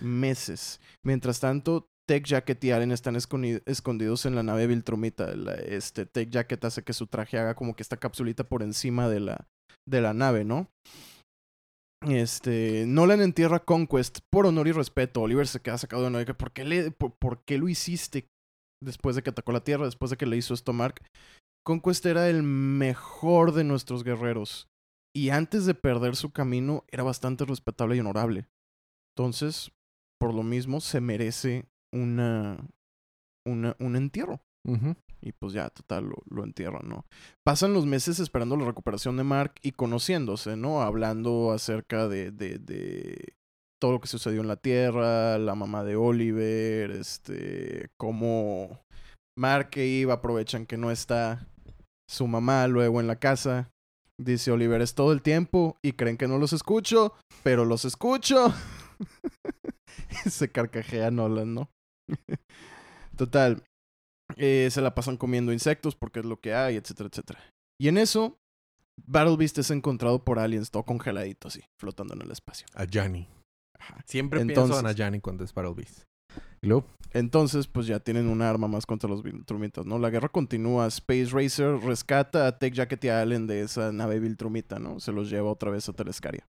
[0.00, 0.80] Meses.
[1.04, 5.36] Mientras tanto, Tech Jacket y Allen están escondi- escondidos en la nave Viltrumita.
[5.36, 9.08] La- este Tech Jacket hace que su traje haga como que esta capsulita por encima
[9.08, 9.46] de la,
[9.86, 10.70] de la nave, ¿no?
[12.06, 15.20] Este, Nolan entierra Conquest por honor y respeto.
[15.20, 18.28] Oliver se queda sacado de que, ¿Por qué, le, por, por qué lo hiciste
[18.82, 19.84] después de que atacó la Tierra?
[19.84, 21.02] Después de que le hizo esto a Mark.
[21.64, 24.68] Conquest era el mejor de nuestros guerreros.
[25.14, 28.46] Y antes de perder su camino, era bastante respetable y honorable.
[29.16, 29.72] Entonces,
[30.20, 32.58] por lo mismo, se merece una,
[33.46, 34.40] una, un entierro.
[35.20, 37.06] Y pues ya, total, lo, lo entierran, ¿no?
[37.44, 40.82] Pasan los meses esperando la recuperación de Mark y conociéndose, ¿no?
[40.82, 43.34] Hablando acerca de, de, de
[43.80, 48.80] todo lo que sucedió en la Tierra, la mamá de Oliver, este, cómo
[49.38, 51.46] Mark e Eve aprovechan que no está
[52.08, 53.70] su mamá luego en la casa.
[54.20, 57.14] Dice Oliver, es todo el tiempo y creen que no los escucho,
[57.44, 58.52] pero los escucho.
[60.28, 61.70] Se carcajea Nolan, ¿no?
[63.16, 63.62] Total,
[64.36, 67.40] eh, se la pasan comiendo insectos porque es lo que hay, etcétera, etcétera.
[67.80, 68.38] Y en eso,
[69.06, 72.66] Battle Beast es encontrado por aliens, todo congeladito así, flotando en el espacio.
[72.74, 73.28] A Johnny.
[73.80, 74.02] Ajá.
[74.06, 76.02] Siempre Entonces- pienso en a Johnny cuando es Battle Beast.
[77.12, 79.98] Entonces, pues ya tienen un arma más contra los Viltrumitas, ¿no?
[79.98, 80.86] La guerra continúa.
[80.88, 85.00] Space Racer rescata a Tech Jacket y a Allen de esa nave Viltrumita, ¿no?
[85.00, 86.44] Se los lleva otra vez a Telescaria.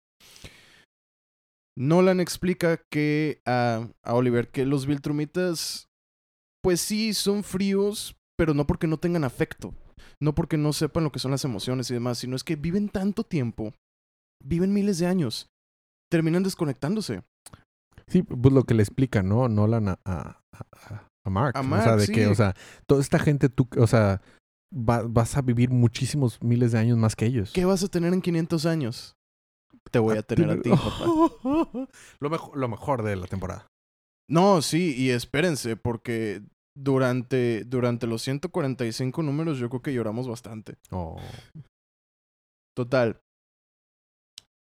[1.79, 5.89] Nolan explica que a, a Oliver que los Viltrumitas,
[6.63, 9.75] pues sí, son fríos, pero no porque no tengan afecto.
[10.23, 12.89] No porque no sepan lo que son las emociones y demás, sino es que viven
[12.89, 13.75] tanto tiempo,
[14.43, 15.49] viven miles de años,
[16.17, 17.23] terminan desconectándose.
[18.09, 19.49] sí, pues lo que le explica, ¿no?
[19.49, 21.57] Nolan a, a, a- a Mark.
[21.57, 22.13] A o sea, Mark, de sí.
[22.13, 22.55] que, o sea,
[22.87, 24.23] toda esta gente, tú, o sea,
[24.73, 27.53] va- vas a vivir muchísimos miles de años más que ellos.
[27.53, 29.13] ¿Qué vas a tener en 500 años?
[29.91, 30.71] Te voy a tener a ti,
[31.43, 31.89] papá.
[32.21, 33.67] lo, mejor, lo mejor de la temporada.
[34.29, 36.43] No, sí, y espérense, porque
[36.77, 40.77] durante, durante los 145 números yo creo que lloramos bastante.
[40.91, 41.21] Oh.
[42.77, 43.21] Total.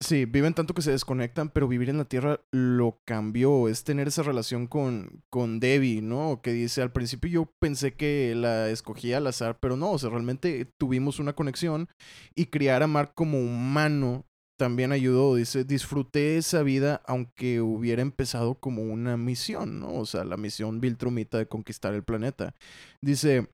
[0.02, 3.66] Sí, viven tanto que se desconectan, pero vivir en la Tierra lo cambió.
[3.66, 6.42] Es tener esa relación con, con Debbie, ¿no?
[6.42, 10.10] Que dice, al principio yo pensé que la escogía al azar, pero no, o sea,
[10.10, 11.88] realmente tuvimos una conexión
[12.34, 14.26] y criar a Mark como humano
[14.58, 15.34] también ayudó.
[15.34, 19.94] Dice, disfruté esa vida aunque hubiera empezado como una misión, ¿no?
[19.94, 22.54] O sea, la misión Viltrumita de conquistar el planeta.
[23.02, 23.48] Dice,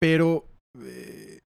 [0.00, 0.46] pero...
[0.80, 1.40] eh,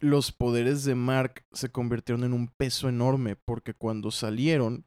[0.00, 4.84] los poderes de Mark se convirtieron en un peso enorme porque cuando salieron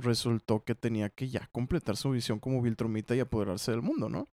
[0.00, 4.26] resultó que tenía que ya completar su visión como Viltrumita y apoderarse del mundo, ¿no?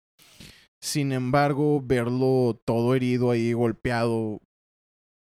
[0.82, 4.40] Sin embargo, verlo todo herido ahí, golpeado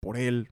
[0.03, 0.51] por él,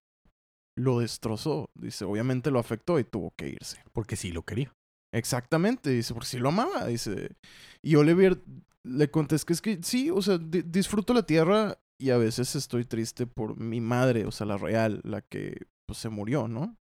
[0.78, 1.66] lo destrozó.
[1.78, 3.82] Dice, obviamente lo afectó y tuvo que irse.
[3.92, 4.72] Porque sí lo quería.
[5.12, 7.36] Exactamente, dice, porque sí lo amaba, dice.
[7.82, 8.42] Y Oliver
[8.82, 12.54] le contesta que es que sí, o sea, di- disfruto la tierra y a veces
[12.54, 16.76] estoy triste por mi madre, o sea, la real, la que pues se murió, ¿no?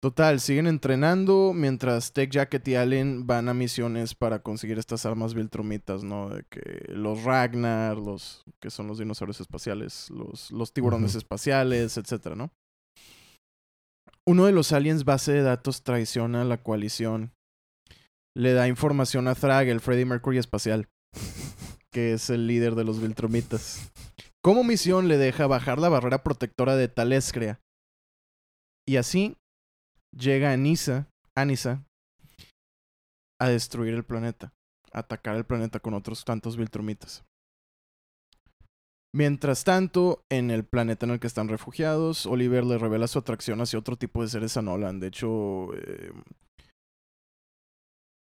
[0.00, 5.34] Total, siguen entrenando mientras Tech Jacket y Allen van a misiones para conseguir estas armas
[5.34, 6.28] Viltrumitas, ¿no?
[6.28, 12.36] De que los Ragnar, los que son los dinosaurios espaciales, los, los tiburones espaciales, etcétera,
[12.36, 12.52] ¿no?
[14.24, 17.32] Uno de los aliens base de datos traiciona a la coalición.
[18.36, 20.88] Le da información a Thrag, el Freddie Mercury espacial,
[21.92, 23.92] que es el líder de los Viltrumitas.
[24.42, 27.60] Como misión le deja bajar la barrera protectora de Talescrea.
[28.88, 29.36] Y así
[30.16, 31.84] llega Anisa, Anisa
[33.40, 34.52] a destruir el planeta,
[34.92, 37.24] a atacar el planeta con otros tantos Viltrumitas.
[39.14, 43.60] Mientras tanto, en el planeta en el que están refugiados, Oliver le revela su atracción
[43.60, 45.00] hacia otro tipo de seres a Nolan.
[45.00, 46.12] De hecho, eh,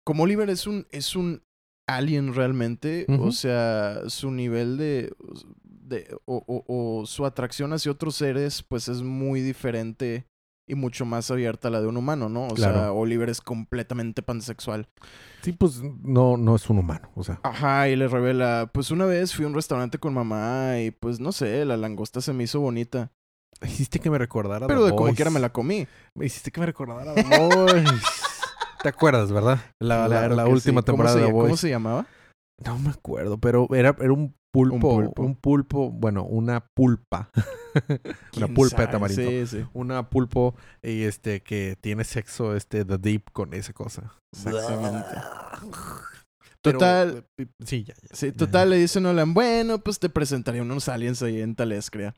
[0.06, 1.42] como Oliver es un, es un
[1.86, 5.12] alien realmente, o sea, su nivel de,
[5.64, 6.64] de o, o-
[7.00, 10.26] o su atracción hacia otros seres, pues es muy diferente
[10.68, 12.48] y mucho más abierta a la de un humano, ¿no?
[12.48, 12.90] O sea.
[12.92, 14.88] Oliver es completamente pansexual.
[15.42, 17.08] Sí, pues no, no es un humano.
[17.14, 20.80] O sea, Ajá, y le revela, pues una vez fui a un restaurante con mamá
[20.80, 23.12] y pues no sé, la langosta se me hizo bonita.
[23.62, 24.66] hiciste que me recordara.
[24.66, 25.14] Pero The de como Boys.
[25.14, 25.86] quiera me la comí.
[26.16, 27.84] Me hiciste que me recordara The Boys.
[28.86, 29.58] ¿Te acuerdas, verdad?
[29.82, 30.84] La, la- Claro la que última sí.
[30.86, 31.32] ¿Cómo temporada de.
[31.32, 32.06] ¿Cómo se llamaba?
[32.64, 35.34] No me acuerdo, pero era, era un pulpo, un pulpo.
[35.40, 35.90] pulpo.
[35.90, 37.28] bueno, una pulpa.
[37.74, 39.28] una ¿Quién pulpa de tamarindo.
[39.28, 39.66] Sí, sí.
[39.72, 40.54] Una pulpo
[40.84, 44.12] y este que tiene sexo este The Deep con esa cosa.
[44.32, 45.16] Exactamente.
[46.62, 48.08] Total- eh, sí, ya, ya.
[48.14, 52.14] Sí, ya, total, le dice Nolan, bueno, pues te presentaré unos aliens ahí en Talescria.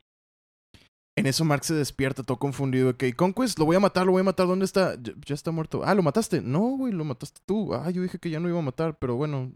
[1.19, 2.91] En eso Mark se despierta todo confundido.
[2.91, 4.47] Ok, Conquest, lo voy a matar, lo voy a matar.
[4.47, 4.95] ¿Dónde está?
[5.01, 5.81] Ya, está muerto.
[5.83, 6.41] Ah, ¿lo mataste?
[6.41, 7.73] No, güey, lo mataste tú.
[7.73, 9.51] Ah, yo dije que ya no iba a matar, pero bueno,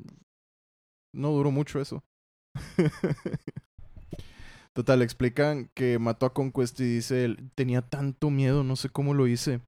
[1.13, 2.03] no duró mucho eso.
[4.73, 9.13] Total, explican que mató a Conquest y dice, él, tenía tanto miedo, no sé cómo
[9.13, 9.61] lo hice.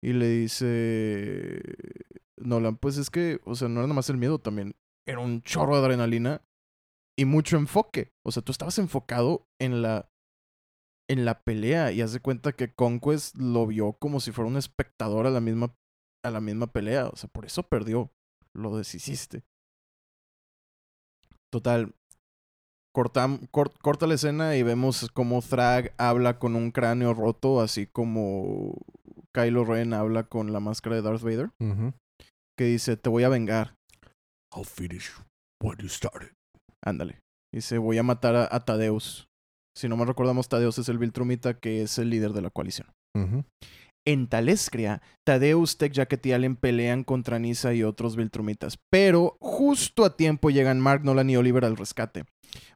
[0.00, 1.60] Y le dice
[2.36, 4.76] Nolan, pues es que, o sea, no era nada más el miedo, también
[5.08, 6.42] era un chorro de adrenalina
[7.18, 8.12] y mucho enfoque.
[8.24, 10.08] O sea, tú estabas enfocado en la
[11.08, 14.56] en la pelea y haz de cuenta que Conquest lo vio como si fuera un
[14.56, 15.74] espectador a la misma
[16.24, 18.10] a la misma pelea, o sea, por eso perdió,
[18.52, 19.44] lo deshiciste.
[21.52, 21.94] Total
[22.94, 27.86] cortam- cort- corta la escena y vemos como Thrag habla con un cráneo roto, así
[27.86, 28.74] como
[29.32, 31.50] Kylo Ren habla con la máscara de Darth Vader,
[32.58, 33.76] que dice, "Te voy a vengar."
[34.54, 35.12] I'll finish
[35.62, 36.32] what you started.
[36.84, 37.20] Ándale.
[37.54, 39.28] Dice, voy a matar a, a Tadeus.
[39.76, 42.88] Si no me recordamos, Tadeus es el Viltrumita que es el líder de la coalición.
[44.06, 48.78] En Talescria, Tadeus, Tech Jacket y Allen pelean contra Nisa y otros Viltrumitas.
[48.90, 52.24] Pero justo a tiempo llegan Mark, Nolan y Oliver al rescate.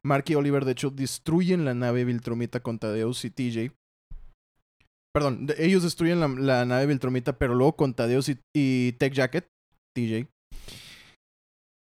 [0.03, 3.71] Mark y Oliver, de hecho, destruyen la nave Viltrumita con Tadeus y TJ.
[5.13, 9.13] Perdón, de- ellos destruyen la, la nave Viltrumita, pero luego con Tadeus y, y Tech
[9.13, 9.47] Jacket,
[9.95, 10.27] TJ,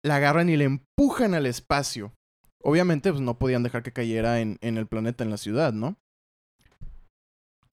[0.06, 2.14] la agarran y le empujan al espacio.
[2.68, 5.96] Obviamente, pues no podían dejar que cayera en, en el planeta, en la ciudad, ¿no?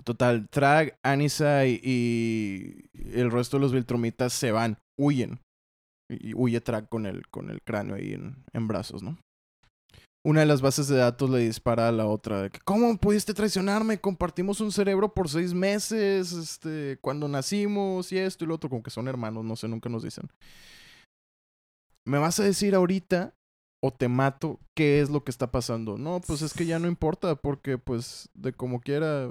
[0.04, 5.40] Total, Trag, Anisa y, el resto de los Viltrumitas se van, huyen.
[6.08, 9.18] Y, y huye Trag con el, con el cráneo ahí en, en brazos, ¿no?
[10.24, 12.42] Una de las bases de datos le dispara a la otra.
[12.42, 13.98] de que, ¿Cómo pudiste traicionarme?
[13.98, 18.70] Compartimos un cerebro por seis meses, este, cuando nacimos y esto y lo otro.
[18.70, 20.30] Como que son hermanos, no sé, nunca nos dicen.
[22.06, 23.34] ¿Me vas a decir ahorita
[23.84, 25.98] o te mato qué es lo que está pasando?
[25.98, 29.30] No, pues es que ya no importa porque pues de como quiera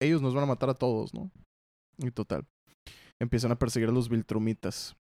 [0.00, 1.30] ellos nos van a matar a todos, ¿no?
[1.98, 2.44] Y total.
[3.20, 4.96] Empiezan a perseguir a los Viltrumitas.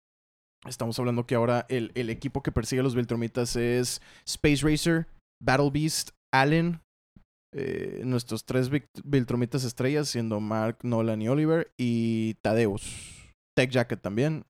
[0.68, 5.07] Estamos hablando que ahora el, el equipo que persigue a los Viltrumitas es Space Racer,
[5.41, 6.81] Battle Beast, Allen,
[7.56, 8.69] eh, nuestros tres
[9.06, 13.31] Viltrumitas estrellas, siendo Mark, Nolan y Oliver, y Tadeus.
[13.56, 14.44] Tech Jacket también.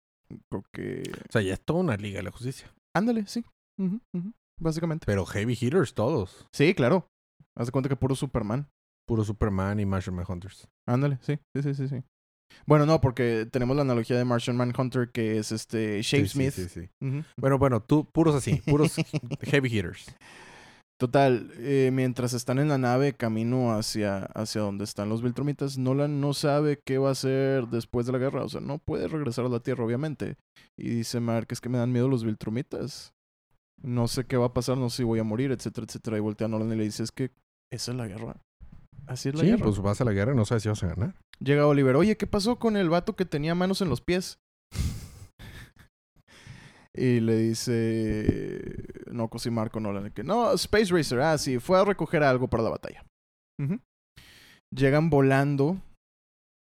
[0.49, 1.03] Creo que.
[1.30, 2.73] O sea, ya es toda una liga de la justicia.
[2.95, 3.45] Ándale, sí.
[4.60, 5.06] Básicamente.
[5.06, 6.48] Pero heavy hitters todos.
[6.54, 7.08] Sí, claro.
[7.58, 8.68] Haz de cuenta que puro Superman.
[9.08, 10.68] Puro Superman y Martian Manhunters.
[10.88, 12.04] Ándale, sí, sí, sí, sí, sí.
[12.66, 16.52] Bueno, no, porque tenemos la analogía de Martian Manhunter, que es este Shape Sí, sí,
[16.52, 16.70] Smith.
[16.70, 16.90] Sí.
[17.38, 18.96] Bueno, bueno, tú, puros así, puros
[19.42, 20.16] heavy hitters.
[21.00, 26.20] Total, eh, mientras están en la nave camino hacia, hacia donde están los Viltrumitas, Nolan
[26.20, 28.44] no sabe qué va a hacer después de la guerra.
[28.44, 30.36] O sea, no puede regresar a la Tierra, obviamente.
[30.78, 33.14] Y dice Mark, es que me dan miedo los Viltrumitas.
[33.82, 36.18] No sé qué va a pasar, no sé si voy a morir, etcétera, etcétera.
[36.18, 37.32] Y voltea a Nolan y le dice, es que
[37.72, 38.36] esa es la guerra.
[39.08, 39.64] Así es la Sí, guerra.
[39.66, 41.16] pues vas a la guerra y no sabes si vas a ganar.
[41.40, 44.40] Llega Oliver, oye, ¿qué pasó con el vato que tenía manos en los pies?
[46.94, 48.62] y le dice,
[49.12, 52.64] no, Cosi Marco Nolan, que no, Space Racer, ah, sí, fue a recoger algo para
[52.64, 53.06] la batalla.
[54.76, 55.82] Llegan volando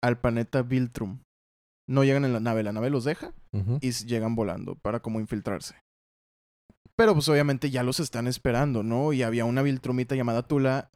[0.03, 1.19] al planeta Viltrum.
[1.89, 3.33] No llegan en la nave, la nave los deja
[3.81, 5.75] y llegan volando para como infiltrarse.
[7.01, 9.11] Pero pues obviamente ya los están esperando, ¿no?
[9.11, 10.91] Y había una Viltrumita llamada Tula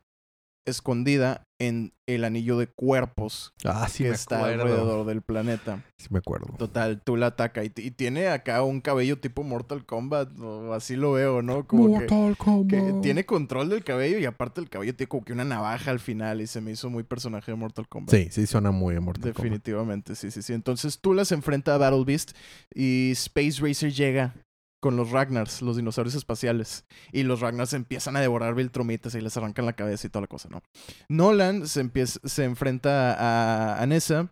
[0.67, 4.63] escondida en el anillo de cuerpos Ah, sí que me está acuerdo.
[4.63, 5.83] alrededor del planeta.
[5.97, 6.53] Sí me acuerdo.
[6.59, 11.41] Total, Tula ataca y, tiene acá un cabello tipo Mortal Kombat, o así lo veo,
[11.41, 11.65] ¿no?
[11.65, 12.69] Como que, Mortal Kombat.
[12.69, 15.99] que tiene control del cabello y aparte el cabello tiene como que una navaja al
[15.99, 18.13] final y se me hizo muy personaje de Mortal Kombat.
[18.13, 19.43] Sí, sí suena muy a Mortal Kombat.
[19.43, 20.53] Definitivamente, sí, sí, sí.
[20.53, 22.31] Entonces Tula se enfrenta a Battle Beast
[22.75, 24.35] y Space Racer llega
[24.85, 26.85] con los Ragnars, los dinosaurios espaciales.
[27.11, 30.27] Y los Ragnars empiezan a devorar Viltrumitas y les arrancan la cabeza y toda la
[30.27, 30.61] cosa, ¿no?
[31.09, 34.31] Nolan se, empieza, se enfrenta a, a Nessa.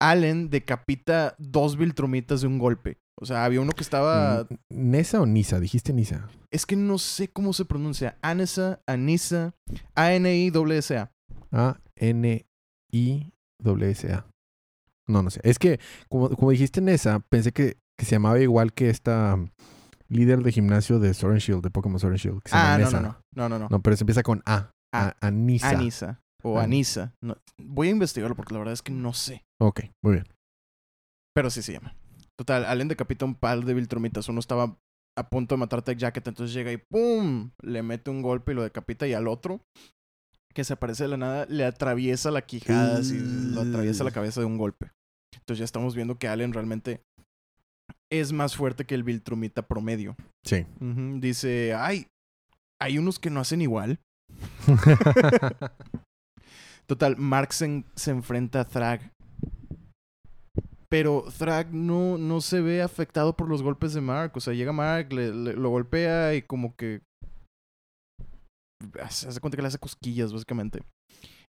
[0.00, 2.98] Allen decapita dos Viltrumitas de un golpe.
[3.20, 4.46] O sea, había uno que estaba.
[4.70, 5.58] ¿Nesa o Nisa?
[5.58, 6.28] Dijiste Nisa.
[6.52, 8.16] Es que no sé cómo se pronuncia.
[8.22, 9.52] Anessa, Anissa,
[9.96, 11.10] A-N-I-S-A.
[11.50, 12.46] A-N-I-S-A.
[15.08, 15.40] No, no sé.
[15.42, 19.36] Es que, como, como dijiste Nesa, pensé que, que se llamaba igual que esta
[20.12, 22.42] líder de gimnasio de Sword and Shield, de Pokémon Sword and Shield.
[22.42, 23.00] Que se Ah, llama no, Nessa.
[23.00, 23.18] no, no.
[23.34, 23.68] No, no, no.
[23.70, 24.70] No, pero se empieza con A.
[24.94, 25.70] Ah, A Anisa.
[25.70, 26.20] Anissa.
[26.44, 27.14] O An- Anissa.
[27.22, 29.44] No, voy a investigarlo porque la verdad es que no sé.
[29.60, 30.26] Ok, muy bien.
[31.34, 31.94] Pero sí se llama.
[32.38, 34.28] Total, Allen decapita un par de Viltrumitas.
[34.28, 34.76] Uno estaba
[35.16, 37.50] a punto de matar a Tech Jacket, entonces llega y ¡pum!
[37.62, 39.06] Le mete un golpe y lo decapita.
[39.06, 39.60] Y al otro,
[40.54, 44.40] que se aparece de la nada, le atraviesa la quijada, así, lo atraviesa la cabeza
[44.40, 44.90] de un golpe.
[45.34, 47.02] Entonces ya estamos viendo que Allen realmente
[48.20, 50.16] es más fuerte que el Viltrumita promedio.
[50.44, 50.66] Sí.
[51.20, 52.06] Dice, ay,
[52.80, 53.98] hay unos que no hacen igual.
[56.86, 59.12] Total, Mark se, en- se enfrenta a Thrag.
[60.88, 64.32] Pero Thrag no, no se ve afectado por los golpes de Mark.
[64.36, 67.00] O sea, llega Mark, le, le- lo golpea y como que...
[69.08, 70.82] Se hace cuenta que le hace cosquillas, básicamente.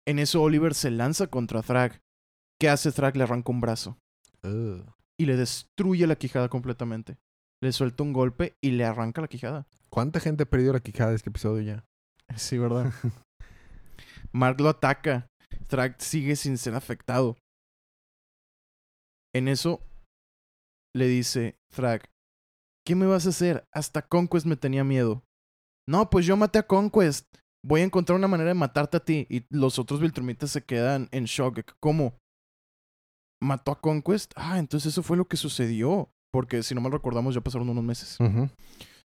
[0.06, 2.00] En eso Oliver se lanza contra Thrag.
[2.60, 3.16] ¿Qué hace Thrag?
[3.16, 3.96] Le arranca un brazo.
[4.42, 4.84] Ugh.
[5.20, 7.18] Y le destruye la quijada completamente.
[7.62, 9.66] Le suelta un golpe y le arranca la quijada.
[9.90, 11.84] ¿Cuánta gente ha perdido la quijada de este episodio ya?
[12.36, 12.90] Sí, ¿verdad?
[14.32, 15.26] Mark lo ataca.
[15.68, 17.36] Thrag sigue sin ser afectado.
[19.34, 19.82] En eso
[20.96, 22.08] le dice Thrag,
[22.86, 23.64] ¿qué me vas a hacer?
[23.74, 25.22] Hasta Conquest me tenía miedo.
[25.86, 27.26] No, pues yo maté a Conquest.
[27.62, 29.26] Voy a encontrar una manera de matarte a ti.
[29.28, 31.60] Y los otros Viltrumitas se quedan en shock.
[31.78, 32.19] ¿Cómo?
[33.40, 34.32] ¿Mató a Conquest?
[34.36, 36.10] Ah, entonces eso fue lo que sucedió.
[36.32, 38.16] Porque si no mal recordamos ya pasaron unos meses.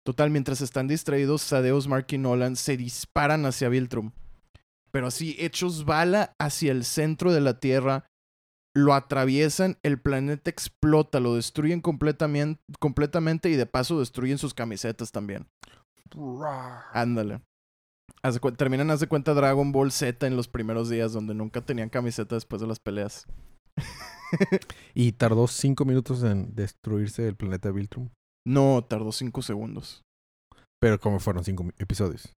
[0.03, 4.11] Total, mientras están distraídos, Sadeos, Mark y Nolan se disparan hacia Viltrum.
[4.91, 8.05] Pero así, hechos bala hacia el centro de la Tierra,
[8.75, 15.11] lo atraviesan, el planeta explota, lo destruyen completamente, completamente y de paso destruyen sus camisetas
[15.13, 15.47] también.
[16.93, 17.41] Ándale.
[18.41, 21.87] Cu- terminan, haz de cuenta, Dragon Ball Z en los primeros días, donde nunca tenían
[21.89, 23.25] camiseta después de las peleas.
[24.95, 28.09] Y tardó cinco minutos en destruirse el planeta Viltrum.
[28.47, 30.01] No, tardó cinco segundos.
[30.81, 32.33] Pero como fueron cinco episodios.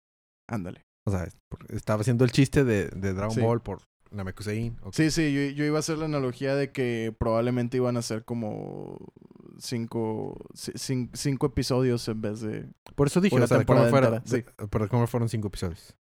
[0.50, 0.82] Ándale.
[1.06, 1.28] O sea,
[1.68, 3.40] estaba haciendo el chiste de, de Dragon Sí.
[3.40, 4.76] Ball por Namekusein.
[4.92, 8.24] Sí, sí, yo, yo iba a hacer la analogía de que probablemente iban a ser
[8.24, 8.98] como
[9.58, 12.68] cinco, ci- cin- cinco episodios en vez de...
[12.94, 15.94] Por eso dije, o sea, ¿cómo temporada fueron, entera, de- pero ¿cómo fueron cinco episodios?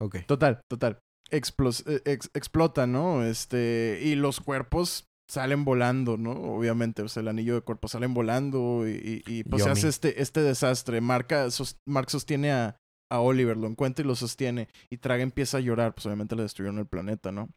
[0.00, 0.18] Ok.
[0.26, 0.98] Total, total.
[1.30, 3.24] Explos- eh, ex- explota, ¿no?
[3.24, 6.32] Este, y los cuerpos salen volando, ¿no?
[6.32, 9.88] Obviamente, o sea, el anillo de cuerpo salen volando y, y, y, pues se hace
[9.88, 11.00] este, este desastre.
[11.00, 12.76] Marca, sos- Mark sostiene a,
[13.10, 14.68] a Oliver, lo encuentra y lo sostiene.
[14.90, 17.48] Y Traga empieza a llorar, pues obviamente le destruyeron el planeta, ¿no?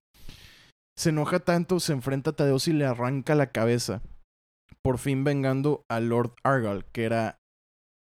[0.98, 4.02] Se enoja tanto, se enfrenta a Tadeos y le arranca la cabeza.
[4.82, 7.40] Por fin vengando a Lord Argal, que era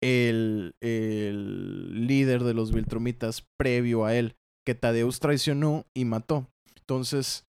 [0.03, 4.37] el, el líder de los Viltrumitas previo a él,
[4.67, 6.49] que Tadeus traicionó y mató.
[6.77, 7.47] Entonces,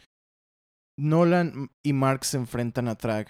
[1.00, 3.28] Nolan y Mark se enfrentan a Trag.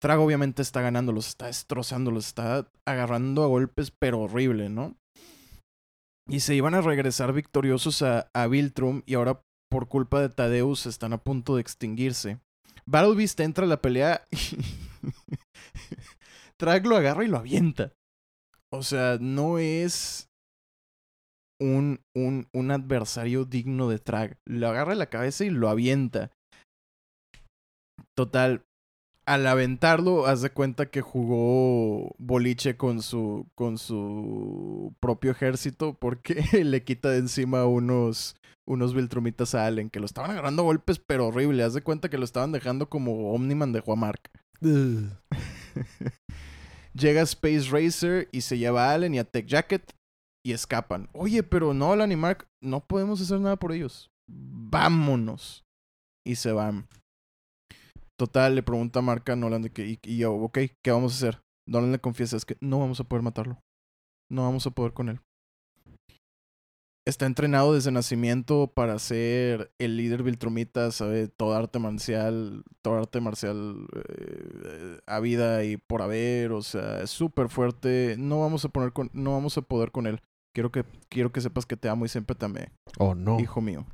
[0.00, 4.96] Trag obviamente está ganando, los está destrozando, los está agarrando a golpes, pero horrible, ¿no?
[6.28, 10.86] Y se iban a regresar victoriosos a, a Viltrum y ahora por culpa de Tadeus
[10.86, 12.38] están a punto de extinguirse.
[12.84, 14.36] Battle Beast entra a la pelea y
[16.58, 17.92] Trag lo agarra y lo avienta.
[18.72, 20.28] O sea, no es
[21.62, 24.36] un, un, un adversario digno de Trag.
[24.46, 26.30] Lo agarra en la cabeza y lo avienta.
[28.14, 28.64] Total,
[29.24, 36.42] al aventarlo, haz de cuenta que jugó boliche con su, con su propio ejército porque
[36.64, 38.36] le quita de encima unos,
[38.66, 41.62] unos Viltrumitas a Allen que lo estaban agarrando golpes, pero horrible.
[41.62, 44.30] Haz de cuenta que lo estaban dejando como Omniman de Juamark.
[46.94, 49.94] Llega Space Racer y se lleva a Allen y a Tech Jacket
[50.44, 51.08] y escapan.
[51.12, 54.10] Oye, pero Nolan y Mark, no podemos hacer nada por ellos.
[54.28, 55.64] Vámonos.
[56.26, 56.88] Y se van.
[58.18, 61.16] Total, le pregunta a Mark a Nolan de que, y, yo, ok, ¿qué vamos a
[61.16, 61.42] hacer?
[61.68, 63.58] Nolan le confiesa, es que no vamos a poder matarlo.
[64.30, 65.20] No vamos a poder con él.
[67.04, 73.20] Está entrenado desde nacimiento para ser el líder Viltrumita, sabe todo arte marcial, todo arte
[73.20, 78.14] marcial eh, a vida y por haber, o sea, es súper fuerte.
[78.18, 80.20] No vamos a poner con, no vamos a poder con él.
[80.54, 83.40] Quiero que, quiero que sepas que te amo y siempre te amé, Oh, no.
[83.40, 83.86] hijo mío.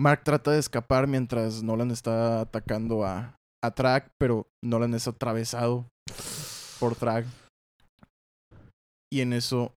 [0.00, 5.86] Mark trata de escapar mientras Nolan está atacando a, a Trag, pero Nolan es atravesado
[6.78, 7.26] por Trag.
[9.12, 9.74] Y en eso,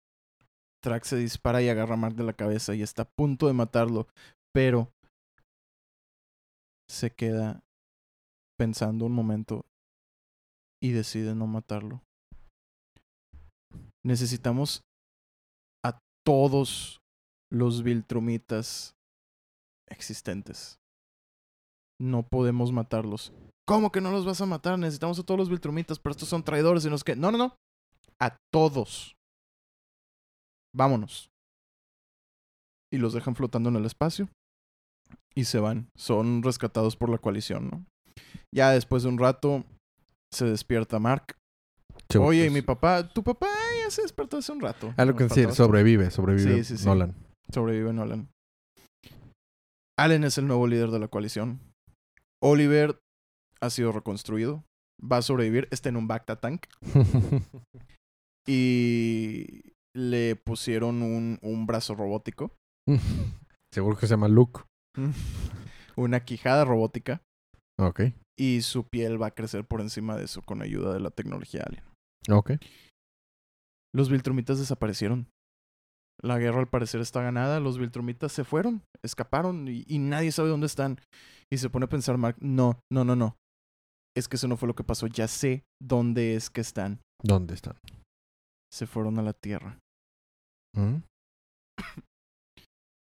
[0.84, 3.54] Track se dispara y agarra a Mark de la cabeza y está a punto de
[3.54, 4.06] matarlo.
[4.54, 4.90] Pero
[6.88, 7.60] se queda
[8.58, 9.64] pensando un momento
[10.82, 12.02] y decide no matarlo.
[14.04, 14.82] Necesitamos
[16.24, 17.00] todos
[17.52, 18.94] los Viltrumitas
[19.88, 20.78] existentes.
[22.00, 23.32] No podemos matarlos.
[23.66, 24.78] ¿Cómo que no los vas a matar?
[24.78, 27.14] Necesitamos a todos los Viltrumitas, pero estos son traidores y los que...
[27.14, 27.56] No, no, no.
[28.20, 29.14] A todos.
[30.74, 31.30] Vámonos.
[32.92, 34.28] Y los dejan flotando en el espacio.
[35.34, 35.88] Y se van.
[35.96, 37.84] Son rescatados por la coalición, ¿no?
[38.52, 39.64] Ya después de un rato
[40.32, 41.36] se despierta Mark.
[42.18, 43.48] Oye, y mi papá, tu papá
[43.90, 44.92] ya se despertó hace un rato.
[44.96, 45.64] Que Nos decir, faltaba esto.
[45.64, 46.86] sobrevive, sobrevive Sí, sí, sí.
[46.86, 47.14] Nolan.
[47.52, 48.28] Sobrevive Nolan.
[49.98, 51.60] Allen es el nuevo líder de la coalición.
[52.42, 52.98] Oliver
[53.60, 54.64] ha sido reconstruido.
[55.00, 55.68] Va a sobrevivir.
[55.70, 56.66] Está en un Bacta Tank.
[58.46, 62.52] Y le pusieron un, un brazo robótico.
[63.72, 64.62] Seguro que se llama Luke.
[65.96, 67.22] Una quijada robótica.
[67.78, 68.00] Ok.
[68.38, 71.64] Y su piel va a crecer por encima de eso con ayuda de la tecnología
[71.66, 71.84] Alien.
[72.30, 72.52] Ok.
[73.94, 75.28] Los Viltrumitas desaparecieron.
[76.22, 77.60] La guerra al parecer está ganada.
[77.60, 81.00] Los Viltrumitas se fueron, escaparon y, y nadie sabe dónde están.
[81.50, 83.36] Y se pone a pensar Mark, no, no, no, no.
[84.16, 85.06] Es que eso no fue lo que pasó.
[85.06, 87.00] Ya sé dónde es que están.
[87.22, 87.76] ¿Dónde están?
[88.72, 89.78] Se fueron a la Tierra.
[90.76, 91.02] ¿Mm?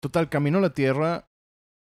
[0.01, 1.27] Total, camino a la Tierra.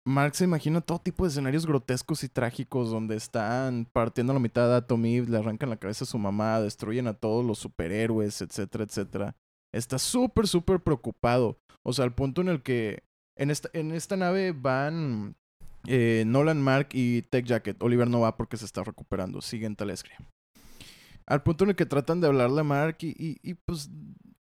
[0.06, 4.40] Mark se imagina todo tipo de escenarios grotescos y trágicos donde están partiendo a la
[4.40, 8.42] mitad a Atom le arrancan la cabeza a su mamá, destruyen a todos los superhéroes,
[8.42, 9.36] etcétera, etcétera.
[9.72, 11.58] Está súper, súper preocupado.
[11.82, 13.02] O sea, al punto en el que
[13.36, 15.36] en esta, en esta nave van
[15.86, 17.82] eh, Nolan, Mark y Tech Jacket.
[17.82, 19.40] Oliver no va porque se está recuperando.
[19.40, 20.18] Sigue en Talescria.
[21.26, 23.90] Al punto en el que tratan de hablarle a Mark y, y, y, pues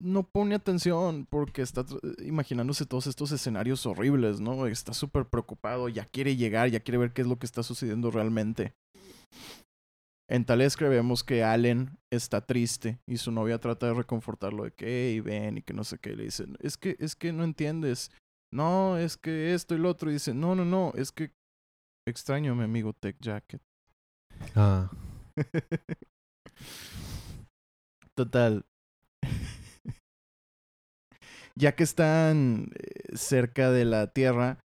[0.04, 1.84] no pone atención porque está
[2.18, 4.66] imaginándose todos estos escenarios horribles, ¿no?
[4.66, 8.10] Está súper preocupado, ya quiere llegar, ya quiere ver qué es lo que está sucediendo
[8.10, 8.74] realmente.
[10.28, 14.86] En Talescria vemos que Allen está triste y su novia trata de reconfortarlo de que,
[14.86, 16.12] hey, ven y que no sé qué.
[16.12, 18.10] Y le dicen, es que, es que no entiendes.
[18.52, 20.10] No, es que esto y lo otro.
[20.10, 21.32] Y dice, no, no, no, es que
[22.06, 23.62] extraño a mi amigo Tech Jacket.
[24.54, 24.90] Ah.
[28.14, 28.64] Total.
[31.58, 34.60] Ya que están eh, cerca de la Tierra,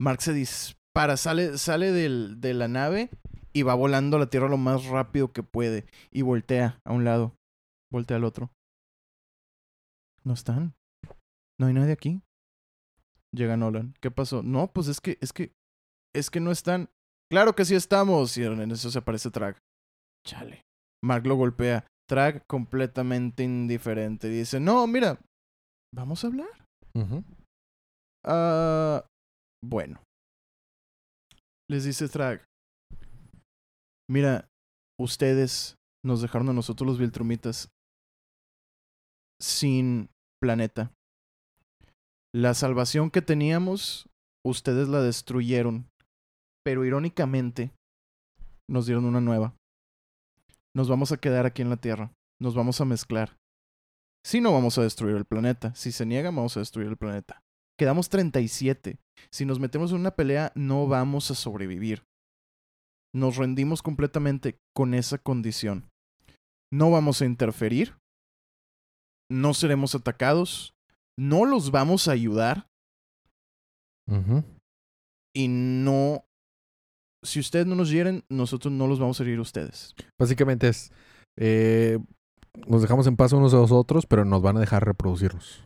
[0.00, 3.10] Mark se dispara, sale, sale del- de la nave
[3.52, 5.86] y va volando a la Tierra lo más rápido que puede.
[6.12, 7.34] Y voltea a un lado,
[7.92, 8.50] voltea al otro.
[10.24, 10.74] No están.
[11.58, 12.22] No hay nadie aquí.
[13.34, 13.94] Llega Nolan.
[14.00, 14.42] ¿Qué pasó?
[14.42, 15.52] No, pues es que, es que,
[16.14, 16.88] es que no están.
[17.30, 18.36] Claro que sí estamos.
[18.38, 19.58] Y en eso se aparece Trag.
[20.26, 20.62] Chale.
[21.02, 21.86] Mark lo golpea.
[22.08, 24.28] Trag completamente indiferente.
[24.28, 25.18] Dice, no, mira,
[25.94, 26.66] vamos a hablar.
[28.24, 29.06] Ah,
[29.64, 30.02] bueno.
[31.70, 32.44] Les dice Trag.
[34.10, 34.48] Mira,
[34.98, 37.68] ustedes nos dejaron a nosotros los Viltrumitas
[39.40, 40.08] sin
[40.40, 40.92] planeta.
[42.34, 44.08] La salvación que teníamos,
[44.44, 45.88] ustedes la destruyeron.
[46.64, 47.72] Pero irónicamente,
[48.68, 49.54] nos dieron una nueva.
[50.76, 52.12] Nos vamos a quedar aquí en la Tierra.
[52.40, 53.37] Nos vamos a mezclar.
[54.24, 55.74] Si no vamos a destruir el planeta.
[55.74, 57.42] Si se niegan, vamos a destruir el planeta.
[57.78, 58.98] Quedamos 37.
[59.30, 62.04] Si nos metemos en una pelea, no vamos a sobrevivir.
[63.14, 65.88] Nos rendimos completamente con esa condición.
[66.72, 67.96] No vamos a interferir.
[69.30, 70.74] No seremos atacados.
[71.18, 72.66] No los vamos a ayudar.
[75.34, 76.24] Y no...
[77.24, 79.94] Si ustedes no nos hieren, nosotros no los vamos a herir a ustedes.
[80.18, 80.92] Básicamente es.
[81.36, 81.98] eh,
[82.66, 85.64] nos dejamos en paz unos a los otros, pero nos van a dejar reproducirnos.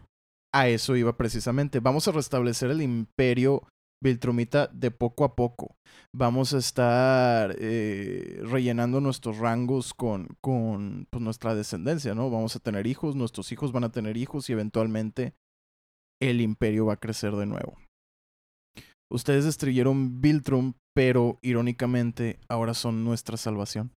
[0.55, 1.81] A eso iba precisamente.
[1.81, 3.63] Vamos a restablecer el imperio
[4.03, 5.77] Viltrumita de poco a poco.
[6.15, 12.29] Vamos a estar eh, rellenando nuestros rangos con, con pues, nuestra descendencia, ¿no?
[12.29, 15.35] Vamos a tener hijos, nuestros hijos van a tener hijos y eventualmente
[16.21, 17.79] el imperio va a crecer de nuevo.
[19.11, 23.93] Ustedes destruyeron Viltrum, pero irónicamente ahora son nuestra salvación.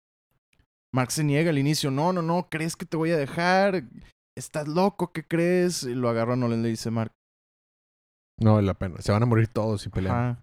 [0.95, 3.83] Mark se niega al inicio, no, no, no, ¿crees que te voy a dejar?
[4.39, 5.13] ¿Estás loco?
[5.13, 5.83] ¿Qué crees?
[5.83, 7.11] Y lo agarra Nolan y le dice, Mark,
[8.41, 9.01] No vale la pena.
[9.01, 10.15] Se van a morir todos si pelean.
[10.15, 10.43] Ajá.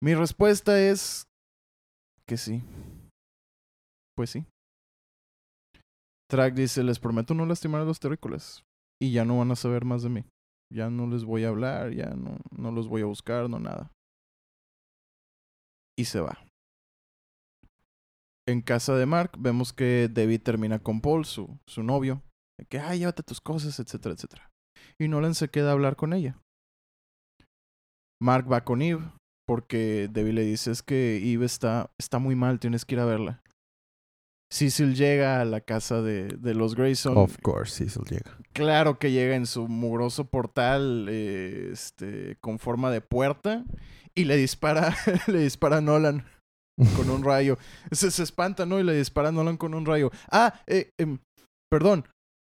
[0.00, 1.26] Mi respuesta es
[2.28, 2.62] que sí.
[4.16, 4.46] Pues sí.
[6.30, 8.62] Track dice, les prometo no lastimar a los terrícolas.
[9.02, 10.24] Y ya no van a saber más de mí.
[10.72, 13.90] Ya no les voy a hablar, ya no, no los voy a buscar, no nada.
[15.98, 16.43] Y se va.
[18.46, 22.22] En casa de Mark vemos que Debbie termina con Paul, su, su novio.
[22.58, 24.50] De que, ay, llévate tus cosas, etcétera, etcétera.
[24.98, 26.38] Y Nolan se queda a hablar con ella.
[28.22, 29.02] Mark va con Eve
[29.46, 33.04] porque Debbie le dice es que Eve está, está muy mal, tienes que ir a
[33.04, 33.42] verla.
[34.50, 37.16] Cecil llega a la casa de, de los Grayson.
[37.16, 38.38] Of course, Cecil llega.
[38.52, 43.64] Claro que llega en su mugroso portal eh, este, con forma de puerta
[44.14, 44.94] y le dispara,
[45.26, 46.24] le dispara a Nolan
[46.96, 47.58] con un rayo.
[47.92, 48.78] Se, se espanta, ¿no?
[48.80, 50.10] Y le dispara a Nolan con un rayo.
[50.30, 51.18] Ah, eh, em,
[51.70, 52.06] perdón.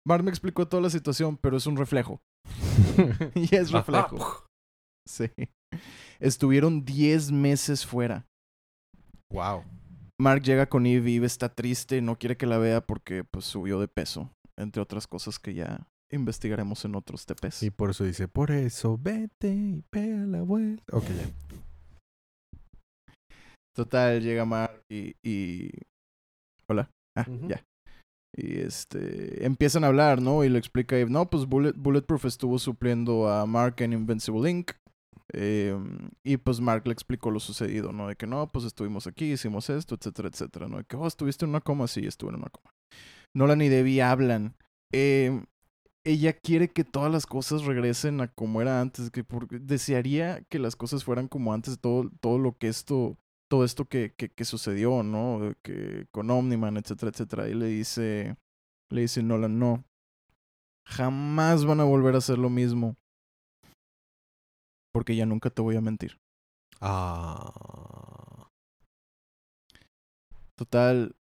[0.07, 2.21] Mark me explicó toda la situación, pero es un reflejo.
[3.35, 4.45] y es reflejo.
[5.09, 5.31] Sí.
[6.21, 8.27] Estuvieron 10 meses fuera.
[9.33, 9.65] wow.
[10.21, 13.81] Mark llega con Eve, Eve está triste, no quiere que la vea porque pues subió
[13.81, 17.63] de peso, entre otras cosas que ya investigaremos en otros TPs.
[17.63, 20.85] Y por eso dice, por eso vete y pega la vuelta.
[20.95, 21.31] Ok, ya.
[23.79, 25.15] Total, llega Mark y...
[25.23, 25.71] y...
[26.69, 26.91] Hola.
[27.17, 27.65] Ah, ya.
[28.37, 29.47] Y este...
[29.47, 30.43] Empiezan a hablar, ¿no?
[30.43, 34.51] Y le explica a Eve, no, pues Bullet- Bulletproof estuvo supliendo a Mark en Invincible
[34.51, 34.73] Inc.
[35.33, 35.79] Eh,
[36.25, 38.09] y pues Mark le explicó lo sucedido, ¿no?
[38.09, 40.79] De que no, pues estuvimos aquí, hicimos esto, etcétera, etcétera, ¿no?
[40.79, 42.73] De que, oh, estuviste en una coma, sí, estuve en una coma.
[43.37, 44.57] Nolan y Debbie hablan.
[44.93, 45.45] Eh,
[46.05, 50.59] ella quiere que todas las cosas regresen a como era antes, que porque desearía que
[50.59, 53.17] las cosas fueran como antes, todo, todo lo que esto,
[53.51, 55.55] todo esto que, que, que sucedió, ¿no?
[55.63, 57.49] Que con Omniman, etcétera, etcétera.
[57.49, 58.37] Y le dice,
[58.91, 59.85] le dice Nolan, no,
[60.87, 62.97] jamás van a volver a hacer lo mismo.
[64.93, 66.19] Porque ya nunca te voy a mentir.
[66.81, 68.49] Ah.
[70.57, 71.15] Total,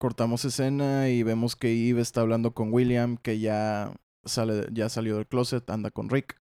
[0.00, 3.94] cortamos escena y vemos que Eve está hablando con William, que ya
[4.24, 6.40] sale, ya salió del closet, anda con Rick.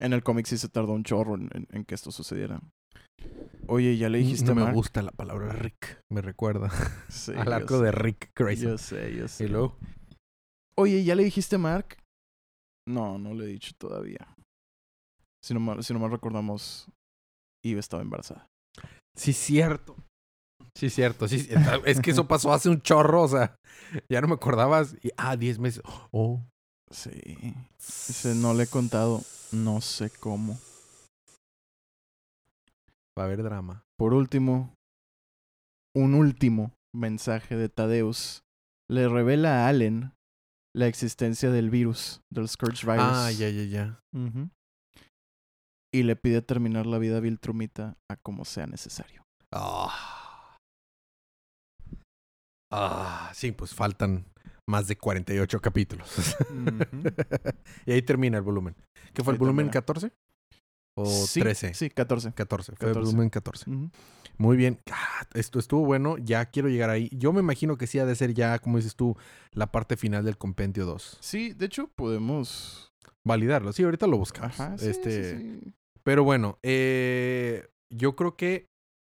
[0.00, 2.60] En el cómic sí se tardó un chorro en, en- en que esto sucediera.
[3.68, 4.74] Oye, ¿ya le dijiste no me Mark?
[4.74, 6.00] gusta la palabra Rick.
[6.10, 6.68] Me recuerda
[7.08, 8.70] Sí, al arco sé, de Rick Grayson.
[8.72, 9.44] Yo sé, yo sé.
[9.44, 9.76] Y luego,
[10.76, 11.98] Oye, ¿ya le dijiste a Mark?
[12.88, 14.34] No, no le he dicho todavía.
[15.44, 16.88] Si no mal, si no mal recordamos,
[17.64, 18.46] Eve estaba embarazada.
[19.16, 19.96] sí, cierto.
[20.76, 21.28] Sí, cierto.
[21.28, 21.48] Sí,
[21.84, 23.54] es que eso pasó hace un chorro, o sea,
[24.10, 24.94] ya no me acordabas.
[25.02, 25.82] Y, ah, 10 meses.
[26.10, 26.40] Oh.
[26.90, 27.10] Sí.
[27.78, 29.20] Dice, no le he contado.
[29.52, 30.58] No sé cómo.
[33.18, 33.84] Va a haber drama.
[33.98, 34.74] Por último,
[35.94, 38.42] un último mensaje de Tadeus
[38.90, 40.12] le revela a Allen
[40.74, 43.04] la existencia del virus, del Scourge Virus.
[43.04, 44.00] Ah, ya, ya, ya.
[45.94, 49.22] Y le pide terminar la vida Viltrumita a como sea necesario.
[49.52, 50.56] Ah.
[52.72, 54.24] Ah, sí, pues faltan
[54.66, 56.34] más de 48 capítulos.
[57.86, 58.74] y ahí termina el volumen.
[59.12, 59.72] ¿Qué fue el Ahí volumen termina.
[59.72, 60.12] 14?
[60.94, 61.74] ¿O Sí, 13?
[61.74, 62.32] Sí, 14.
[62.32, 62.72] 14.
[62.76, 63.10] Fue el 14.
[63.10, 63.70] volumen 14.
[63.70, 63.90] Ujú.
[64.38, 64.80] Muy bien.
[64.90, 66.16] Ah, esto estuvo bueno.
[66.18, 67.08] Ya quiero llegar ahí.
[67.12, 69.16] Yo me imagino que sí ha de ser ya, como dices tú,
[69.52, 71.18] la parte final del compendio 2.
[71.20, 72.92] Sí, de hecho podemos...
[73.24, 73.72] Validarlo.
[73.72, 74.58] Sí, ahorita lo buscamos.
[74.58, 75.60] Ajá, sí, este, sí.
[76.02, 78.66] Pero bueno, eh, yo creo que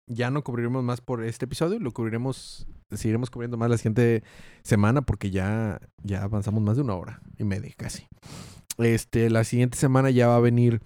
[0.09, 1.79] ya no cubriremos más por este episodio.
[1.79, 4.23] Lo cubriremos, seguiremos cubriendo más la siguiente
[4.63, 8.07] semana porque ya, ya avanzamos más de una hora y media casi.
[8.77, 10.81] Este, la siguiente semana ya va a venir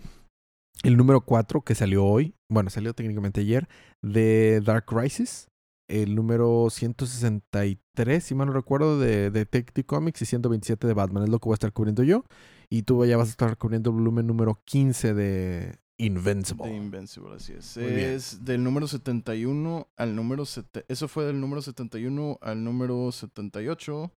[0.83, 2.33] el número 4 que salió hoy.
[2.51, 3.67] Bueno, salió técnicamente ayer.
[4.03, 5.47] De Dark Crisis.
[5.89, 11.23] El número 163, si mal no recuerdo, de Detective Comics y 127 de Batman.
[11.23, 12.25] Es lo que voy a estar cubriendo yo.
[12.69, 16.67] Y tú ya vas a estar cubriendo el volumen número 15 de Invincible.
[16.67, 17.77] De Invincible, así es.
[17.77, 20.45] Es del número 71 al número...
[20.45, 24.11] sete- Eso fue del número 71 al número 78.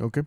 [0.00, 0.18] Ok.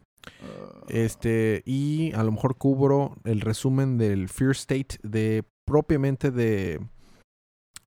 [0.44, 6.80] Ah, Este, y a lo mejor cubro el resumen del Fear State de propiamente de.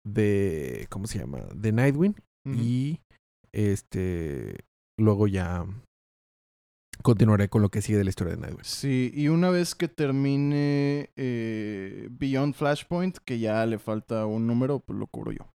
[0.04, 0.86] de.
[0.90, 1.40] ¿Cómo se llama?
[1.54, 2.14] De Nightwing.
[2.44, 3.00] Y
[3.52, 4.64] este.
[4.98, 5.66] Luego ya.
[7.02, 8.64] Continuaré con lo que sigue de la historia de Nightwing.
[8.64, 14.80] Sí, y una vez que termine eh, Beyond Flashpoint, que ya le falta un número,
[14.80, 15.50] pues lo cubro yo.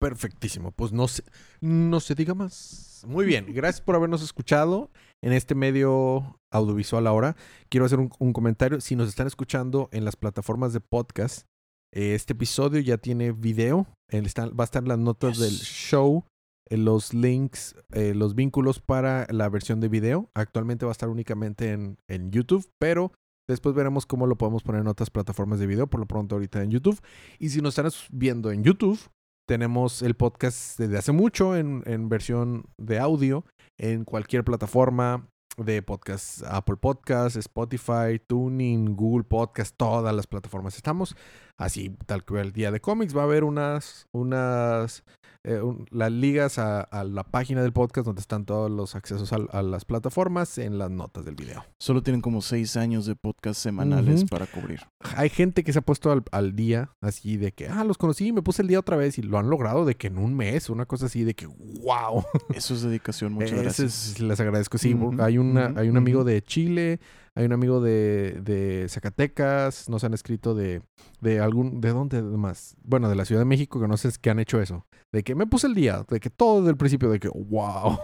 [0.00, 0.72] Perfectísimo.
[0.72, 1.22] Pues no se,
[1.60, 3.04] no se diga más.
[3.06, 3.52] Muy bien.
[3.52, 4.90] Gracias por habernos escuchado
[5.22, 7.36] en este medio audiovisual ahora.
[7.68, 8.80] Quiero hacer un, un comentario.
[8.80, 11.46] Si nos están escuchando en las plataformas de podcast,
[11.94, 13.86] eh, este episodio ya tiene video.
[14.10, 15.40] Él está- va a estar en las notas Yes.
[15.40, 16.24] del show,
[16.70, 20.30] en los links, eh, los vínculos para la versión de video.
[20.34, 23.12] Actualmente va a estar únicamente en, en YouTube, pero
[23.48, 25.86] después veremos cómo lo podemos poner en otras plataformas de video.
[25.86, 27.00] Por lo pronto ahorita en YouTube.
[27.38, 28.98] Y si nos están viendo en YouTube,
[29.48, 33.46] tenemos el podcast desde hace mucho en, en versión de audio
[33.78, 35.26] en cualquier plataforma
[35.56, 41.16] de podcast, Apple Podcast, Spotify, Tuning, Google Podcast, todas las plataformas estamos.
[41.58, 43.14] Así tal que el día de cómics.
[43.16, 45.04] Va a haber unas, unas
[45.44, 49.32] eh, un- las ligas a, a la página del podcast donde están todos los accesos
[49.32, 51.64] al- a, las plataformas en las notas del video.
[51.78, 54.80] Solo tienen como seis años de podcast semanales para cubrir.
[55.16, 58.26] Hay gente que se ha puesto al, al día así de que, ah, los conocí
[58.28, 60.34] y me puse el día otra vez y lo han logrado de que en un
[60.34, 62.24] mes, una cosa así de que, wow.
[62.54, 64.08] Eso es dedicación, muchas gracias.
[64.10, 64.76] es- les agradezco.
[64.78, 67.00] Sí, hay, una, hay un amigo de Chile,
[67.38, 70.82] hay un amigo de, de Zacatecas, nos han escrito de,
[71.20, 72.76] de algún, ¿de dónde más?
[72.82, 74.86] Bueno, de la Ciudad de México, que no sé que han hecho eso.
[75.12, 77.98] De que me puse el día, de que todo desde el principio, de que, wow.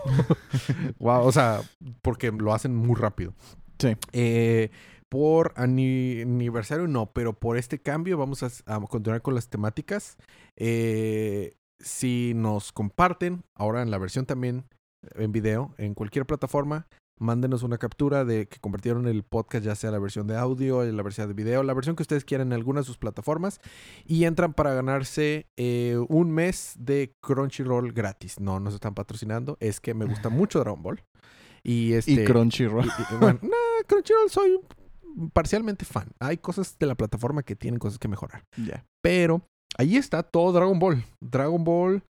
[1.00, 1.62] wow, o sea,
[2.00, 3.34] porque lo hacen muy rápido.
[3.78, 3.96] Sí.
[4.12, 4.70] Eh,
[5.08, 10.16] por ani- aniversario no, pero por este cambio vamos a, a continuar con las temáticas.
[10.56, 14.64] Eh, si nos comparten, ahora en la versión también
[15.16, 16.86] en video, en cualquier plataforma,
[17.20, 21.02] mándenos una captura de que compartieron el podcast, ya sea la versión de audio, la
[21.02, 23.60] versión de video, la versión que ustedes quieran en alguna de sus plataformas,
[24.04, 28.40] y entran para ganarse eh, un mes de Crunchyroll gratis.
[28.40, 31.02] No nos están patrocinando, es que me gusta mucho Dragon Ball.
[31.62, 32.84] Y, este, Y Crunchyroll.
[32.86, 34.60] y- y, bueno, nah, Crunchyroll soy
[35.32, 36.08] parcialmente fan.
[36.18, 38.42] Hay cosas de la plataforma que tienen cosas que mejorar.
[38.56, 38.84] Ya.
[39.02, 39.46] Pero
[39.78, 41.04] ahí está todo Dragon Ball.
[41.20, 42.02] Dragon Ball,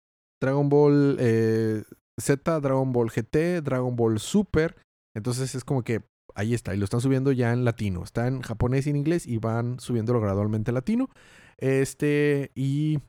[0.41, 1.83] Dragon Ball eh,
[2.19, 4.75] Z, Dragon Ball GT, Dragon Ball Super.
[5.15, 6.01] Entonces es como que
[6.35, 6.73] ahí está.
[6.73, 8.03] Y lo están subiendo ya en latino.
[8.03, 11.09] Está en japonés y en inglés y van subiéndolo gradualmente a latino.
[11.57, 12.99] Este, y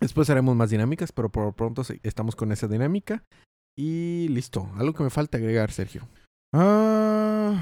[0.00, 3.24] después haremos más dinámicas, pero por pronto estamos con esa dinámica.
[3.76, 4.70] Y listo.
[4.76, 6.08] Algo que me falta agregar, Sergio.
[6.52, 7.60] Ah,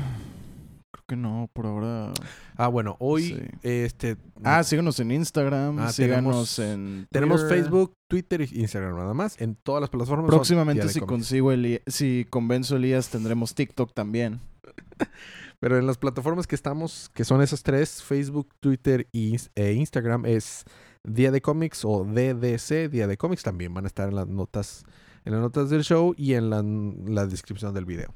[1.07, 2.13] que no, por ahora.
[2.57, 3.39] Ah, bueno, hoy Sí.
[3.63, 7.59] este Ah, síganos en Instagram, Ah, síganos tenemos- en tenemos Twitter.
[7.59, 9.41] Facebook, Twitter y Instagram nada más.
[9.41, 10.27] En todas las plataformas.
[10.29, 14.41] Próximamente si consigo Eli- si convenzo a Elías tendremos TikTok también.
[15.61, 20.27] Pero en las plataformas que estamos, que son esas tres, Facebook, Twitter y e Instagram,
[20.27, 20.65] es
[21.03, 23.43] Día de Cómics o DDC, Día de Cómics.
[23.43, 24.85] También van a estar en las notas,
[25.25, 28.15] en las notas del show y en la, la descripción del video.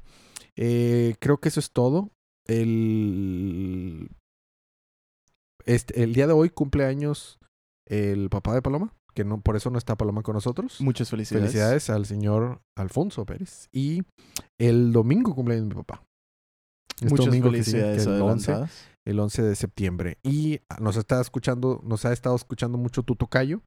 [0.55, 2.11] Eh, creo que eso es todo.
[2.51, 4.09] El,
[5.65, 7.39] este, el día de hoy cumple años
[7.87, 10.81] el papá de Paloma, que no, por eso no está Paloma con nosotros.
[10.81, 11.51] Muchas felicidades.
[11.51, 13.67] Felicidades al señor Alfonso Pérez.
[13.71, 14.03] Y
[14.59, 16.03] el domingo cumpleaños de mi papá.
[16.95, 18.87] Este Muchas domingo que felicidades que el 11, adelantadas.
[19.07, 20.17] el 11 de septiembre.
[20.23, 23.61] Y nos está escuchando, nos ha estado escuchando mucho tu tocayo,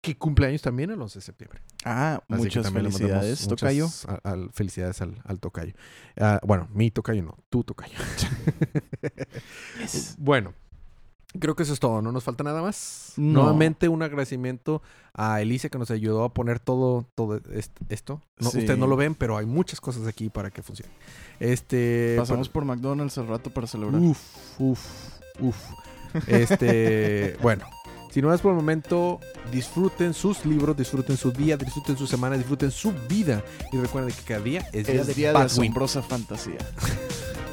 [0.00, 1.60] que cumpleaños también el 11 de septiembre.
[1.84, 3.88] Ah, Así muchas felicidades, muchas Tocayo.
[4.22, 5.72] a- felicidades al, al tocayo.
[6.16, 7.98] Ah, bueno, mi tocayo no, tu tocayo.
[10.18, 10.54] Bueno,
[11.38, 12.02] creo que eso es todo.
[12.02, 13.12] No nos falta nada más.
[13.16, 13.40] No.
[13.42, 14.82] Nuevamente un agradecimiento
[15.14, 18.22] a Elise que nos ayudó a poner todo, todo est- esto.
[18.38, 18.58] No, Sí.
[18.58, 20.92] Ustedes no lo ven, pero hay muchas cosas aquí para que funcione.
[21.40, 22.14] Este.
[22.18, 24.00] Pasamos por McDonald's al rato para celebrar.
[24.00, 24.20] Uf,
[24.58, 24.80] uf,
[25.40, 25.56] uf.
[26.28, 27.66] Este, bueno,
[28.16, 29.20] si no es por el momento,
[29.52, 34.22] disfruten sus libros, disfruten su día, disfruten su semana, disfruten su vida y recuerden que
[34.22, 36.56] cada día es día es de día de fantasía.